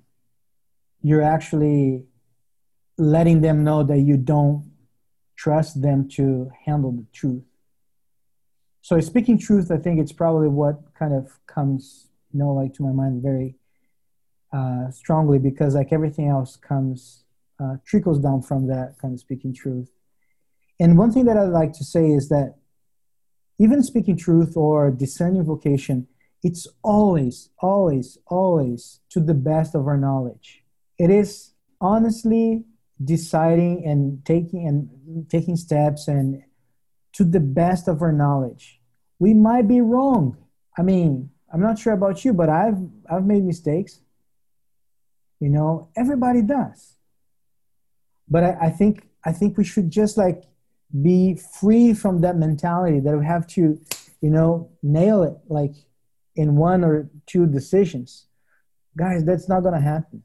you're 1.06 1.22
actually 1.22 2.04
letting 2.98 3.42
them 3.42 3.64
know 3.64 3.84
that 3.84 4.00
you 4.00 4.18
don't 4.18 4.72
trust 5.36 5.80
them 5.80 6.08
to 6.10 6.50
handle 6.66 6.92
the 6.92 7.06
truth 7.14 7.44
so 8.82 9.00
speaking 9.00 9.38
truth 9.38 9.70
i 9.70 9.78
think 9.78 10.00
it's 10.00 10.12
probably 10.12 10.48
what 10.48 10.78
kind 10.98 11.14
of 11.14 11.40
comes 11.46 12.08
you 12.32 12.40
know 12.40 12.52
like 12.54 12.74
to 12.74 12.82
my 12.82 12.92
mind 12.92 13.22
very 13.22 13.56
uh, 14.54 14.90
strongly 14.90 15.38
because 15.38 15.76
like 15.76 15.92
everything 15.92 16.28
else 16.30 16.56
comes 16.56 17.26
uh, 17.62 17.76
trickles 17.86 18.20
down 18.20 18.42
from 18.42 18.68
that 18.68 18.96
kind 19.02 19.14
of 19.14 19.20
speaking 19.20 19.54
truth 19.54 19.92
and 20.80 20.98
one 20.98 21.12
thing 21.12 21.26
that 21.26 21.38
i'd 21.38 21.58
like 21.62 21.74
to 21.74 21.84
say 21.84 22.08
is 22.08 22.30
that 22.30 22.56
even 23.60 23.84
speaking 23.84 24.18
truth 24.18 24.58
or 24.58 24.90
discerning 24.90 25.44
vocation 25.44 26.08
it's 26.46 26.68
always, 26.84 27.50
always, 27.58 28.20
always 28.28 29.00
to 29.10 29.20
the 29.20 29.34
best 29.34 29.74
of 29.74 29.88
our 29.88 29.98
knowledge. 29.98 30.65
It 30.98 31.10
is 31.10 31.52
honestly 31.82 32.66
deciding 33.04 33.86
and 33.86 34.24
taking 34.26 34.68
and 34.68 35.30
taking 35.30 35.58
steps 35.58 36.08
and 36.08 36.44
to 37.14 37.24
the 37.24 37.40
best 37.40 37.88
of 37.88 38.02
our 38.02 38.12
knowledge. 38.12 38.80
We 39.20 39.34
might 39.34 39.68
be 39.68 39.82
wrong. 39.82 40.38
I 40.78 40.82
mean, 40.82 41.32
I'm 41.52 41.62
not 41.62 41.80
sure 41.80 41.94
about 41.94 42.26
you, 42.26 42.34
but 42.34 42.50
I've 42.50 42.78
I've 43.10 43.26
made 43.26 43.44
mistakes. 43.44 44.02
You 45.40 45.50
know, 45.50 45.90
everybody 45.96 46.42
does. 46.42 46.96
But 48.28 48.44
I, 48.44 48.58
I 48.64 48.70
think 48.70 49.08
I 49.24 49.32
think 49.32 49.58
we 49.58 49.64
should 49.64 49.90
just 49.90 50.18
like 50.18 50.44
be 51.02 51.36
free 51.60 51.94
from 51.94 52.22
that 52.22 52.38
mentality 52.38 53.00
that 53.00 53.18
we 53.18 53.26
have 53.26 53.48
to, 53.48 53.80
you 54.22 54.30
know, 54.30 54.70
nail 54.84 55.24
it 55.24 55.38
like 55.48 55.76
in 56.36 56.58
one 56.58 56.84
or 56.84 57.10
two 57.26 57.46
decisions. 57.46 58.28
Guys, 58.98 59.24
that's 59.24 59.48
not 59.48 59.62
to 59.62 59.80
happen. 59.80 60.24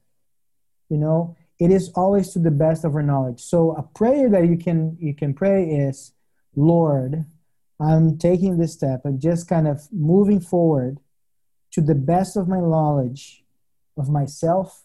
You 0.91 0.97
know, 0.97 1.37
it 1.57 1.71
is 1.71 1.89
always 1.95 2.33
to 2.33 2.39
the 2.39 2.51
best 2.51 2.83
of 2.83 2.95
our 2.95 3.01
knowledge. 3.01 3.39
So 3.39 3.71
a 3.77 3.81
prayer 3.81 4.29
that 4.29 4.45
you 4.45 4.57
can 4.57 4.97
you 4.99 5.15
can 5.15 5.33
pray 5.33 5.63
is, 5.63 6.11
Lord, 6.53 7.23
I'm 7.79 8.17
taking 8.17 8.57
this 8.57 8.73
step 8.73 9.05
and 9.05 9.21
just 9.21 9.47
kind 9.47 9.69
of 9.69 9.87
moving 9.93 10.41
forward 10.41 10.99
to 11.71 11.79
the 11.79 11.95
best 11.95 12.35
of 12.35 12.49
my 12.49 12.59
knowledge 12.59 13.45
of 13.97 14.09
myself 14.09 14.83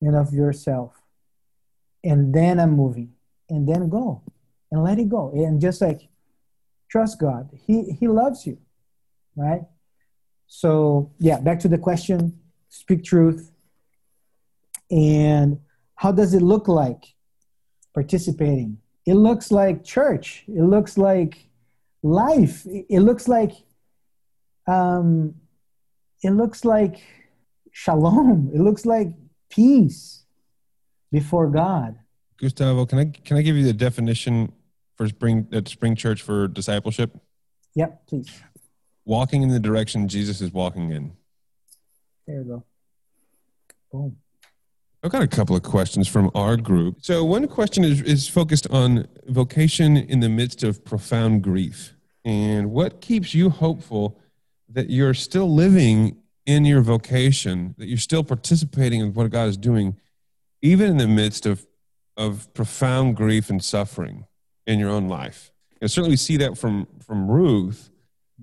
and 0.00 0.14
of 0.14 0.32
yourself. 0.32 1.02
And 2.04 2.32
then 2.32 2.60
I'm 2.60 2.76
moving. 2.76 3.14
And 3.48 3.68
then 3.68 3.88
go. 3.88 4.22
And 4.70 4.84
let 4.84 5.00
it 5.00 5.08
go. 5.08 5.32
And 5.34 5.60
just 5.60 5.80
like 5.80 6.08
trust 6.88 7.18
God. 7.18 7.50
He 7.66 7.90
he 7.98 8.06
loves 8.06 8.46
you. 8.46 8.58
Right? 9.34 9.62
So, 10.46 11.10
yeah, 11.18 11.40
back 11.40 11.58
to 11.60 11.68
the 11.68 11.78
question 11.78 12.38
speak 12.68 13.02
truth. 13.02 13.49
And 14.90 15.58
how 15.94 16.12
does 16.12 16.34
it 16.34 16.42
look 16.42 16.68
like 16.68 17.04
participating? 17.94 18.78
It 19.06 19.14
looks 19.14 19.50
like 19.50 19.84
church, 19.84 20.44
it 20.48 20.62
looks 20.62 20.98
like 20.98 21.48
life, 22.02 22.66
it 22.66 23.00
looks 23.00 23.28
like, 23.28 23.52
um, 24.66 25.34
it 26.22 26.30
looks 26.30 26.64
like 26.64 27.02
shalom, 27.72 28.50
it 28.54 28.60
looks 28.60 28.84
like 28.84 29.08
peace 29.48 30.24
before 31.10 31.48
God. 31.48 31.98
Gustavo, 32.38 32.86
can 32.86 32.98
I 32.98 33.04
can 33.04 33.36
I 33.36 33.42
give 33.42 33.56
you 33.56 33.64
the 33.64 33.72
definition 33.72 34.52
for 34.96 35.06
spring 35.08 35.46
at 35.52 35.68
Spring 35.68 35.94
Church 35.94 36.22
for 36.22 36.48
discipleship? 36.48 37.14
Yep, 37.74 38.06
please. 38.06 38.40
Walking 39.04 39.42
in 39.42 39.48
the 39.48 39.60
direction 39.60 40.08
Jesus 40.08 40.40
is 40.40 40.52
walking 40.52 40.90
in. 40.90 41.12
There 42.26 42.36
you 42.36 42.44
go. 42.44 42.64
Boom. 43.92 44.16
I've 45.02 45.10
got 45.10 45.22
a 45.22 45.28
couple 45.28 45.56
of 45.56 45.62
questions 45.62 46.06
from 46.08 46.30
our 46.34 46.56
group. 46.56 46.96
So 47.00 47.24
one 47.24 47.46
question 47.48 47.84
is 47.84 48.02
is 48.02 48.28
focused 48.28 48.66
on 48.70 49.06
vocation 49.28 49.96
in 49.96 50.20
the 50.20 50.28
midst 50.28 50.62
of 50.62 50.84
profound 50.84 51.42
grief. 51.42 51.94
And 52.24 52.70
what 52.70 53.00
keeps 53.00 53.34
you 53.34 53.48
hopeful 53.48 54.20
that 54.68 54.90
you're 54.90 55.14
still 55.14 55.52
living 55.52 56.18
in 56.46 56.64
your 56.64 56.80
vocation 56.82 57.74
that 57.78 57.86
you're 57.86 57.96
still 57.98 58.24
participating 58.24 59.00
in 59.00 59.14
what 59.14 59.30
God 59.30 59.48
is 59.48 59.56
doing, 59.56 59.96
even 60.62 60.90
in 60.90 60.96
the 60.98 61.06
midst 61.08 61.46
of, 61.46 61.66
of 62.16 62.52
profound 62.54 63.16
grief 63.16 63.50
and 63.50 63.62
suffering 63.64 64.26
in 64.66 64.78
your 64.78 64.90
own 64.90 65.08
life. 65.08 65.50
And 65.80 65.90
certainly 65.90 66.10
we 66.10 66.16
see 66.16 66.36
that 66.38 66.58
from, 66.58 66.86
from 67.06 67.30
Ruth, 67.30 67.90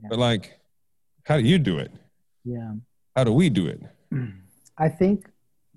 Yeah. 0.01 0.07
but 0.09 0.19
like, 0.19 0.59
how 1.25 1.37
do 1.37 1.43
you 1.43 1.59
do 1.59 1.77
it? 1.77 1.91
Yeah. 2.43 2.73
How 3.15 3.23
do 3.25 3.31
we 3.31 3.49
do 3.49 3.67
it? 3.67 3.81
I 4.77 4.89
think 4.89 5.29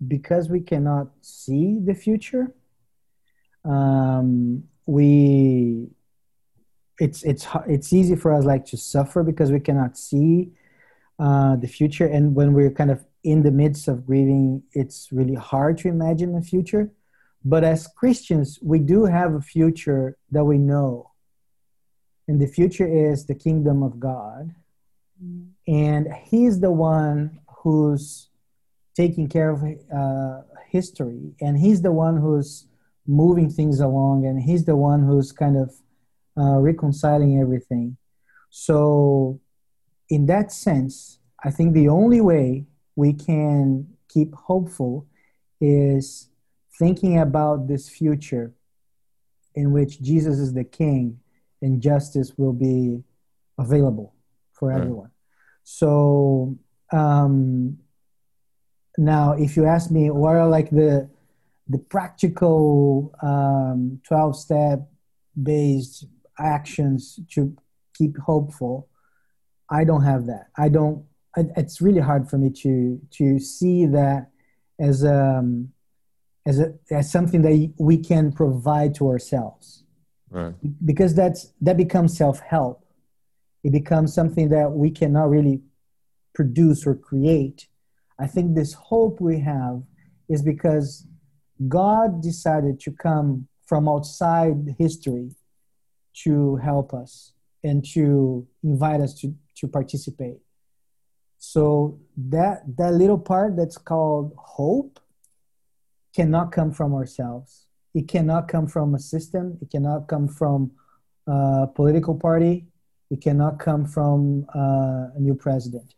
because 0.07 0.49
we 0.49 0.61
cannot 0.61 1.09
see 1.21 1.79
the 1.85 1.95
future, 1.95 2.55
um, 3.65 4.65
we 4.87 5.89
it's 6.99 7.23
it's 7.23 7.47
it's 7.67 7.93
easy 7.93 8.17
for 8.17 8.33
us 8.33 8.45
like 8.45 8.65
to 8.67 8.77
suffer 8.77 9.23
because 9.23 9.51
we 9.51 9.61
cannot 9.61 9.97
see 9.97 10.53
uh, 11.19 11.57
the 11.57 11.69
future, 11.69 12.07
and 12.07 12.35
when 12.35 12.53
we're 12.55 12.71
kind 12.71 12.91
of 12.91 13.05
in 13.25 13.43
the 13.43 13.51
midst 13.51 13.89
of 13.89 14.07
grieving, 14.07 14.63
it's 14.73 15.09
really 15.13 15.35
hard 15.35 15.77
to 15.79 15.89
imagine 15.89 16.33
the 16.33 16.43
future. 16.43 16.91
But 17.45 17.65
as 17.65 17.87
Christians, 17.87 18.59
we 18.63 18.79
do 18.79 19.05
have 19.05 19.35
a 19.35 19.41
future 19.41 20.17
that 20.31 20.45
we 20.45 20.59
know, 20.59 21.11
and 22.27 22.41
the 22.41 22.47
future 22.47 22.87
is 22.87 23.27
the 23.27 23.35
kingdom 23.35 23.83
of 23.83 24.01
God, 24.01 24.55
and 25.69 26.09
He's 26.25 26.61
the 26.61 26.71
one 26.71 27.41
who's 27.59 28.30
taking 28.97 29.29
care 29.29 29.51
of 29.51 29.63
uh, 29.63 30.43
history. 30.69 31.33
And 31.41 31.59
he's 31.59 31.83
the 31.83 31.93
one 31.93 32.17
who's 32.17 32.67
moving 33.07 33.51
things 33.51 33.81
along 33.81 34.27
and 34.27 34.41
he's 34.41 34.65
the 34.65 34.77
one 34.77 35.05
who's 35.05 35.33
kind 35.33 35.57
of 35.57 35.75
uh, 36.37 36.59
reconciling 36.59 37.41
everything. 37.41 37.97
So 38.51 39.41
in 40.11 40.27
that 40.27 40.51
sense 40.53 41.21
i 41.45 41.51
think 41.51 41.73
the 41.73 41.89
only 41.89 42.21
way 42.21 42.67
we 42.97 43.13
can 43.13 43.87
keep 44.09 44.35
hopeful 44.35 45.07
is 45.61 46.29
thinking 46.79 47.19
about 47.19 47.69
this 47.69 47.89
future 47.89 48.53
in 49.55 49.71
which 49.73 50.03
jesus 50.03 50.39
is 50.39 50.53
the 50.53 50.65
king 50.65 51.19
and 51.63 51.81
justice 51.81 52.33
will 52.37 52.53
be 52.53 53.03
available 53.59 54.15
for 54.53 54.71
Right. 54.71 54.81
everyone. 54.81 55.11
So 55.63 56.59
um, 56.93 57.79
now 59.01 59.33
if 59.33 59.57
you 59.57 59.65
ask 59.65 59.91
me 59.91 60.11
what 60.11 60.37
are 60.37 60.49
like 60.49 60.71
the 60.71 61.09
the 61.69 61.79
practical 61.79 63.15
um, 63.23 64.01
12 64.07 64.37
step 64.37 64.89
based 65.41 66.07
actions 66.39 67.21
to 67.33 67.57
keep 67.95 68.17
hopeful 68.19 68.89
i 69.71 69.85
don't 69.85 70.03
have 70.03 70.27
that. 70.27 70.49
I 70.57 70.69
don't 70.69 71.05
it's 71.37 71.81
really 71.81 72.01
hard 72.01 72.29
for 72.29 72.39
me 72.39 72.51
to 72.51 73.01
to 73.13 73.39
see 73.39 73.87
that 73.87 74.31
as 74.79 75.05
um 75.05 75.73
as 76.47 76.59
a 76.59 76.75
as 76.91 77.11
something 77.11 77.43
that 77.43 77.73
we 77.79 77.99
can 77.99 78.33
provide 78.33 78.95
to 78.97 79.09
ourselves. 79.09 79.85
Right. 80.33 80.55
because 80.85 81.15
that's 81.17 81.53
that 81.61 81.77
becomes 81.77 82.17
self-help. 82.17 82.85
It 83.65 83.73
becomes 83.73 84.15
something 84.15 84.49
that 84.51 84.71
we 84.71 84.91
cannot 84.91 85.29
really 85.29 85.61
produce 86.35 86.87
or 86.87 86.95
create 86.95 87.67
i 88.21 88.27
think 88.27 88.55
this 88.55 88.73
hope 88.75 89.21
we 89.21 89.41
have 89.41 89.83
is 90.29 90.43
because 90.43 91.07
god 91.69 92.23
decided 92.23 92.79
to 92.79 92.91
come 92.93 93.49
from 93.67 93.89
outside 93.89 94.75
history 94.79 95.31
to 96.13 96.57
help 96.57 96.93
us 96.93 97.33
and 97.63 97.85
to 97.85 98.47
invite 98.63 99.01
us 99.01 99.15
to, 99.21 99.35
to 99.57 99.69
participate. 99.69 100.39
So 101.39 101.99
that 102.17 102.63
that 102.77 102.93
little 102.95 103.19
part 103.19 103.57
that's 103.57 103.79
called 103.79 104.35
hope 104.37 105.01
cannot 106.15 106.53
come 106.53 106.73
from 106.73 106.95
ourselves. 106.95 107.67
It 107.95 108.09
cannot 108.09 108.49
come 108.49 108.67
from 108.67 108.95
a 108.95 108.99
system. 108.99 109.59
It 109.63 109.71
cannot 109.71 110.07
come 110.07 110.29
from 110.29 110.73
a 111.27 111.67
political 111.75 112.15
party. 112.15 112.67
It 113.11 113.21
cannot 113.23 113.59
come 113.59 113.87
from 113.87 114.47
uh, 114.55 115.17
a 115.17 115.19
new 115.19 115.35
president. 115.35 115.95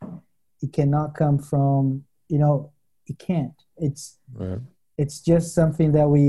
It 0.63 0.73
cannot 0.73 1.15
come 1.15 1.39
from 1.39 2.05
you 2.33 2.39
know 2.43 2.55
it 3.11 3.17
can't 3.29 3.59
it's 3.87 4.05
Right. 4.43 4.61
it's 5.03 5.17
just 5.31 5.47
something 5.61 5.93
that 5.93 6.09
we 6.15 6.27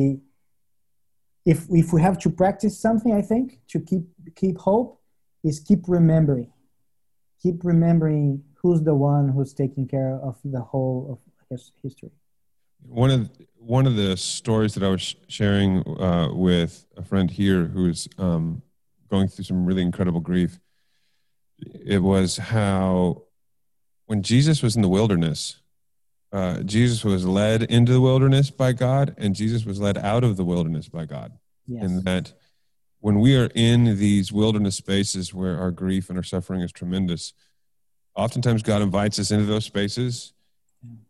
if 1.46 1.60
if 1.82 1.88
we 1.94 2.00
have 2.08 2.18
to 2.26 2.30
practice 2.42 2.76
something 2.88 3.12
i 3.22 3.24
think 3.32 3.46
to 3.72 3.78
keep 3.90 4.04
keep 4.42 4.58
hope 4.70 4.90
is 5.50 5.56
keep 5.70 5.82
remembering 5.98 6.52
keep 7.42 7.58
remembering 7.74 8.44
who's 8.60 8.82
the 8.90 8.96
one 9.14 9.26
who's 9.34 9.54
taking 9.64 9.86
care 9.96 10.16
of 10.30 10.36
the 10.56 10.62
whole 10.72 11.00
of 11.12 11.18
his 11.50 11.72
history 11.84 12.12
One 13.06 13.12
of 13.18 13.22
one 13.78 13.86
of 13.92 13.96
the 13.96 14.18
stories 14.18 14.72
that 14.76 14.84
I 14.84 14.92
was 14.96 15.16
sharing 15.38 15.72
uh, 16.08 16.28
with 16.48 16.72
a 17.02 17.04
friend 17.10 17.28
here 17.32 17.62
who's 17.74 18.02
um, 18.18 18.62
going 19.14 19.28
through 19.30 19.46
some 19.52 19.62
really 19.68 19.82
incredible 19.90 20.20
grief. 20.30 20.52
It 21.96 22.02
was 22.14 22.30
how 22.56 23.24
when 24.10 24.22
Jesus 24.22 24.58
was 24.62 24.76
in 24.76 24.82
the 24.82 24.94
wilderness, 24.98 25.63
uh, 26.34 26.64
Jesus 26.64 27.06
was 27.06 27.26
led 27.26 27.64
into 27.64 27.94
the 27.94 28.02
wilderness 28.02 28.50
by 28.50 28.74
God, 28.74 29.14
and 29.18 29.36
Jesus 29.36 29.66
was 29.66 29.80
led 29.80 30.00
out 30.00 30.24
of 30.24 30.36
the 30.36 30.44
wilderness 30.44 30.90
by 30.90 31.06
God. 31.06 31.32
yes 31.68 31.84
And 31.84 32.04
that 32.06 32.34
when 33.00 33.20
we 33.20 33.38
are 33.38 33.50
in 33.54 33.98
these 34.00 34.34
wilderness 34.34 34.76
spaces 34.76 35.34
where 35.34 35.60
our 35.60 35.70
grief 35.70 36.10
and 36.10 36.18
our 36.18 36.24
suffering 36.24 36.62
is 36.62 36.72
tremendous, 36.72 37.34
oftentimes 38.16 38.64
God 38.64 38.82
invites 38.82 39.20
us 39.20 39.30
into 39.30 39.46
those 39.46 39.66
spaces, 39.66 40.34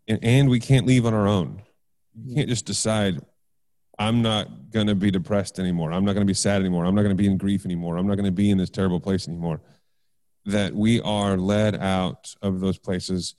and, 0.07 0.19
and 0.21 0.49
we 0.49 0.59
can't 0.59 0.86
leave 0.86 1.05
on 1.05 1.13
our 1.13 1.28
own. 1.28 1.61
You 2.21 2.36
can't 2.36 2.49
just 2.49 2.65
decide, 2.65 3.21
I'm 3.97 4.21
not 4.21 4.71
going 4.71 4.88
to 4.88 4.95
be 4.95 5.09
depressed 5.09 5.57
anymore. 5.57 5.93
I'm 5.93 6.03
not 6.03 6.13
going 6.13 6.26
to 6.28 6.30
be 6.30 6.34
sad 6.36 6.59
anymore. 6.59 6.86
I'm 6.86 6.95
not 6.95 7.03
going 7.03 7.15
to 7.15 7.21
be 7.21 7.28
in 7.28 7.38
grief 7.38 7.63
anymore. 7.63 7.97
I'm 7.97 8.07
not 8.07 8.15
going 8.15 8.26
to 8.26 8.32
be 8.32 8.51
in 8.51 8.57
this 8.57 8.69
terrible 8.69 8.99
place 8.99 9.28
anymore. 9.28 9.61
That 10.45 10.76
we 10.76 10.99
are 11.01 11.38
led 11.38 11.76
out 11.76 12.36
of 12.41 12.59
those 12.59 12.78
places 12.78 13.36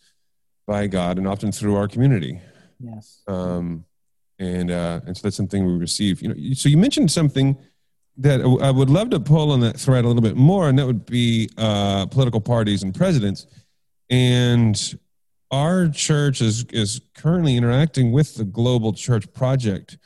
by 0.67 0.87
God 0.87 1.19
and 1.19 1.27
often 1.27 1.53
through 1.53 1.77
our 1.77 1.89
community 1.89 2.41
yes 2.81 3.23
um, 3.27 3.85
and 4.39 4.71
uh, 4.71 5.01
and 5.07 5.17
so 5.17 5.23
that's 5.23 5.37
something 5.37 5.65
we 5.65 5.75
receive. 5.75 6.23
You 6.23 6.29
know, 6.29 6.55
so 6.55 6.69
you 6.69 6.77
mentioned 6.77 7.11
something 7.11 7.57
that 8.17 8.41
I 8.41 8.71
would 8.71 8.91
love 8.91 9.11
to 9.11 9.21
pull 9.21 9.51
on 9.51 9.61
that 9.61 9.79
thread 9.79 10.05
a 10.05 10.09
little 10.09 10.23
bit 10.23 10.37
more, 10.37 10.69
and 10.69 10.79
that 10.79 10.87
would 10.87 11.07
be 11.07 11.49
uh, 11.57 12.07
political 12.07 12.41
parties 12.41 12.83
and 12.83 12.95
presidents. 12.95 13.47
And 14.11 14.99
our 15.51 15.89
church 15.89 16.41
is 16.41 16.65
is 16.71 17.01
currently 17.15 17.57
interacting 17.57 18.12
with 18.12 18.35
the 18.35 18.45
Global 18.45 18.93
Church 18.93 19.33
Project, 19.33 19.99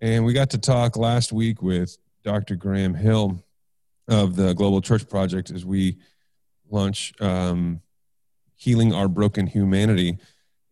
and 0.00 0.24
we 0.24 0.32
got 0.32 0.50
to 0.50 0.58
talk 0.58 0.96
last 0.96 1.32
week 1.32 1.62
with 1.62 1.96
Dr. 2.24 2.56
Graham 2.56 2.94
Hill 2.94 3.42
of 4.08 4.34
the 4.36 4.52
Global 4.54 4.80
Church 4.80 5.08
Project 5.08 5.50
as 5.50 5.64
we 5.64 5.98
launch 6.70 7.12
um, 7.20 7.80
"Healing 8.60 8.92
Our 8.92 9.08
Broken 9.08 9.46
Humanity," 9.46 10.18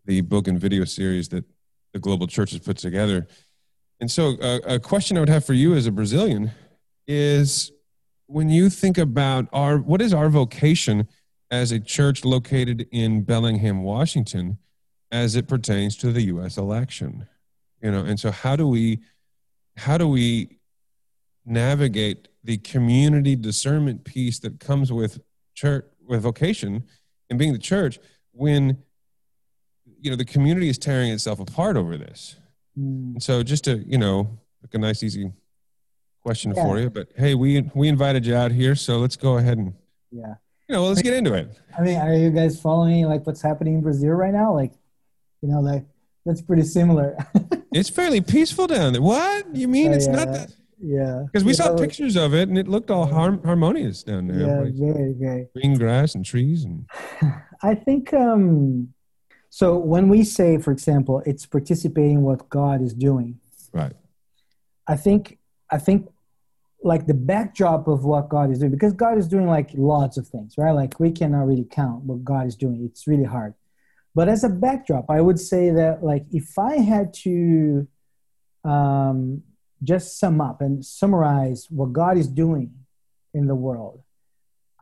the 0.04 0.20
book 0.20 0.46
and 0.46 0.60
video 0.60 0.84
series 0.84 1.28
that 1.30 1.44
the 1.94 1.98
global 1.98 2.26
church 2.26 2.50
has 2.50 2.60
put 2.60 2.76
together. 2.76 3.26
And 3.98 4.10
so, 4.10 4.36
uh, 4.40 4.60
a 4.66 4.78
question 4.78 5.16
I 5.16 5.20
would 5.20 5.30
have 5.30 5.44
for 5.44 5.54
you 5.54 5.74
as 5.74 5.86
a 5.86 5.90
Brazilian 5.90 6.50
is 7.06 7.72
when 8.26 8.50
you 8.50 8.68
think 8.68 8.98
about 8.98 9.48
our, 9.54 9.78
what 9.78 10.02
is 10.02 10.12
our 10.12 10.28
vocation 10.28 11.08
as 11.50 11.72
a 11.72 11.80
church 11.80 12.26
located 12.26 12.86
in 12.92 13.22
Bellingham, 13.22 13.82
Washington, 13.82 14.58
as 15.10 15.34
it 15.34 15.48
pertains 15.48 15.96
to 15.96 16.12
the 16.12 16.24
U.S. 16.24 16.58
election? 16.58 17.26
You 17.82 17.90
know, 17.90 18.04
and 18.04 18.20
so 18.20 18.30
how 18.30 18.54
do 18.54 18.68
we, 18.68 19.00
how 19.78 19.96
do 19.96 20.06
we 20.06 20.58
navigate 21.46 22.28
the 22.44 22.58
community 22.58 23.34
discernment 23.34 24.04
piece 24.04 24.38
that 24.40 24.60
comes 24.60 24.92
with 24.92 25.20
church, 25.54 25.86
with 26.06 26.20
vocation, 26.20 26.84
and 27.30 27.38
being 27.38 27.52
the 27.52 27.58
church 27.58 27.98
when 28.32 28.78
you 30.00 30.10
know 30.10 30.16
the 30.16 30.24
community 30.24 30.68
is 30.68 30.78
tearing 30.78 31.10
itself 31.10 31.40
apart 31.40 31.76
over 31.76 31.96
this. 31.96 32.36
Mm, 32.78 33.14
and 33.14 33.22
so 33.22 33.42
just 33.42 33.64
to 33.64 33.78
you 33.78 33.98
know 33.98 34.38
like 34.62 34.74
a 34.74 34.78
nice 34.78 35.02
easy 35.02 35.32
question 36.22 36.52
Yeah. 36.54 36.64
for 36.64 36.78
you 36.78 36.90
but 36.90 37.08
hey 37.16 37.34
we 37.34 37.62
we 37.74 37.88
invited 37.88 38.26
you 38.26 38.34
out 38.34 38.50
here 38.52 38.74
so 38.74 38.98
let's 38.98 39.16
go 39.16 39.38
ahead 39.38 39.56
and 39.56 39.72
yeah. 40.10 40.34
you 40.68 40.74
know 40.74 40.84
let's 40.84 41.00
get 41.02 41.14
into 41.14 41.34
it. 41.34 41.48
I 41.76 41.82
mean 41.82 41.96
are 41.98 42.12
you 42.14 42.30
guys 42.30 42.60
following 42.60 43.04
like 43.06 43.26
what's 43.26 43.40
happening 43.42 43.74
in 43.74 43.80
brazil 43.82 44.10
right 44.10 44.32
now? 44.32 44.54
Like 44.54 44.72
you 45.42 45.48
know 45.48 45.60
like 45.60 45.84
that's 46.24 46.42
pretty 46.42 46.62
similar. 46.64 47.16
It's 47.70 47.90
fairly 47.90 48.22
peaceful 48.22 48.66
down 48.66 48.94
there. 48.94 49.02
What? 49.02 49.54
You 49.54 49.68
mean 49.68 49.92
Oh, 49.92 49.94
it's 49.96 50.06
yeah. 50.06 50.12
not 50.16 50.28
that 50.32 50.50
yeah 50.80 51.24
because 51.26 51.44
we 51.44 51.50
You 51.50 51.54
saw 51.54 51.68
know, 51.68 51.76
pictures 51.76 52.16
of 52.16 52.34
it 52.34 52.48
and 52.48 52.56
it 52.56 52.68
looked 52.68 52.90
all 52.90 53.06
har- 53.06 53.40
harmonious 53.44 54.02
down 54.02 54.28
there 54.28 54.46
yeah 54.46 54.60
like 54.60 54.74
very 54.74 55.14
very 55.18 55.48
green 55.54 55.74
grass 55.76 56.14
and 56.14 56.24
trees 56.24 56.64
and 56.64 56.86
I 57.62 57.74
think 57.74 58.14
um, 58.14 58.94
so. 59.50 59.76
When 59.76 60.08
we 60.08 60.22
say, 60.22 60.58
for 60.58 60.70
example, 60.70 61.22
it's 61.26 61.44
participating 61.44 62.18
in 62.18 62.22
what 62.22 62.48
God 62.48 62.80
is 62.80 62.94
doing, 62.94 63.40
right 63.72 63.94
I 64.86 64.96
think 64.96 65.38
I 65.70 65.78
think 65.78 66.08
like 66.84 67.06
the 67.06 67.14
backdrop 67.14 67.88
of 67.88 68.04
what 68.04 68.28
God 68.28 68.52
is 68.52 68.60
doing 68.60 68.70
because 68.70 68.92
God 68.92 69.18
is 69.18 69.26
doing 69.26 69.48
like 69.48 69.70
lots 69.74 70.16
of 70.16 70.28
things, 70.28 70.54
right? 70.56 70.70
Like 70.70 71.00
we 71.00 71.10
cannot 71.10 71.46
really 71.48 71.66
count 71.68 72.04
what 72.04 72.24
God 72.24 72.46
is 72.46 72.54
doing. 72.54 72.84
It's 72.84 73.08
really 73.08 73.24
hard. 73.24 73.54
But 74.14 74.28
as 74.28 74.44
a 74.44 74.48
backdrop, 74.48 75.06
I 75.10 75.20
would 75.20 75.40
say 75.40 75.70
that 75.70 76.04
like 76.04 76.24
if 76.30 76.56
I 76.58 76.76
had 76.76 77.12
to 77.24 77.88
um, 78.64 79.42
just 79.82 80.18
sum 80.18 80.40
up 80.40 80.60
and 80.60 80.84
summarize 80.84 81.66
what 81.70 81.92
God 81.92 82.16
is 82.16 82.28
doing 82.28 82.72
in 83.34 83.46
the 83.46 83.54
world, 83.54 84.02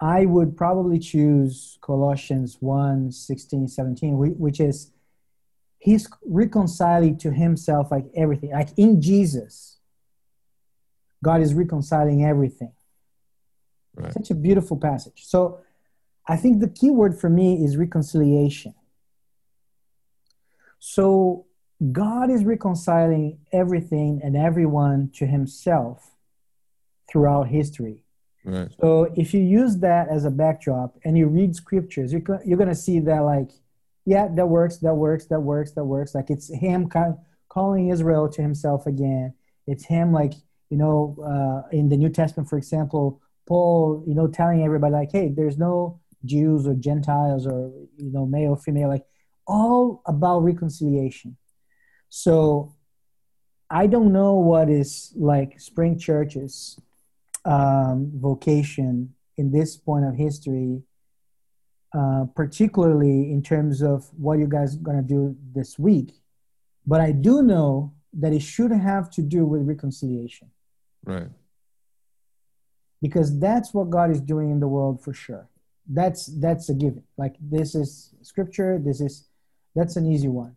I 0.01 0.27
would 0.27 0.57
probably 0.57 0.99
choose 0.99 1.79
Colossians 1.81 2.59
1 2.61 3.13
16, 3.13 3.69
17, 3.69 4.17
which 4.39 4.61
is 4.61 4.93
he's 5.79 6.09
reconciling 6.25 7.17
to 7.19 7.31
himself 7.31 7.91
like 7.91 8.07
everything. 8.15 8.51
Like 8.51 8.71
in 8.77 9.01
Jesus, 9.01 9.79
God 11.25 11.41
is 11.41 11.55
reconciling 11.55 12.25
everything. 12.25 12.73
Right. 13.95 14.13
Such 14.13 14.31
a 14.31 14.35
beautiful 14.35 14.77
passage. 14.77 15.25
So 15.25 15.61
I 16.27 16.37
think 16.37 16.61
the 16.61 16.69
key 16.69 16.91
word 16.91 17.19
for 17.19 17.31
me 17.31 17.65
is 17.65 17.77
reconciliation. 17.77 18.75
So 20.79 21.46
God 21.93 22.31
is 22.31 22.45
reconciling 22.45 23.39
everything 23.53 24.21
and 24.25 24.37
everyone 24.37 25.11
to 25.15 25.27
himself 25.27 26.15
throughout 27.11 27.49
history. 27.49 28.03
Right. 28.45 28.71
So 28.81 29.13
if 29.17 29.35
you 29.35 29.41
use 29.41 29.79
that 29.79 30.09
as 30.09 30.25
a 30.25 30.31
backdrop 30.31 30.97
and 31.05 31.19
you 31.19 31.27
read 31.27 31.55
scriptures, 31.55 32.13
you're, 32.13 32.23
you're 32.45 32.57
going 32.57 32.69
to 32.69 32.75
see 32.75 33.01
that 33.01 33.21
like, 33.21 33.51
yeah, 34.05 34.29
that 34.37 34.47
works, 34.47 34.79
that 34.79 34.95
works, 34.95 35.27
that 35.27 35.41
works, 35.41 35.73
that 35.73 35.85
works. 35.85 36.15
Like 36.15 36.31
it's 36.31 36.53
him 36.55 36.89
calling 37.49 37.89
Israel 37.89 38.29
to 38.31 38.41
himself 38.41 38.87
again. 38.87 39.35
It's 39.67 39.85
him 39.85 40.13
like, 40.13 40.33
you 40.71 40.79
know, 40.79 41.17
uh, 41.23 41.69
in 41.77 41.89
the 41.89 41.97
New 41.97 42.09
Testament, 42.09 42.49
for 42.49 42.57
example, 42.57 43.21
Paul, 43.47 44.05
you 44.07 44.15
know, 44.15 44.29
telling 44.29 44.63
everybody 44.63 44.93
like, 44.93 45.13
hey, 45.13 45.29
there's 45.29 45.59
no 45.59 46.01
Jews 46.25 46.67
or 46.67 46.75
Gentiles 46.75 47.47
or, 47.47 47.73
you 47.97 48.13
know, 48.13 48.27
male, 48.27 48.57
female, 48.57 48.89
like 48.89 49.05
all 49.47 50.03
about 50.07 50.41
reconciliation. 50.41 51.37
So 52.09 52.75
I 53.71 53.87
don't 53.87 54.13
know 54.13 54.35
what 54.35 54.71
is 54.71 55.13
like 55.17 55.61
Spring 55.61 55.99
Church's 55.99 56.81
um, 57.45 58.13
vocation 58.15 59.15
in 59.37 59.51
this 59.51 59.77
point 59.77 60.05
of 60.05 60.15
history, 60.15 60.83
uh, 61.95 62.27
particularly 62.35 63.33
in 63.33 63.43
terms 63.43 63.83
of 63.83 64.09
what 64.17 64.39
you 64.39 64.47
guys 64.47 64.77
are 64.77 64.81
going 64.81 64.97
to 64.97 65.03
do 65.03 65.37
this 65.55 65.79
week. 65.79 66.15
But 66.87 67.01
I 67.01 67.13
do 67.13 67.43
know 67.43 67.93
that 68.15 68.33
it 68.33 68.43
should 68.43 68.71
have 68.71 69.11
to 69.11 69.23
do 69.23 69.45
with 69.45 69.63
reconciliation. 69.63 70.51
Right. 71.05 71.29
Because 73.03 73.39
that's 73.39 73.75
what 73.75 73.91
God 73.91 74.11
is 74.11 74.21
doing 74.21 74.51
in 74.51 74.61
the 74.61 74.69
world 74.69 75.03
for 75.03 75.13
sure. 75.13 75.49
That's 75.89 76.27
that's 76.27 76.69
a 76.69 76.75
given. 76.75 77.05
Like 77.17 77.37
this 77.41 77.75
is 77.75 78.15
scripture. 78.23 78.81
This 78.83 79.01
is 79.01 79.29
that's 79.75 79.97
an 79.97 80.11
easy 80.11 80.29
one. 80.29 80.57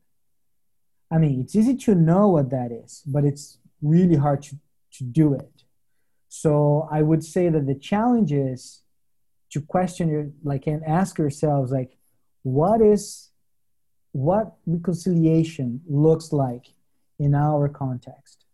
I 1.11 1.17
mean, 1.17 1.41
it's 1.41 1.55
easy 1.55 1.75
to 1.75 1.95
know 1.95 2.27
what 2.29 2.49
that 2.51 2.71
is, 2.71 3.01
but 3.05 3.25
it's 3.25 3.57
really 3.81 4.15
hard 4.15 4.43
to, 4.43 4.57
to 4.93 5.03
do 5.03 5.33
it. 5.33 5.63
So 6.27 6.87
I 6.91 7.01
would 7.01 7.23
say 7.23 7.49
that 7.49 7.65
the 7.65 7.75
challenge 7.75 8.31
is 8.31 8.83
to 9.51 9.61
question 9.61 10.09
your 10.09 10.29
like 10.43 10.67
and 10.67 10.83
ask 10.85 11.17
yourselves 11.17 11.71
like, 11.71 11.97
what 12.43 12.81
is 12.81 13.29
what 14.11 14.55
reconciliation 14.65 15.81
looks 15.87 16.31
like 16.31 16.67
in 17.17 17.33
our 17.33 17.67
context? 17.67 18.45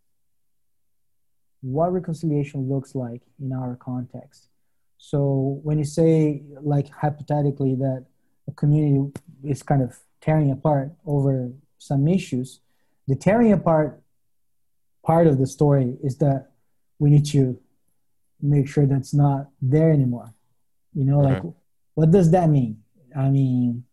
What 1.61 1.93
reconciliation 1.93 2.69
looks 2.69 2.95
like 2.95 3.21
in 3.39 3.51
our 3.51 3.75
context. 3.75 4.49
So 4.97 5.59
when 5.63 5.77
you 5.77 5.85
say 5.85 6.43
like 6.61 6.89
hypothetically 6.89 7.75
that 7.75 8.05
a 8.47 8.51
community 8.51 9.11
is 9.43 9.63
kind 9.63 9.81
of 9.81 9.97
tearing 10.21 10.51
apart 10.51 10.91
over 11.05 11.51
some 11.77 12.07
issues. 12.07 12.59
The 13.07 13.15
tearing 13.15 13.51
apart 13.53 14.01
part 15.03 15.27
of 15.27 15.37
the 15.37 15.47
story 15.47 15.97
is 16.03 16.17
that 16.17 16.51
we 16.97 17.09
need 17.09 17.25
to 17.27 17.59
make 18.41 18.67
sure 18.67 18.85
that's 18.85 19.13
not 19.13 19.49
there 19.61 19.91
anymore. 19.91 20.33
You 20.93 21.05
know, 21.05 21.19
like 21.19 21.43
what 21.93 22.11
does 22.11 22.31
that 22.31 22.49
mean? 22.49 22.81
I 23.15 23.29
mean, 23.29 23.85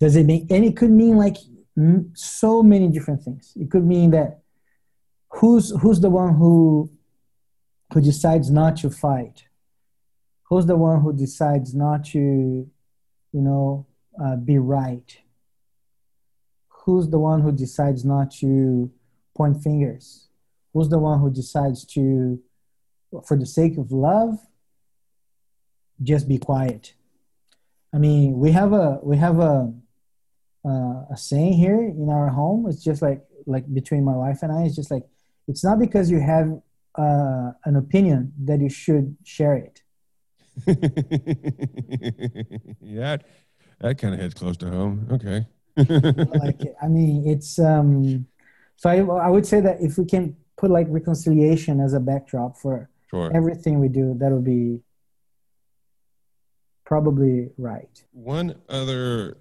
does 0.00 0.16
it 0.16 0.24
mean, 0.24 0.46
and 0.50 0.64
it 0.64 0.76
could 0.76 0.90
mean 0.90 1.16
like 1.16 1.36
so 2.14 2.62
many 2.62 2.88
different 2.88 3.22
things. 3.22 3.52
It 3.56 3.70
could 3.70 3.84
mean 3.84 4.10
that 4.10 4.40
who's 5.28 5.70
who's 5.80 6.00
the 6.00 6.10
one 6.10 6.34
who 6.34 6.90
who 7.92 8.00
decides 8.00 8.50
not 8.50 8.76
to 8.78 8.90
fight? 8.90 9.44
Who's 10.44 10.66
the 10.66 10.76
one 10.76 11.00
who 11.00 11.12
decides 11.12 11.74
not 11.74 12.04
to, 12.06 12.18
you 12.18 13.40
know, 13.40 13.86
uh, 14.22 14.36
be 14.36 14.58
right? 14.58 15.16
Who's 16.84 17.08
the 17.08 17.18
one 17.18 17.40
who 17.40 17.52
decides 17.52 18.04
not 18.04 18.32
to 18.32 18.90
point 19.36 19.62
fingers? 19.62 20.28
Who's 20.72 20.88
the 20.88 20.98
one 20.98 21.20
who 21.20 21.30
decides 21.30 21.84
to, 21.94 22.40
for 23.26 23.36
the 23.36 23.46
sake 23.46 23.78
of 23.78 23.92
love, 23.92 24.38
just 26.02 26.28
be 26.28 26.38
quiet? 26.38 26.94
I 27.94 27.98
mean, 27.98 28.38
we 28.38 28.52
have 28.52 28.72
a 28.72 28.98
we 29.02 29.18
have 29.18 29.38
a 29.38 29.72
uh, 30.64 31.04
a 31.10 31.16
saying 31.16 31.52
here 31.52 31.78
in 31.78 32.08
our 32.08 32.28
home. 32.28 32.66
It's 32.68 32.82
just 32.82 33.02
like 33.02 33.22
like 33.46 33.72
between 33.72 34.04
my 34.04 34.14
wife 34.14 34.42
and 34.42 34.50
I. 34.50 34.62
It's 34.62 34.76
just 34.76 34.90
like 34.90 35.04
it's 35.46 35.62
not 35.62 35.78
because 35.78 36.10
you 36.10 36.20
have 36.20 36.50
uh, 36.94 37.52
an 37.66 37.76
opinion 37.76 38.32
that 38.44 38.60
you 38.60 38.70
should 38.70 39.14
share 39.24 39.56
it. 39.56 39.82
yeah, 42.80 43.18
that 43.80 43.98
kind 43.98 44.14
of 44.14 44.20
hits 44.20 44.34
close 44.34 44.56
to 44.58 44.70
home. 44.70 45.08
Okay 45.12 45.46
like 45.76 46.60
I 46.82 46.88
mean, 46.88 47.26
it's 47.26 47.58
um. 47.58 48.26
So 48.76 48.90
I 48.90 48.98
I 48.98 49.28
would 49.28 49.46
say 49.46 49.60
that 49.60 49.80
if 49.80 49.98
we 49.98 50.04
can 50.04 50.36
put 50.56 50.70
like 50.70 50.86
reconciliation 50.90 51.80
as 51.80 51.92
a 51.92 52.00
backdrop 52.00 52.56
for 52.56 52.88
sure. 53.10 53.30
everything 53.34 53.80
we 53.80 53.88
do, 53.88 54.14
that 54.18 54.30
would 54.30 54.44
be 54.44 54.80
probably 56.84 57.50
right. 57.56 58.04
One 58.12 58.56
other 58.68 59.38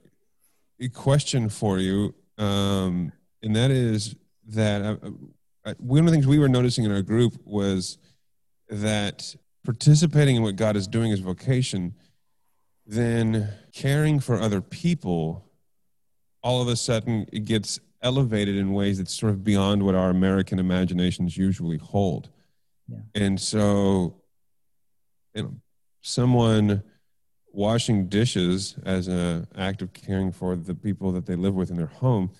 question 0.93 1.49
for 1.49 1.79
you, 1.79 2.15
um, 2.37 3.11
and 3.43 3.55
that 3.55 3.71
is 3.71 4.15
that 4.47 4.81
uh, 4.81 4.95
uh, 5.65 5.73
one 5.77 5.99
of 5.99 6.05
the 6.05 6.11
things 6.11 6.27
we 6.27 6.39
were 6.39 6.49
noticing 6.49 6.85
in 6.85 6.91
our 6.91 7.01
group 7.01 7.35
was 7.45 7.97
that 8.69 9.35
participating 9.63 10.37
in 10.37 10.43
what 10.43 10.55
God 10.55 10.75
is 10.75 10.87
doing 10.87 11.11
as 11.11 11.19
vocation, 11.19 11.93
then 12.85 13.49
caring 13.73 14.19
for 14.19 14.39
other 14.39 14.61
people 14.61 15.50
all 16.43 16.61
of 16.61 16.67
a 16.67 16.75
sudden 16.75 17.27
it 17.31 17.45
gets 17.45 17.79
elevated 18.01 18.55
in 18.55 18.73
ways 18.73 18.97
that's 18.97 19.13
sort 19.13 19.31
of 19.31 19.43
beyond 19.43 19.83
what 19.83 19.95
our 19.95 20.09
American 20.09 20.59
imaginations 20.59 21.37
usually 21.37 21.77
hold. 21.77 22.29
Yeah. 22.87 22.99
And 23.15 23.39
so, 23.39 24.15
you 25.33 25.43
know, 25.43 25.55
someone 26.01 26.83
washing 27.53 28.07
dishes 28.07 28.75
as 28.85 29.07
an 29.07 29.47
act 29.55 29.81
of 29.81 29.93
caring 29.93 30.31
for 30.31 30.55
the 30.55 30.73
people 30.73 31.11
that 31.11 31.25
they 31.25 31.35
live 31.35 31.53
with 31.53 31.69
in 31.69 31.77
their 31.77 31.87
home 31.87 32.31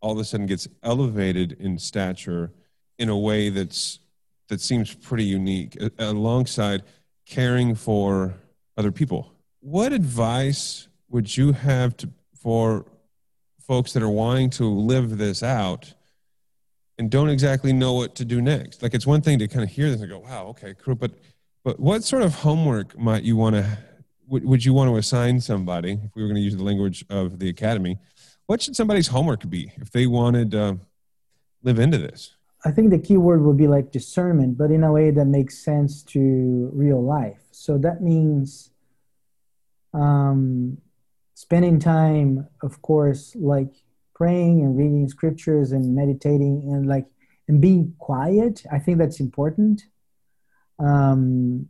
all 0.00 0.12
of 0.12 0.18
a 0.18 0.24
sudden 0.24 0.46
gets 0.46 0.68
elevated 0.82 1.52
in 1.52 1.78
stature 1.78 2.50
in 2.98 3.08
a 3.08 3.18
way 3.18 3.48
that's 3.48 4.00
that 4.48 4.60
seems 4.60 4.94
pretty 4.94 5.24
unique 5.24 5.76
alongside 5.98 6.82
caring 7.26 7.74
for 7.74 8.34
other 8.76 8.92
people 8.92 9.32
what 9.60 9.92
advice 9.92 10.88
would 11.08 11.36
you 11.36 11.52
have 11.52 11.96
to 11.96 12.08
for 12.34 12.84
folks 13.66 13.92
that 13.92 14.02
are 14.02 14.10
wanting 14.10 14.50
to 14.50 14.64
live 14.64 15.18
this 15.18 15.42
out 15.42 15.94
and 16.98 17.10
don't 17.10 17.28
exactly 17.28 17.72
know 17.72 17.94
what 17.94 18.14
to 18.16 18.24
do 18.24 18.40
next. 18.40 18.82
Like 18.82 18.94
it's 18.94 19.06
one 19.06 19.20
thing 19.20 19.38
to 19.40 19.48
kind 19.48 19.64
of 19.64 19.70
hear 19.70 19.90
this 19.90 20.00
and 20.00 20.10
go, 20.10 20.18
"Wow, 20.18 20.46
okay, 20.48 20.74
cool," 20.82 20.94
but 20.94 21.12
but 21.64 21.80
what 21.80 22.04
sort 22.04 22.22
of 22.22 22.34
homework 22.34 22.96
might 22.98 23.22
you 23.24 23.36
want 23.36 23.56
to 23.56 23.78
would, 24.28 24.64
you 24.64 24.72
want 24.72 24.90
to 24.90 24.96
assign 24.96 25.40
somebody 25.40 25.92
if 25.92 26.14
we 26.14 26.22
were 26.22 26.28
going 26.28 26.36
to 26.36 26.42
use 26.42 26.56
the 26.56 26.62
language 26.62 27.04
of 27.10 27.38
the 27.38 27.48
academy? 27.48 27.98
What 28.46 28.62
should 28.62 28.76
somebody's 28.76 29.08
homework 29.08 29.48
be 29.48 29.72
if 29.76 29.90
they 29.90 30.06
wanted 30.06 30.50
to 30.52 30.78
live 31.62 31.78
into 31.78 31.98
this? 31.98 32.36
I 32.64 32.70
think 32.70 32.90
the 32.90 32.98
key 32.98 33.16
word 33.18 33.42
would 33.42 33.56
be 33.56 33.66
like 33.66 33.92
discernment, 33.92 34.56
but 34.56 34.70
in 34.70 34.84
a 34.84 34.92
way 34.92 35.10
that 35.10 35.26
makes 35.26 35.58
sense 35.58 36.02
to 36.04 36.70
real 36.72 37.02
life. 37.02 37.42
So 37.50 37.76
that 37.78 38.00
means 38.00 38.70
um, 39.92 40.78
spending 41.44 41.78
time, 41.78 42.48
of 42.62 42.80
course, 42.80 43.36
like 43.36 43.74
praying 44.14 44.62
and 44.62 44.78
reading 44.78 45.06
scriptures 45.10 45.72
and 45.72 45.94
meditating 45.94 46.62
and 46.72 46.86
like 46.86 47.04
and 47.48 47.60
being 47.60 47.94
quiet. 47.98 48.62
I 48.72 48.78
think 48.78 48.96
that's 48.96 49.20
important. 49.20 49.82
Um, 50.78 51.68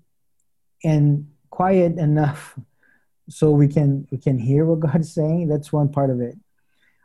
and 0.84 1.26
quiet 1.50 1.98
enough 1.98 2.56
so 3.28 3.50
we 3.50 3.66
can 3.66 4.06
we 4.12 4.18
can 4.18 4.38
hear 4.38 4.64
what 4.64 4.78
God 4.78 5.00
is 5.00 5.12
saying. 5.12 5.48
That's 5.48 5.72
one 5.72 5.90
part 5.90 6.10
of 6.10 6.20
it. 6.20 6.36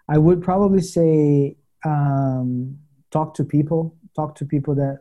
I 0.07 0.19
would 0.19 0.43
probably 0.43 0.81
say 0.81 1.57
um, 1.83 2.77
talk 3.09 3.33
to 3.35 3.43
people, 3.43 3.95
talk 4.15 4.35
to 4.35 4.45
people 4.45 4.75
that 4.75 4.99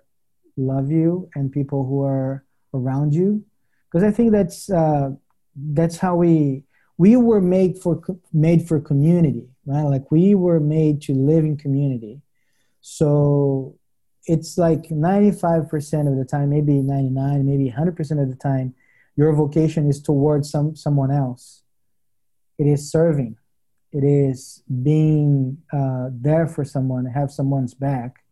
love 0.56 0.90
you 0.90 1.28
and 1.34 1.52
people 1.52 1.84
who 1.84 2.02
are 2.02 2.46
around 2.72 3.14
you, 3.14 3.44
because 3.86 4.04
I 4.08 4.10
think 4.10 4.32
that's 4.32 4.70
uh, 4.70 5.10
that's 5.54 5.98
how 5.98 6.16
we 6.16 6.64
we 6.98 7.16
were 7.16 7.40
made 7.40 7.78
for 7.78 8.02
made 8.32 8.66
for 8.66 8.80
community, 8.80 9.48
right? 9.64 9.84
Like 9.84 10.10
we 10.10 10.34
were 10.34 10.60
made 10.60 11.00
to 11.02 11.14
live 11.14 11.44
in 11.44 11.56
community. 11.56 12.20
So 12.80 13.76
it's 14.26 14.58
like 14.58 14.88
95% 14.88 16.10
of 16.10 16.18
the 16.18 16.24
time, 16.24 16.50
maybe 16.50 16.74
99, 16.82 17.46
maybe 17.46 17.70
100% 17.70 18.22
of 18.22 18.28
the 18.28 18.36
time, 18.36 18.74
your 19.16 19.32
vocation 19.32 19.88
is 19.88 20.02
towards 20.02 20.50
some 20.50 20.76
someone 20.76 21.10
else. 21.10 21.62
It 22.58 22.66
is 22.66 22.90
serving. 22.90 23.36
It 23.92 24.04
is 24.04 24.62
being 24.82 25.58
uh, 25.72 26.10
there 26.12 26.46
for 26.46 26.64
someone, 26.64 27.06
have 27.06 27.30
someone's 27.30 27.74
back. 27.74 28.24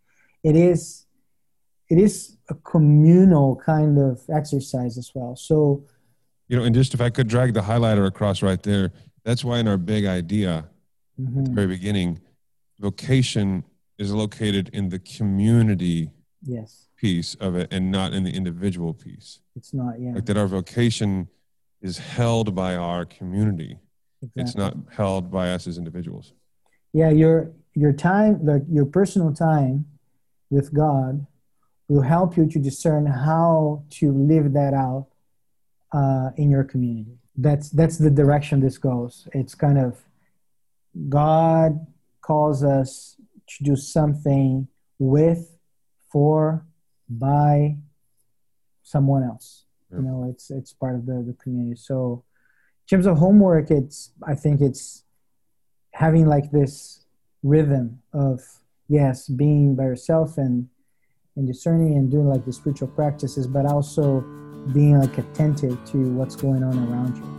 It 0.42 0.56
is 0.56 1.06
it 1.88 1.98
is 1.98 2.36
a 2.50 2.54
communal 2.54 3.56
kind 3.56 3.98
of 3.98 4.20
exercise 4.28 4.98
as 4.98 5.12
well. 5.14 5.36
So, 5.36 5.84
you 6.48 6.56
know, 6.56 6.64
and 6.64 6.74
just 6.74 6.94
if 6.94 7.00
I 7.00 7.10
could 7.10 7.28
drag 7.28 7.54
the 7.54 7.60
highlighter 7.60 8.06
across 8.06 8.42
right 8.42 8.62
there, 8.62 8.92
that's 9.24 9.44
why 9.44 9.58
in 9.58 9.68
our 9.68 9.76
big 9.76 10.06
idea 10.06 10.68
mm-hmm. 11.20 11.38
at 11.38 11.44
the 11.46 11.50
very 11.50 11.66
beginning, 11.66 12.20
vocation 12.78 13.64
is 13.98 14.12
located 14.12 14.70
in 14.72 14.88
the 14.88 14.98
community 14.98 16.10
yes 16.42 16.86
piece 16.96 17.34
of 17.36 17.56
it 17.56 17.68
and 17.70 17.90
not 17.90 18.12
in 18.12 18.24
the 18.24 18.30
individual 18.30 18.94
piece. 18.94 19.40
It's 19.54 19.72
not, 19.72 20.00
yeah. 20.00 20.12
Like 20.14 20.26
that 20.26 20.36
our 20.36 20.46
vocation 20.46 21.28
is 21.82 21.98
held 21.98 22.54
by 22.54 22.76
our 22.76 23.04
community. 23.04 23.78
Exactly. 24.22 24.42
It's 24.42 24.56
not 24.56 24.76
held 24.90 25.30
by 25.30 25.52
us 25.52 25.66
as 25.66 25.78
individuals. 25.78 26.32
Yeah, 26.92 27.10
your 27.10 27.52
your 27.74 27.92
time, 27.92 28.44
like 28.44 28.62
your 28.70 28.86
personal 28.86 29.34
time 29.34 29.84
with 30.48 30.72
God 30.72 31.26
will 31.88 32.02
help 32.02 32.36
you 32.36 32.48
to 32.48 32.58
discern 32.58 33.06
how 33.06 33.84
to 33.90 34.12
live 34.12 34.54
that 34.54 34.72
out 34.72 35.08
uh, 35.92 36.30
in 36.36 36.50
your 36.50 36.64
community. 36.64 37.18
That's 37.36 37.70
that's 37.70 37.98
the 37.98 38.10
direction 38.10 38.60
this 38.60 38.78
goes. 38.78 39.28
It's 39.32 39.54
kind 39.54 39.78
of 39.78 39.98
God 41.08 41.86
calls 42.20 42.64
us 42.64 43.16
to 43.48 43.64
do 43.64 43.76
something 43.76 44.68
with, 44.98 45.56
for, 46.10 46.66
by 47.08 47.76
someone 48.82 49.22
else. 49.22 49.64
Yeah. 49.90 49.98
You 49.98 50.04
know, 50.04 50.26
it's 50.30 50.50
it's 50.50 50.72
part 50.72 50.96
of 50.96 51.06
the, 51.06 51.22
the 51.26 51.36
community. 51.42 51.76
So 51.76 52.24
in 52.84 52.96
terms 52.96 53.06
of 53.06 53.18
homework, 53.18 53.70
it's 53.70 54.12
I 54.26 54.34
think 54.34 54.60
it's 54.60 55.04
having 55.92 56.26
like 56.26 56.50
this 56.50 57.04
rhythm 57.42 58.02
of 58.12 58.40
yes, 58.88 59.28
being 59.28 59.76
by 59.76 59.84
yourself 59.84 60.38
and 60.38 60.68
and 61.36 61.46
discerning 61.46 61.94
and 61.94 62.10
doing 62.10 62.26
like 62.26 62.44
the 62.44 62.52
spiritual 62.52 62.88
practices, 62.88 63.46
but 63.46 63.66
also 63.66 64.24
being 64.72 64.98
like 64.98 65.18
attentive 65.18 65.78
to 65.86 65.98
what's 66.12 66.36
going 66.36 66.62
on 66.62 66.76
around 66.88 67.16
you. 67.16 67.36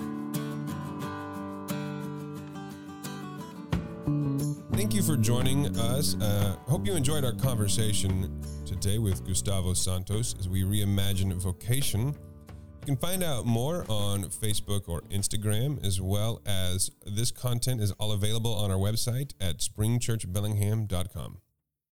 Thank 4.78 4.93
you 4.93 5.01
for 5.01 5.17
joining 5.17 5.75
us. 5.78 6.15
Uh, 6.21 6.55
hope 6.67 6.86
you 6.86 6.93
enjoyed 6.93 7.25
our 7.25 7.34
conversation 7.34 8.41
today 8.65 8.99
with 8.99 9.25
Gustavo 9.25 9.73
Santos 9.73 10.36
as 10.39 10.47
we 10.47 10.63
reimagine 10.63 11.34
vocation. 11.34 12.07
You 12.07 12.86
can 12.86 12.97
find 12.97 13.23
out 13.23 13.45
more 13.45 13.86
on 13.89 14.25
Facebook 14.25 14.88
or 14.88 15.01
Instagram, 15.09 15.84
as 15.86 15.99
well 15.99 16.41
as 16.45 16.91
this 17.05 17.32
content 17.32 17.82
is 17.82 17.91
all 17.93 18.11
available 18.11 18.53
on 18.53 18.71
our 18.71 18.78
website 18.78 19.34
at 19.41 19.57
springchurchbellingham.com. 19.57 21.39